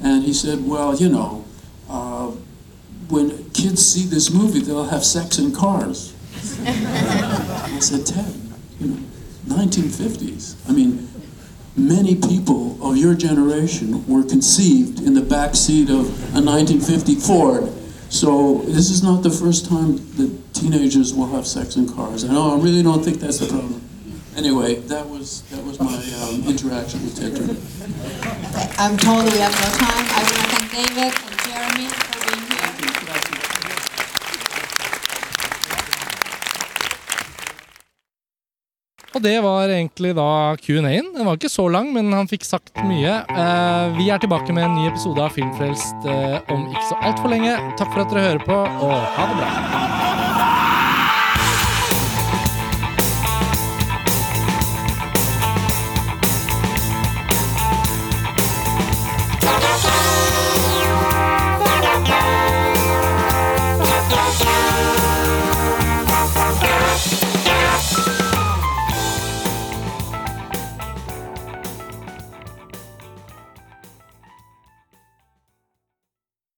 And 0.02 0.24
he 0.24 0.34
said, 0.34 0.66
well, 0.66 0.96
you 0.96 1.10
know, 1.10 1.46
uh, 1.88 2.32
when 3.10 3.50
kids 3.52 3.86
see 3.86 4.08
this 4.08 4.32
movie, 4.32 4.60
they'll 4.60 4.86
have 4.86 5.04
sex 5.06 5.38
in 5.38 5.54
cars. 5.54 6.16
I 6.66 7.78
said, 7.80 8.06
Ted, 8.06 8.34
you 8.80 8.88
know, 8.88 8.98
1950s. 9.46 10.56
I 10.68 10.74
mean, 10.74 11.08
many 11.76 12.16
people 12.16 12.75
of 12.86 12.98
your 12.98 13.16
generation 13.16 14.06
were 14.08 14.24
conceived 14.24 15.02
in 15.02 15.14
the 15.16 15.22
back 15.22 15.56
seat 15.56 15.90
of 15.90 16.06
a 16.36 16.42
1950 16.42 17.16
Ford. 17.16 17.72
So 18.10 18.60
this 18.68 18.90
is 18.90 19.02
not 19.04 19.24
the 19.24 19.32
first 19.32 19.68
time 19.68 19.98
that 20.18 20.54
teenagers 20.54 21.14
will 21.14 21.28
have 21.28 21.48
sex 21.48 21.76
in 21.76 21.92
cars. 21.92 22.24
I 22.24 22.32
know 22.32 22.56
I 22.56 22.62
really 22.62 22.84
don't 22.84 23.04
think 23.04 23.20
that's 23.20 23.40
the 23.40 23.48
problem. 23.48 23.82
Anyway, 24.38 24.76
that 24.76 25.10
was 25.10 25.42
that 25.50 25.64
was 25.64 25.80
my 25.80 25.96
um, 26.22 26.48
interaction 26.48 27.02
with 27.04 27.16
Ted 27.18 27.34
I'm 28.78 28.96
we 29.26 29.40
have 29.40 29.56
no 29.56 29.70
time. 29.78 30.06
I 30.10 30.22
want 30.22 30.50
to 30.50 30.68
thank 30.68 30.96
David 30.96 31.35
Og 39.16 39.24
det 39.24 39.38
var 39.46 39.72
egentlig 39.72 40.12
da 40.18 40.28
Q&A-en. 40.60 41.14
Den 41.16 41.24
var 41.28 41.38
ikke 41.40 41.52
så 41.52 41.70
lang, 41.72 41.94
men 41.96 42.12
han 42.12 42.28
fikk 42.28 42.44
sagt 42.44 42.74
mye. 42.84 43.22
Eh, 43.32 43.96
vi 43.96 44.10
er 44.12 44.20
tilbake 44.20 44.52
med 44.56 44.68
en 44.68 44.76
ny 44.76 44.90
episode 44.90 45.24
av 45.24 45.32
Filmfrelst 45.38 46.10
eh, 46.12 46.36
om 46.52 46.68
ikke 46.68 46.90
så 46.90 47.00
altfor 47.00 47.32
lenge. 47.32 47.56
Takk 47.80 47.94
for 47.96 48.04
at 48.04 48.12
dere 48.12 48.28
hører 48.28 48.44
på, 48.44 48.60
og 48.60 48.98
ha 49.16 49.30
det 49.32 49.40
bra. 49.40 50.05